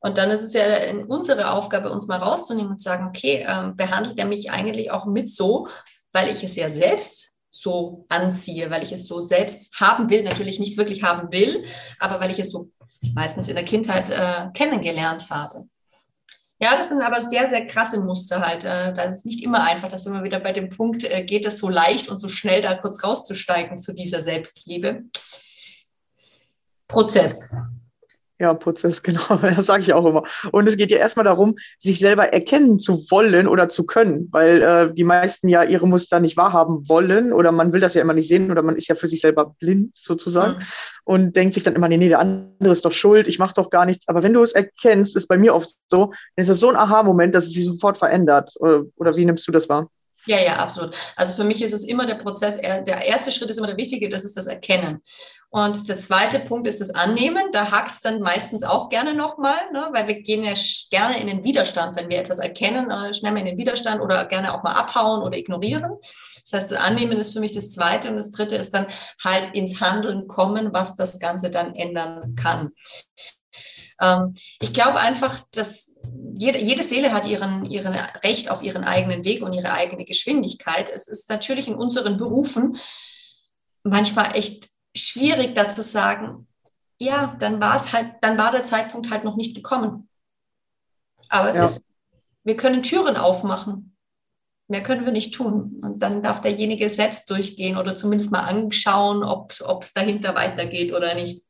Und 0.00 0.18
dann 0.18 0.30
ist 0.30 0.42
es 0.42 0.52
ja 0.52 0.62
unsere 1.06 1.50
Aufgabe, 1.50 1.90
uns 1.90 2.06
mal 2.06 2.18
rauszunehmen 2.18 2.72
und 2.72 2.78
zu 2.78 2.84
sagen, 2.84 3.06
okay, 3.08 3.46
ähm, 3.48 3.74
behandelt 3.74 4.18
er 4.18 4.26
mich 4.26 4.50
eigentlich 4.50 4.90
auch 4.90 5.06
mit 5.06 5.30
so, 5.30 5.68
weil 6.12 6.28
ich 6.28 6.44
es 6.44 6.56
ja 6.56 6.68
selbst 6.68 7.33
so 7.54 8.04
anziehe, 8.08 8.68
weil 8.70 8.82
ich 8.82 8.90
es 8.90 9.06
so 9.06 9.20
selbst 9.20 9.70
haben 9.74 10.10
will, 10.10 10.24
natürlich 10.24 10.58
nicht 10.58 10.76
wirklich 10.76 11.04
haben 11.04 11.30
will, 11.30 11.64
aber 12.00 12.20
weil 12.20 12.32
ich 12.32 12.40
es 12.40 12.50
so 12.50 12.70
meistens 13.14 13.46
in 13.46 13.54
der 13.54 13.64
Kindheit 13.64 14.10
äh, 14.10 14.48
kennengelernt 14.54 15.30
habe. 15.30 15.68
Ja, 16.58 16.76
das 16.76 16.88
sind 16.88 17.00
aber 17.00 17.20
sehr, 17.20 17.48
sehr 17.48 17.66
krasse 17.66 18.00
Muster 18.00 18.40
halt. 18.40 18.64
Äh, 18.64 18.92
das 18.92 19.18
ist 19.18 19.26
nicht 19.26 19.42
immer 19.44 19.62
einfach, 19.62 19.88
dass 19.88 20.06
immer 20.06 20.24
wieder 20.24 20.40
bei 20.40 20.52
dem 20.52 20.68
Punkt, 20.68 21.04
äh, 21.04 21.22
geht 21.22 21.46
es 21.46 21.58
so 21.58 21.68
leicht 21.68 22.08
und 22.08 22.18
so 22.18 22.26
schnell 22.26 22.60
da 22.60 22.74
kurz 22.74 23.04
rauszusteigen 23.04 23.78
zu 23.78 23.94
dieser 23.94 24.20
Selbstliebe. 24.20 25.04
Prozess. 26.88 27.54
Ja, 28.40 28.52
Prozess, 28.52 29.02
genau, 29.04 29.36
das 29.40 29.66
sage 29.66 29.82
ich 29.82 29.94
auch 29.94 30.04
immer. 30.04 30.24
Und 30.50 30.68
es 30.68 30.76
geht 30.76 30.90
ja 30.90 30.98
erstmal 30.98 31.24
darum, 31.24 31.54
sich 31.78 32.00
selber 32.00 32.32
erkennen 32.32 32.78
zu 32.78 33.04
wollen 33.10 33.46
oder 33.46 33.68
zu 33.68 33.86
können, 33.86 34.28
weil 34.32 34.62
äh, 34.62 34.92
die 34.92 35.04
meisten 35.04 35.48
ja 35.48 35.62
ihre 35.62 35.86
Muster 35.86 36.18
nicht 36.18 36.36
wahrhaben 36.36 36.88
wollen 36.88 37.32
oder 37.32 37.52
man 37.52 37.72
will 37.72 37.80
das 37.80 37.94
ja 37.94 38.02
immer 38.02 38.12
nicht 38.12 38.28
sehen 38.28 38.50
oder 38.50 38.62
man 38.62 38.76
ist 38.76 38.88
ja 38.88 38.96
für 38.96 39.06
sich 39.06 39.20
selber 39.20 39.54
blind 39.60 39.96
sozusagen 39.96 40.54
mhm. 40.54 40.62
und 41.04 41.36
denkt 41.36 41.54
sich 41.54 41.62
dann 41.62 41.76
immer, 41.76 41.88
nee, 41.88 41.96
nee, 41.96 42.08
der 42.08 42.18
andere 42.18 42.72
ist 42.72 42.84
doch 42.84 42.92
schuld, 42.92 43.28
ich 43.28 43.38
mache 43.38 43.54
doch 43.54 43.70
gar 43.70 43.86
nichts. 43.86 44.08
Aber 44.08 44.24
wenn 44.24 44.32
du 44.32 44.42
es 44.42 44.52
erkennst, 44.52 45.16
ist 45.16 45.28
bei 45.28 45.38
mir 45.38 45.54
oft 45.54 45.70
so, 45.88 46.06
dann 46.06 46.42
ist 46.42 46.50
das 46.50 46.58
so 46.58 46.68
ein 46.68 46.76
Aha-Moment, 46.76 47.34
dass 47.34 47.46
es 47.46 47.52
sich 47.52 47.64
sofort 47.64 47.98
verändert. 47.98 48.52
Oder, 48.58 48.84
oder 48.96 49.16
wie 49.16 49.26
nimmst 49.26 49.46
du 49.46 49.52
das 49.52 49.68
wahr? 49.68 49.88
Ja, 50.26 50.40
ja, 50.40 50.56
absolut. 50.56 50.94
Also 51.16 51.34
für 51.34 51.44
mich 51.44 51.62
ist 51.62 51.74
es 51.74 51.84
immer 51.84 52.06
der 52.06 52.14
Prozess, 52.14 52.58
der 52.58 53.04
erste 53.04 53.30
Schritt 53.30 53.50
ist 53.50 53.58
immer 53.58 53.66
der 53.66 53.76
wichtige, 53.76 54.08
das 54.08 54.24
ist 54.24 54.36
das 54.36 54.46
Erkennen. 54.46 55.02
Und 55.50 55.88
der 55.88 55.98
zweite 55.98 56.40
Punkt 56.40 56.66
ist 56.66 56.80
das 56.80 56.90
Annehmen. 56.90 57.52
Da 57.52 57.70
hakt 57.70 57.92
es 57.92 58.00
dann 58.00 58.20
meistens 58.20 58.64
auch 58.64 58.88
gerne 58.88 59.14
nochmal, 59.14 59.70
ne? 59.72 59.88
weil 59.92 60.08
wir 60.08 60.20
gehen 60.20 60.42
ja 60.42 60.54
gerne 60.90 61.20
in 61.20 61.28
den 61.28 61.44
Widerstand, 61.44 61.94
wenn 61.94 62.08
wir 62.08 62.18
etwas 62.18 62.40
erkennen, 62.40 62.90
äh, 62.90 63.14
schnell 63.14 63.30
mal 63.30 63.38
in 63.38 63.46
den 63.46 63.58
Widerstand 63.58 64.00
oder 64.02 64.24
gerne 64.24 64.52
auch 64.52 64.64
mal 64.64 64.72
abhauen 64.72 65.22
oder 65.22 65.38
ignorieren. 65.38 65.96
Das 66.42 66.54
heißt, 66.54 66.72
das 66.72 66.80
Annehmen 66.80 67.18
ist 67.18 67.34
für 67.34 67.40
mich 67.40 67.52
das 67.52 67.70
zweite 67.70 68.08
und 68.08 68.16
das 68.16 68.32
dritte 68.32 68.56
ist 68.56 68.74
dann 68.74 68.86
halt 69.22 69.54
ins 69.54 69.80
Handeln 69.80 70.26
kommen, 70.26 70.72
was 70.72 70.96
das 70.96 71.20
Ganze 71.20 71.50
dann 71.50 71.76
ändern 71.76 72.34
kann. 72.34 72.72
Ähm, 74.00 74.34
ich 74.60 74.72
glaube 74.72 74.98
einfach, 74.98 75.40
dass 75.52 75.96
jede, 76.36 76.58
jede 76.58 76.82
Seele 76.82 77.12
hat 77.12 77.26
ihren, 77.26 77.64
ihren 77.64 77.94
Recht 78.22 78.50
auf 78.50 78.62
ihren 78.62 78.84
eigenen 78.84 79.24
Weg 79.24 79.42
und 79.42 79.52
ihre 79.52 79.72
eigene 79.72 80.04
Geschwindigkeit. 80.04 80.90
Es 80.90 81.08
ist 81.08 81.30
natürlich 81.30 81.68
in 81.68 81.74
unseren 81.74 82.16
Berufen 82.16 82.76
manchmal 83.82 84.34
echt 84.36 84.70
schwierig, 84.96 85.54
da 85.54 85.68
zu 85.68 85.82
sagen, 85.82 86.46
ja, 87.00 87.36
dann 87.38 87.60
war 87.60 87.76
es 87.76 87.92
halt, 87.92 88.14
dann 88.22 88.38
war 88.38 88.50
der 88.50 88.64
Zeitpunkt 88.64 89.10
halt 89.10 89.24
noch 89.24 89.36
nicht 89.36 89.54
gekommen. 89.54 90.08
Aber 91.28 91.50
es 91.50 91.58
ja. 91.58 91.64
ist, 91.64 91.82
wir 92.44 92.56
können 92.56 92.82
Türen 92.82 93.16
aufmachen. 93.16 93.96
Mehr 94.68 94.82
können 94.82 95.04
wir 95.04 95.12
nicht 95.12 95.34
tun. 95.34 95.80
Und 95.82 96.00
dann 96.00 96.22
darf 96.22 96.40
derjenige 96.40 96.88
selbst 96.88 97.28
durchgehen 97.28 97.76
oder 97.76 97.94
zumindest 97.94 98.30
mal 98.30 98.44
anschauen, 98.44 99.22
ob 99.22 99.52
es 99.82 99.92
dahinter 99.92 100.34
weitergeht 100.34 100.92
oder 100.92 101.14
nicht. 101.14 101.44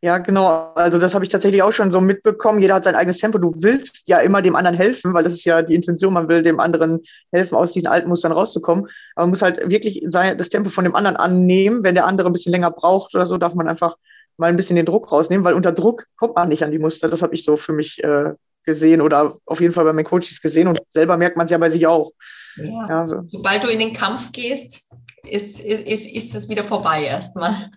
Ja, 0.00 0.18
genau. 0.18 0.72
Also 0.74 0.98
das 0.98 1.14
habe 1.14 1.24
ich 1.24 1.30
tatsächlich 1.30 1.62
auch 1.62 1.72
schon 1.72 1.90
so 1.90 2.00
mitbekommen. 2.00 2.60
Jeder 2.60 2.74
hat 2.74 2.84
sein 2.84 2.94
eigenes 2.94 3.18
Tempo. 3.18 3.38
Du 3.38 3.52
willst 3.56 4.02
ja 4.06 4.18
immer 4.20 4.42
dem 4.42 4.54
anderen 4.54 4.76
helfen, 4.76 5.12
weil 5.12 5.24
das 5.24 5.32
ist 5.32 5.44
ja 5.44 5.60
die 5.62 5.74
Intention. 5.74 6.14
Man 6.14 6.28
will 6.28 6.42
dem 6.42 6.60
anderen 6.60 7.00
helfen, 7.32 7.56
aus 7.56 7.72
diesen 7.72 7.88
alten 7.88 8.08
Mustern 8.08 8.30
rauszukommen. 8.30 8.84
Aber 9.16 9.26
man 9.26 9.30
muss 9.30 9.42
halt 9.42 9.68
wirklich 9.68 10.04
das 10.08 10.48
Tempo 10.50 10.70
von 10.70 10.84
dem 10.84 10.94
anderen 10.94 11.16
annehmen. 11.16 11.82
Wenn 11.82 11.96
der 11.96 12.06
andere 12.06 12.28
ein 12.28 12.32
bisschen 12.32 12.52
länger 12.52 12.70
braucht 12.70 13.14
oder 13.16 13.26
so, 13.26 13.38
darf 13.38 13.54
man 13.54 13.66
einfach 13.66 13.96
mal 14.36 14.46
ein 14.46 14.56
bisschen 14.56 14.76
den 14.76 14.86
Druck 14.86 15.10
rausnehmen, 15.10 15.44
weil 15.44 15.54
unter 15.54 15.72
Druck 15.72 16.06
kommt 16.16 16.36
man 16.36 16.48
nicht 16.48 16.62
an 16.62 16.70
die 16.70 16.78
Muster. 16.78 17.08
Das 17.08 17.22
habe 17.22 17.34
ich 17.34 17.44
so 17.44 17.56
für 17.56 17.72
mich 17.72 18.02
äh, 18.04 18.34
gesehen 18.64 19.00
oder 19.00 19.36
auf 19.46 19.60
jeden 19.60 19.74
Fall 19.74 19.84
bei 19.84 19.92
meinen 19.92 20.04
Coaches 20.04 20.40
gesehen 20.40 20.68
und 20.68 20.78
selber 20.90 21.16
merkt 21.16 21.36
man 21.36 21.46
es 21.46 21.50
ja 21.50 21.58
bei 21.58 21.70
sich 21.70 21.86
auch. 21.86 22.12
Ja. 22.56 22.86
Ja, 22.88 23.08
so. 23.08 23.22
Sobald 23.30 23.64
du 23.64 23.68
in 23.68 23.80
den 23.80 23.92
Kampf 23.92 24.30
gehst, 24.30 24.90
ist, 25.28 25.58
ist, 25.60 26.06
ist 26.06 26.34
es 26.34 26.48
wieder 26.48 26.62
vorbei 26.62 27.04
erstmal. 27.04 27.70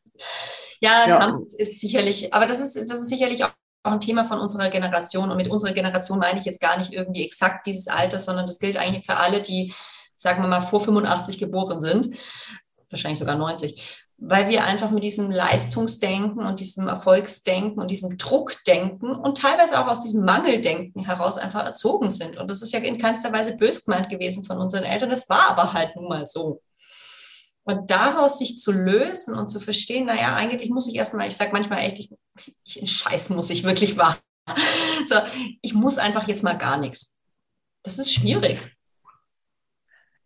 Ja, 0.82 1.08
ja. 1.08 1.20
Kampf 1.20 1.54
ist 1.58 1.80
sicherlich, 1.80 2.34
aber 2.34 2.46
das 2.46 2.60
ist, 2.60 2.76
das 2.76 3.00
ist 3.00 3.10
sicherlich 3.10 3.44
auch 3.44 3.52
ein 3.84 4.00
Thema 4.00 4.26
von 4.26 4.40
unserer 4.40 4.70
Generation. 4.70 5.32
Und 5.32 5.38
mit 5.38 5.48
unserer 5.48 5.74
Generation 5.74 6.20
meine 6.20 6.40
ich 6.40 6.46
jetzt 6.46 6.62
gar 6.62 6.78
nicht 6.78 6.92
irgendwie 6.92 7.24
exakt 7.24 7.66
dieses 7.66 7.88
Alter, 7.88 8.20
sondern 8.20 8.46
das 8.46 8.60
gilt 8.60 8.78
eigentlich 8.78 9.06
für 9.06 9.18
alle, 9.18 9.42
die, 9.42 9.74
sagen 10.16 10.42
wir 10.42 10.50
mal, 10.50 10.62
vor 10.62 10.82
85 10.82 11.38
geboren 11.38 11.80
sind, 11.80 12.08
wahrscheinlich 12.90 13.20
sogar 13.20 13.36
90, 13.36 14.06
weil 14.18 14.50
wir 14.50 14.66
einfach 14.66 14.92
mit 14.92 15.04
diesem 15.04 15.32
Leistungsdenken 15.32 16.46
und 16.46 16.60
diesem 16.60 16.88
Erfolgsdenken 16.88 17.80
und 17.80 17.90
diesem 17.90 18.18
Druckdenken 18.18 19.16
und 19.16 19.38
teilweise 19.38 19.80
auch 19.80 19.88
aus 19.88 20.00
diesem 20.00 20.26
Mangeldenken 20.26 21.06
heraus 21.06 21.38
einfach 21.38 21.66
erzogen 21.66 22.10
sind. 22.10 22.38
Und 22.38 22.50
das 22.50 22.62
ist 22.62 22.74
ja 22.74 22.80
in 22.80 23.00
keinster 23.00 23.32
Weise 23.32 23.58
bös 23.58 23.86
gemeint 23.86 24.10
gewesen 24.10 24.44
von 24.44 24.60
unseren 24.60 24.84
Eltern. 24.84 25.10
Das 25.10 25.30
war 25.30 25.50
aber 25.50 25.74
halt 25.74 25.96
nun 25.96 26.08
mal 26.08 26.28
so. 26.28 26.62
Und 27.64 27.92
daraus 27.92 28.40
sich 28.40 28.58
zu 28.58 28.72
lösen 28.72 29.36
und 29.36 29.48
zu 29.48 29.60
verstehen, 29.60 30.06
naja, 30.06 30.36
eigentlich 30.36 30.70
muss 30.72 30.88
ich 30.88 30.96
erstmal, 30.96 31.28
ich 31.28 31.36
sage 31.36 31.52
manchmal 31.52 31.80
echt, 31.80 32.00
ich, 32.00 32.12
ich, 32.64 32.92
Scheiß 32.92 33.30
muss 33.32 33.50
ich 33.50 33.64
wirklich 33.64 33.98
wahr. 33.98 34.18
So, 35.06 35.16
ich 35.62 35.74
muss 35.74 35.98
einfach 35.98 36.28
jetzt 36.28 36.44
mal 36.44 36.58
gar 36.58 36.78
nichts. 36.78 37.22
Das 37.84 38.00
ist 38.00 38.14
schwierig. 38.14 38.76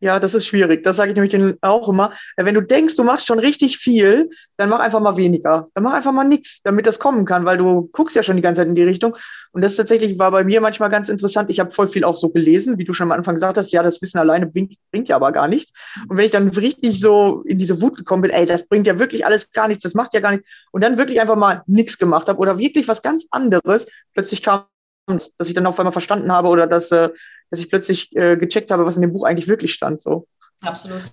Ja, 0.01 0.19
das 0.19 0.33
ist 0.33 0.45
schwierig. 0.45 0.83
Das 0.83 0.97
sage 0.97 1.11
ich 1.11 1.15
nämlich 1.15 1.57
auch 1.61 1.87
immer. 1.87 2.11
Wenn 2.35 2.53
du 2.53 2.61
denkst, 2.61 2.95
du 2.97 3.03
machst 3.03 3.27
schon 3.27 3.39
richtig 3.39 3.77
viel, 3.77 4.29
dann 4.57 4.69
mach 4.69 4.79
einfach 4.79 4.99
mal 4.99 5.15
weniger. 5.15 5.67
Dann 5.73 5.83
mach 5.85 5.93
einfach 5.93 6.11
mal 6.11 6.25
nichts, 6.25 6.61
damit 6.63 6.85
das 6.85 6.99
kommen 6.99 7.25
kann, 7.25 7.45
weil 7.45 7.57
du 7.57 7.89
guckst 7.93 8.15
ja 8.15 8.21
schon 8.21 8.35
die 8.35 8.41
ganze 8.41 8.61
Zeit 8.61 8.67
in 8.67 8.75
die 8.75 8.83
Richtung. 8.83 9.15
Und 9.53 9.61
das 9.61 9.75
tatsächlich 9.75 10.19
war 10.19 10.31
bei 10.31 10.43
mir 10.43 10.59
manchmal 10.59 10.89
ganz 10.89 11.07
interessant. 11.07 11.49
Ich 11.49 11.61
habe 11.61 11.71
voll 11.71 11.87
viel 11.87 12.03
auch 12.03 12.17
so 12.17 12.29
gelesen, 12.29 12.77
wie 12.77 12.83
du 12.83 12.91
schon 12.91 13.07
am 13.07 13.17
Anfang 13.17 13.35
gesagt 13.35 13.57
hast, 13.57 13.71
ja, 13.71 13.83
das 13.83 14.01
Wissen 14.01 14.17
alleine 14.17 14.47
bringt, 14.47 14.75
bringt 14.91 15.07
ja 15.07 15.15
aber 15.15 15.31
gar 15.31 15.47
nichts. 15.47 15.71
Und 16.09 16.17
wenn 16.17 16.25
ich 16.25 16.31
dann 16.31 16.49
richtig 16.49 16.99
so 16.99 17.41
in 17.45 17.57
diese 17.57 17.81
Wut 17.81 17.95
gekommen 17.95 18.23
bin, 18.23 18.31
ey, 18.31 18.45
das 18.45 18.67
bringt 18.67 18.87
ja 18.87 18.99
wirklich 18.99 19.25
alles 19.25 19.51
gar 19.51 19.69
nichts, 19.69 19.83
das 19.83 19.93
macht 19.93 20.13
ja 20.13 20.19
gar 20.19 20.31
nichts. 20.31 20.45
Und 20.71 20.83
dann 20.83 20.97
wirklich 20.97 21.21
einfach 21.21 21.37
mal 21.37 21.63
nichts 21.67 21.97
gemacht 21.97 22.27
habe 22.27 22.39
oder 22.39 22.57
wirklich 22.57 22.89
was 22.89 23.01
ganz 23.01 23.27
anderes, 23.31 23.87
plötzlich 24.13 24.43
kam 24.43 24.65
dass 25.07 25.47
ich 25.47 25.53
dann 25.53 25.65
auf 25.65 25.79
einmal 25.79 25.91
verstanden 25.91 26.31
habe 26.31 26.49
oder 26.49 26.67
dass, 26.67 26.91
äh, 26.91 27.09
dass 27.49 27.59
ich 27.59 27.69
plötzlich 27.69 28.15
äh, 28.15 28.37
gecheckt 28.37 28.71
habe, 28.71 28.85
was 28.85 28.95
in 28.95 29.01
dem 29.01 29.13
Buch 29.13 29.25
eigentlich 29.25 29.47
wirklich 29.47 29.73
stand. 29.73 30.01
So. 30.01 30.27
Absolut. 30.61 31.03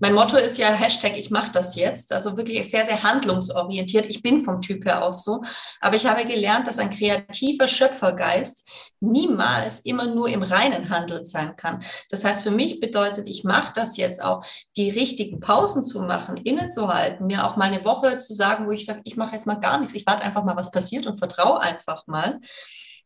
Mein 0.00 0.14
Motto 0.14 0.38
ist 0.38 0.58
ja 0.58 0.68
Hashtag 0.68 1.18
ich 1.18 1.30
mache 1.30 1.50
das 1.52 1.76
jetzt, 1.76 2.12
also 2.12 2.36
wirklich 2.36 2.70
sehr, 2.70 2.86
sehr 2.86 3.02
handlungsorientiert. 3.02 4.06
Ich 4.06 4.22
bin 4.22 4.40
vom 4.40 4.62
Typ 4.62 4.86
her 4.86 5.04
auch 5.04 5.12
so, 5.12 5.42
aber 5.80 5.96
ich 5.96 6.06
habe 6.06 6.24
gelernt, 6.24 6.66
dass 6.66 6.78
ein 6.78 6.88
kreativer 6.88 7.68
Schöpfergeist 7.68 8.68
niemals 9.00 9.80
immer 9.80 10.06
nur 10.06 10.28
im 10.28 10.42
reinen 10.42 10.88
Handel 10.88 11.24
sein 11.24 11.56
kann. 11.56 11.82
Das 12.08 12.24
heißt, 12.24 12.42
für 12.42 12.50
mich 12.50 12.80
bedeutet, 12.80 13.28
ich 13.28 13.44
mache 13.44 13.72
das 13.74 13.96
jetzt 13.98 14.22
auch, 14.22 14.44
die 14.76 14.88
richtigen 14.90 15.40
Pausen 15.40 15.84
zu 15.84 16.00
machen, 16.00 16.38
innezuhalten, 16.38 17.26
mir 17.26 17.46
auch 17.46 17.56
mal 17.56 17.66
eine 17.66 17.84
Woche 17.84 18.18
zu 18.18 18.34
sagen, 18.34 18.66
wo 18.66 18.70
ich 18.70 18.86
sage, 18.86 19.02
ich 19.04 19.16
mache 19.16 19.32
jetzt 19.32 19.46
mal 19.46 19.60
gar 19.60 19.78
nichts, 19.78 19.94
ich 19.94 20.06
warte 20.06 20.24
einfach 20.24 20.44
mal, 20.44 20.56
was 20.56 20.70
passiert 20.70 21.06
und 21.06 21.18
vertraue 21.18 21.60
einfach 21.60 22.06
mal. 22.06 22.40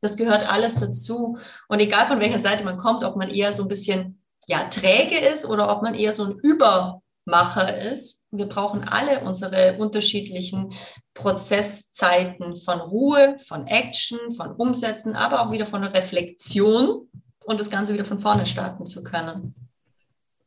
Das 0.00 0.16
gehört 0.16 0.50
alles 0.50 0.76
dazu. 0.76 1.36
Und 1.68 1.80
egal 1.80 2.04
von 2.06 2.20
welcher 2.20 2.38
Seite 2.38 2.64
man 2.64 2.76
kommt, 2.76 3.04
ob 3.04 3.16
man 3.16 3.30
eher 3.30 3.52
so 3.52 3.62
ein 3.62 3.68
bisschen 3.68 4.22
ja, 4.46 4.64
träge 4.64 5.18
ist 5.18 5.44
oder 5.46 5.70
ob 5.70 5.82
man 5.82 5.94
eher 5.94 6.12
so 6.12 6.24
ein 6.24 6.38
Übermacher 6.42 7.78
ist. 7.90 8.26
Wir 8.30 8.46
brauchen 8.46 8.84
alle 8.84 9.20
unsere 9.20 9.76
unterschiedlichen 9.78 10.72
Prozesszeiten 11.14 12.56
von 12.56 12.80
Ruhe, 12.80 13.36
von 13.38 13.66
Action, 13.66 14.18
von 14.32 14.52
Umsetzen, 14.52 15.16
aber 15.16 15.40
auch 15.40 15.52
wieder 15.52 15.66
von 15.66 15.84
Reflexion 15.84 17.08
und 17.44 17.60
das 17.60 17.70
Ganze 17.70 17.94
wieder 17.94 18.04
von 18.04 18.18
vorne 18.18 18.46
starten 18.46 18.86
zu 18.86 19.02
können. 19.02 19.54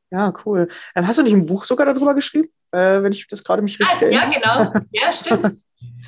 Ja, 0.09 0.33
cool. 0.45 0.67
Ähm, 0.95 1.07
hast 1.07 1.19
du 1.19 1.23
nicht 1.23 1.33
ein 1.33 1.45
Buch 1.45 1.65
sogar 1.65 1.85
darüber 1.85 2.13
geschrieben, 2.13 2.47
äh, 2.71 3.01
wenn 3.03 3.11
ich 3.11 3.27
das 3.27 3.43
gerade 3.43 3.61
mich 3.61 3.79
richtig 3.79 3.97
ah, 3.97 4.05
erinnere? 4.05 4.41
Ja, 4.43 4.63
genau. 4.69 4.85
Ja, 4.91 5.11
stimmt. 5.11 5.57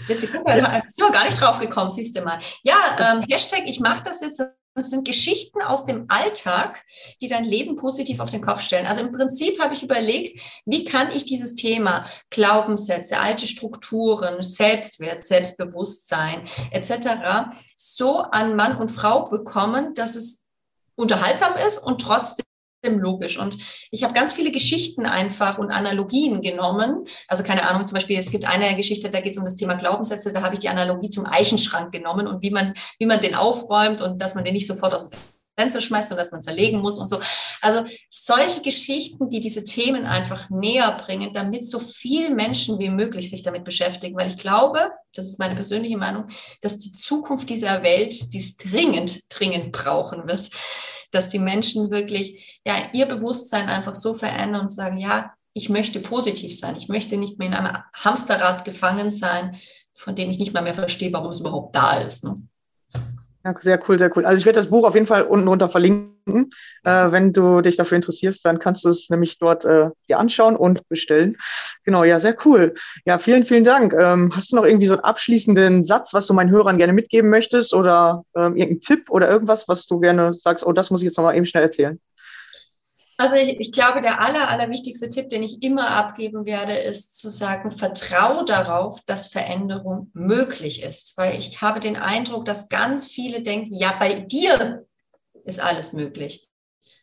Jetzt 0.09 0.31
guck 0.31 0.43
mal, 0.43 0.83
sind 0.87 1.05
wir 1.05 1.11
gar 1.11 1.25
nicht 1.25 1.39
drauf 1.39 1.59
gekommen, 1.59 1.89
siehst 1.89 2.15
du 2.15 2.21
mal. 2.21 2.39
Ja, 2.63 2.75
ähm, 2.99 3.25
Hashtag, 3.29 3.63
ich 3.65 3.79
mache 3.79 4.03
das 4.03 4.21
jetzt. 4.21 4.43
Das 4.75 4.91
sind 4.91 5.05
Geschichten 5.05 5.61
aus 5.61 5.85
dem 5.85 6.05
Alltag, 6.09 6.85
die 7.21 7.27
dein 7.27 7.43
Leben 7.43 7.75
positiv 7.75 8.19
auf 8.19 8.29
den 8.29 8.41
Kopf 8.41 8.61
stellen. 8.61 8.85
Also 8.85 9.01
im 9.01 9.11
Prinzip 9.11 9.59
habe 9.59 9.73
ich 9.73 9.83
überlegt, 9.83 10.39
wie 10.65 10.85
kann 10.85 11.09
ich 11.11 11.25
dieses 11.25 11.55
Thema 11.55 12.05
Glaubenssätze, 12.29 13.19
alte 13.19 13.45
Strukturen, 13.45 14.41
Selbstwert, 14.41 15.25
Selbstbewusstsein 15.25 16.47
etc. 16.71 17.51
so 17.75 18.19
an 18.19 18.55
Mann 18.55 18.77
und 18.77 18.89
Frau 18.89 19.25
bekommen, 19.25 19.93
dass 19.95 20.15
es 20.15 20.47
unterhaltsam 20.95 21.55
ist 21.65 21.79
und 21.79 21.99
trotzdem 21.99 22.45
logisch. 22.83 23.37
Und 23.37 23.57
ich 23.91 24.03
habe 24.03 24.13
ganz 24.13 24.31
viele 24.33 24.51
Geschichten 24.51 25.05
einfach 25.05 25.57
und 25.57 25.71
Analogien 25.71 26.41
genommen. 26.41 27.03
Also 27.27 27.43
keine 27.43 27.67
Ahnung, 27.69 27.85
zum 27.85 27.95
Beispiel, 27.95 28.17
es 28.17 28.31
gibt 28.31 28.45
eine 28.45 28.75
Geschichte, 28.75 29.09
da 29.09 29.19
geht 29.19 29.33
es 29.33 29.37
um 29.37 29.45
das 29.45 29.55
Thema 29.55 29.75
Glaubenssätze, 29.75 30.31
da 30.31 30.41
habe 30.41 30.53
ich 30.53 30.59
die 30.59 30.69
Analogie 30.69 31.09
zum 31.09 31.25
Eichenschrank 31.25 31.91
genommen 31.91 32.27
und 32.27 32.41
wie 32.41 32.51
man, 32.51 32.73
wie 32.97 33.05
man 33.05 33.19
den 33.19 33.35
aufräumt 33.35 34.01
und 34.01 34.21
dass 34.21 34.35
man 34.35 34.43
den 34.43 34.53
nicht 34.53 34.67
sofort 34.67 34.93
aus 34.93 35.09
dem 35.09 35.19
Fenster 35.59 35.81
schmeißt 35.81 36.11
und 36.11 36.17
dass 36.17 36.31
man 36.31 36.41
zerlegen 36.41 36.79
muss 36.79 36.97
und 36.97 37.07
so. 37.07 37.19
Also 37.61 37.83
solche 38.09 38.61
Geschichten, 38.61 39.29
die 39.29 39.39
diese 39.39 39.63
Themen 39.63 40.05
einfach 40.05 40.49
näher 40.49 40.91
bringen, 40.91 41.33
damit 41.33 41.67
so 41.67 41.79
viele 41.79 42.29
Menschen 42.29 42.79
wie 42.79 42.89
möglich 42.89 43.29
sich 43.29 43.41
damit 43.41 43.65
beschäftigen. 43.65 44.15
Weil 44.17 44.29
ich 44.29 44.37
glaube, 44.37 44.91
das 45.13 45.27
ist 45.27 45.39
meine 45.39 45.55
persönliche 45.55 45.97
Meinung, 45.97 46.25
dass 46.61 46.77
die 46.77 46.91
Zukunft 46.91 47.49
dieser 47.49 47.83
Welt 47.83 48.33
dies 48.33 48.57
dringend, 48.57 49.21
dringend 49.29 49.71
brauchen 49.71 50.27
wird 50.27 50.49
dass 51.11 51.27
die 51.27 51.39
Menschen 51.39 51.89
wirklich 51.89 52.61
ja 52.63 52.75
ihr 52.93 53.07
Bewusstsein 53.07 53.67
einfach 53.67 53.95
so 53.95 54.13
verändern 54.13 54.61
und 54.61 54.69
sagen, 54.69 54.99
ja, 54.99 55.33
ich 55.53 55.69
möchte 55.69 55.99
positiv 55.99 56.57
sein. 56.57 56.75
Ich 56.75 56.87
möchte 56.87 57.17
nicht 57.17 57.39
mehr 57.39 57.47
in 57.47 57.53
einem 57.53 57.77
Hamsterrad 57.93 58.63
gefangen 58.63 59.09
sein, 59.09 59.57
von 59.93 60.15
dem 60.15 60.29
ich 60.29 60.39
nicht 60.39 60.53
mal 60.53 60.61
mehr 60.61 60.75
verstehe, 60.75 61.11
warum 61.11 61.31
es 61.31 61.39
überhaupt 61.39 61.75
da 61.75 61.99
ist. 61.99 62.23
Ne? 62.23 62.47
Ja, 63.45 63.55
sehr 63.61 63.79
cool, 63.87 63.97
sehr 63.97 64.15
cool. 64.17 64.25
Also 64.25 64.37
ich 64.39 64.45
werde 64.45 64.59
das 64.59 64.69
Buch 64.69 64.85
auf 64.85 64.95
jeden 64.95 65.07
Fall 65.07 65.23
unten 65.23 65.47
runter 65.47 65.69
verlinken. 65.69 66.49
Äh, 66.83 67.11
wenn 67.11 67.31
du 67.31 67.61
dich 67.61 67.77
dafür 67.77 67.95
interessierst, 67.95 68.43
dann 68.43 68.59
kannst 68.59 68.83
du 68.83 68.89
es 68.89 69.09
nämlich 69.09 69.39
dort 69.39 69.63
äh, 69.63 69.89
dir 70.09 70.19
anschauen 70.19 70.57
und 70.57 70.87
bestellen. 70.89 71.37
Genau, 71.85 72.03
ja, 72.03 72.19
sehr 72.19 72.35
cool. 72.45 72.73
Ja, 73.05 73.17
vielen, 73.17 73.45
vielen 73.45 73.63
Dank. 73.63 73.93
Ähm, 73.93 74.35
hast 74.35 74.51
du 74.51 74.57
noch 74.57 74.65
irgendwie 74.65 74.87
so 74.87 74.93
einen 74.95 75.05
abschließenden 75.05 75.85
Satz, 75.85 76.13
was 76.13 76.27
du 76.27 76.33
meinen 76.33 76.49
Hörern 76.49 76.77
gerne 76.77 76.91
mitgeben 76.91 77.29
möchtest 77.29 77.73
oder 77.73 78.23
ähm, 78.35 78.57
irgendeinen 78.57 78.81
Tipp 78.81 79.09
oder 79.09 79.29
irgendwas, 79.29 79.69
was 79.69 79.85
du 79.87 80.01
gerne 80.01 80.33
sagst, 80.33 80.65
oh, 80.65 80.73
das 80.73 80.91
muss 80.91 81.01
ich 81.01 81.05
jetzt 81.05 81.17
nochmal 81.17 81.37
eben 81.37 81.45
schnell 81.45 81.63
erzählen? 81.63 81.97
Also 83.19 83.35
ich, 83.35 83.59
ich, 83.59 83.73
glaube, 83.73 83.99
der 83.99 84.21
aller, 84.21 84.47
allerwichtigste 84.47 85.09
Tipp, 85.09 85.27
den 85.27 85.43
ich 85.43 85.61
immer 85.61 85.89
abgeben 85.91 86.45
werde, 86.45 86.71
ist 86.71 87.17
zu 87.19 87.29
sagen, 87.29 87.69
vertraue 87.69 88.45
darauf, 88.45 89.01
dass 89.01 89.27
Veränderung 89.27 90.09
möglich 90.13 90.83
ist. 90.83 91.17
Weil 91.17 91.37
ich 91.37 91.61
habe 91.61 91.81
den 91.81 91.97
Eindruck, 91.97 92.45
dass 92.45 92.69
ganz 92.69 93.07
viele 93.07 93.41
denken, 93.41 93.73
ja, 93.73 93.93
bei 93.99 94.13
dir 94.13 94.85
ist 95.43 95.59
alles 95.59 95.91
möglich. 95.91 96.47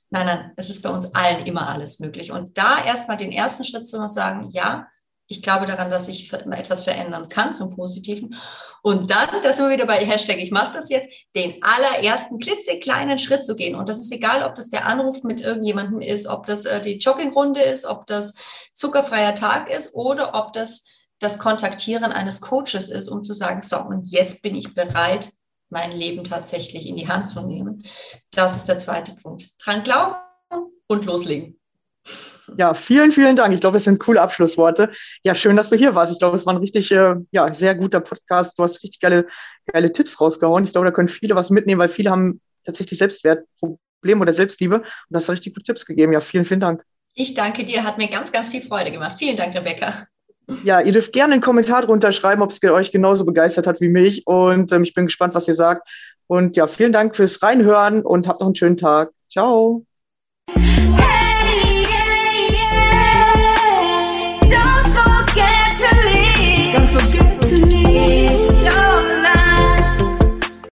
Nein, 0.09 0.24
nein, 0.24 0.52
es 0.57 0.70
ist 0.70 0.81
bei 0.81 0.88
uns 0.88 1.14
allen 1.14 1.44
immer 1.44 1.68
alles 1.68 1.98
möglich. 2.00 2.33
Und 2.33 2.57
da 2.57 2.83
erstmal 2.83 3.18
den 3.18 3.31
ersten 3.31 3.64
Schritt 3.64 3.87
zu 3.87 4.09
sagen, 4.09 4.48
ja, 4.50 4.88
ich 5.29 5.43
glaube 5.43 5.67
daran, 5.67 5.91
dass 5.91 6.09
ich 6.09 6.33
etwas 6.33 6.85
verändern 6.85 7.29
kann 7.29 7.53
zum 7.53 7.75
Positiven. 7.75 8.37
Und 8.83 9.11
dann, 9.11 9.43
da 9.43 9.53
sind 9.53 9.67
wir 9.67 9.73
wieder 9.73 9.87
bei 9.87 10.05
Hashtag, 10.05 10.39
ich 10.39 10.53
mache 10.53 10.73
das 10.73 10.89
jetzt, 10.89 11.11
den 11.35 11.57
allerersten 11.62 12.39
klitzekleinen 12.39 13.19
Schritt 13.19 13.45
zu 13.45 13.57
gehen. 13.57 13.75
Und 13.75 13.89
das 13.89 14.01
ist 14.01 14.12
egal, 14.12 14.45
ob 14.45 14.55
das 14.55 14.69
der 14.69 14.87
Anruf 14.87 15.25
mit 15.25 15.41
irgendjemandem 15.41 16.01
ist, 16.01 16.27
ob 16.29 16.47
das 16.47 16.65
äh, 16.65 16.81
die 16.81 16.99
Joggingrunde 16.99 17.61
ist, 17.61 17.85
ob 17.87 18.07
das 18.07 18.35
zuckerfreier 18.73 19.35
Tag 19.35 19.71
ist 19.71 19.95
oder 19.95 20.35
ob 20.35 20.53
das 20.53 20.87
das 21.19 21.39
Kontaktieren 21.39 22.12
eines 22.12 22.41
Coaches 22.41 22.91
ist, 22.91 23.09
um 23.09 23.25
zu 23.25 23.33
sagen, 23.33 23.62
so, 23.62 23.79
und 23.79 24.07
jetzt 24.11 24.43
bin 24.43 24.55
ich 24.55 24.75
bereit, 24.75 25.33
mein 25.71 25.91
Leben 25.91 26.25
tatsächlich 26.25 26.87
in 26.87 26.97
die 26.97 27.09
Hand 27.09 27.27
zu 27.27 27.41
nehmen. 27.41 27.83
Das 28.33 28.57
ist 28.57 28.69
der 28.69 28.79
zweite 28.79 29.17
Punkt. 29.17 29.51
Dran 29.59 29.83
glauben 29.83 30.17
und 30.87 31.05
loslegen. 31.05 31.56
Ja, 32.57 32.75
vielen, 32.75 33.13
vielen 33.13 33.37
Dank. 33.37 33.55
Ich 33.55 33.61
glaube, 33.61 33.79
es 33.79 33.85
sind 33.85 33.99
coole 33.99 34.21
Abschlussworte. 34.21 34.91
Ja, 35.25 35.35
schön, 35.35 35.57
dass 35.57 35.71
du 35.71 35.77
hier 35.77 35.95
warst. 35.95 36.13
Ich 36.13 36.19
glaube, 36.19 36.37
es 36.37 36.47
war 36.47 36.55
ein 36.55 36.59
richtig, 36.59 36.91
äh, 36.93 37.17
ja, 37.31 37.53
sehr 37.53 37.75
guter 37.75 38.01
Podcast. 38.01 38.59
Du 38.59 38.63
hast 38.63 38.83
richtig 38.83 39.01
geile, 39.01 39.27
geile 39.67 39.93
Tipps 39.93 40.21
rausgehauen. 40.21 40.65
Ich 40.65 40.73
glaube, 40.73 40.87
da 40.87 40.93
können 40.93 41.09
viele 41.09 41.35
was 41.35 41.51
mitnehmen, 41.51 41.81
weil 41.81 41.89
viele 41.89 42.11
haben 42.11 42.41
tatsächlich 42.65 42.99
Selbstwertprobleme 42.99 44.21
oder 44.21 44.33
Selbstliebe. 44.33 44.77
Und 44.77 44.87
das 45.11 45.25
hast 45.25 45.31
richtig 45.31 45.55
gute 45.55 45.65
Tipps 45.65 45.87
gegeben. 45.87 46.13
Ja, 46.13 46.21
vielen, 46.21 46.45
vielen 46.45 46.61
Dank. 46.61 46.85
Ich 47.15 47.35
danke 47.35 47.65
dir. 47.65 47.85
Hat 47.85 47.99
mir 47.99 48.09
ganz, 48.09 48.31
ganz 48.31 48.49
viel 48.49 48.61
Freude 48.61 48.93
gemacht. 48.93 49.17
Vielen 49.19 49.37
Dank, 49.37 49.55
Rebecca. 49.55 50.07
Ja, 50.63 50.81
ihr 50.81 50.93
dürft 50.93 51.13
gerne 51.13 51.33
einen 51.33 51.43
Kommentar 51.43 51.83
drunter 51.83 52.13
schreiben, 52.13 52.43
ob 52.43 52.51
es 52.51 52.63
euch 52.63 52.93
genauso 52.93 53.25
begeistert 53.25 53.67
hat 53.67 53.81
wie 53.81 53.89
mich. 53.89 54.27
Und 54.27 54.73
ähm, 54.73 54.83
ich 54.83 54.95
bin 54.95 55.07
gespannt, 55.07 55.35
was 55.35 55.49
ihr 55.49 55.55
sagt. 55.55 55.89
Und 56.29 56.57
ja, 56.57 56.67
vielen 56.67 56.93
Dank 56.93 57.17
fürs 57.17 57.43
Reinhören 57.43 58.03
und 58.03 58.29
habt 58.29 58.41
noch 58.41 58.47
einen 58.47 58.55
schönen 58.55 58.77
Tag. 58.77 59.11
Ciao. 59.29 59.85
Hey! 60.55 61.15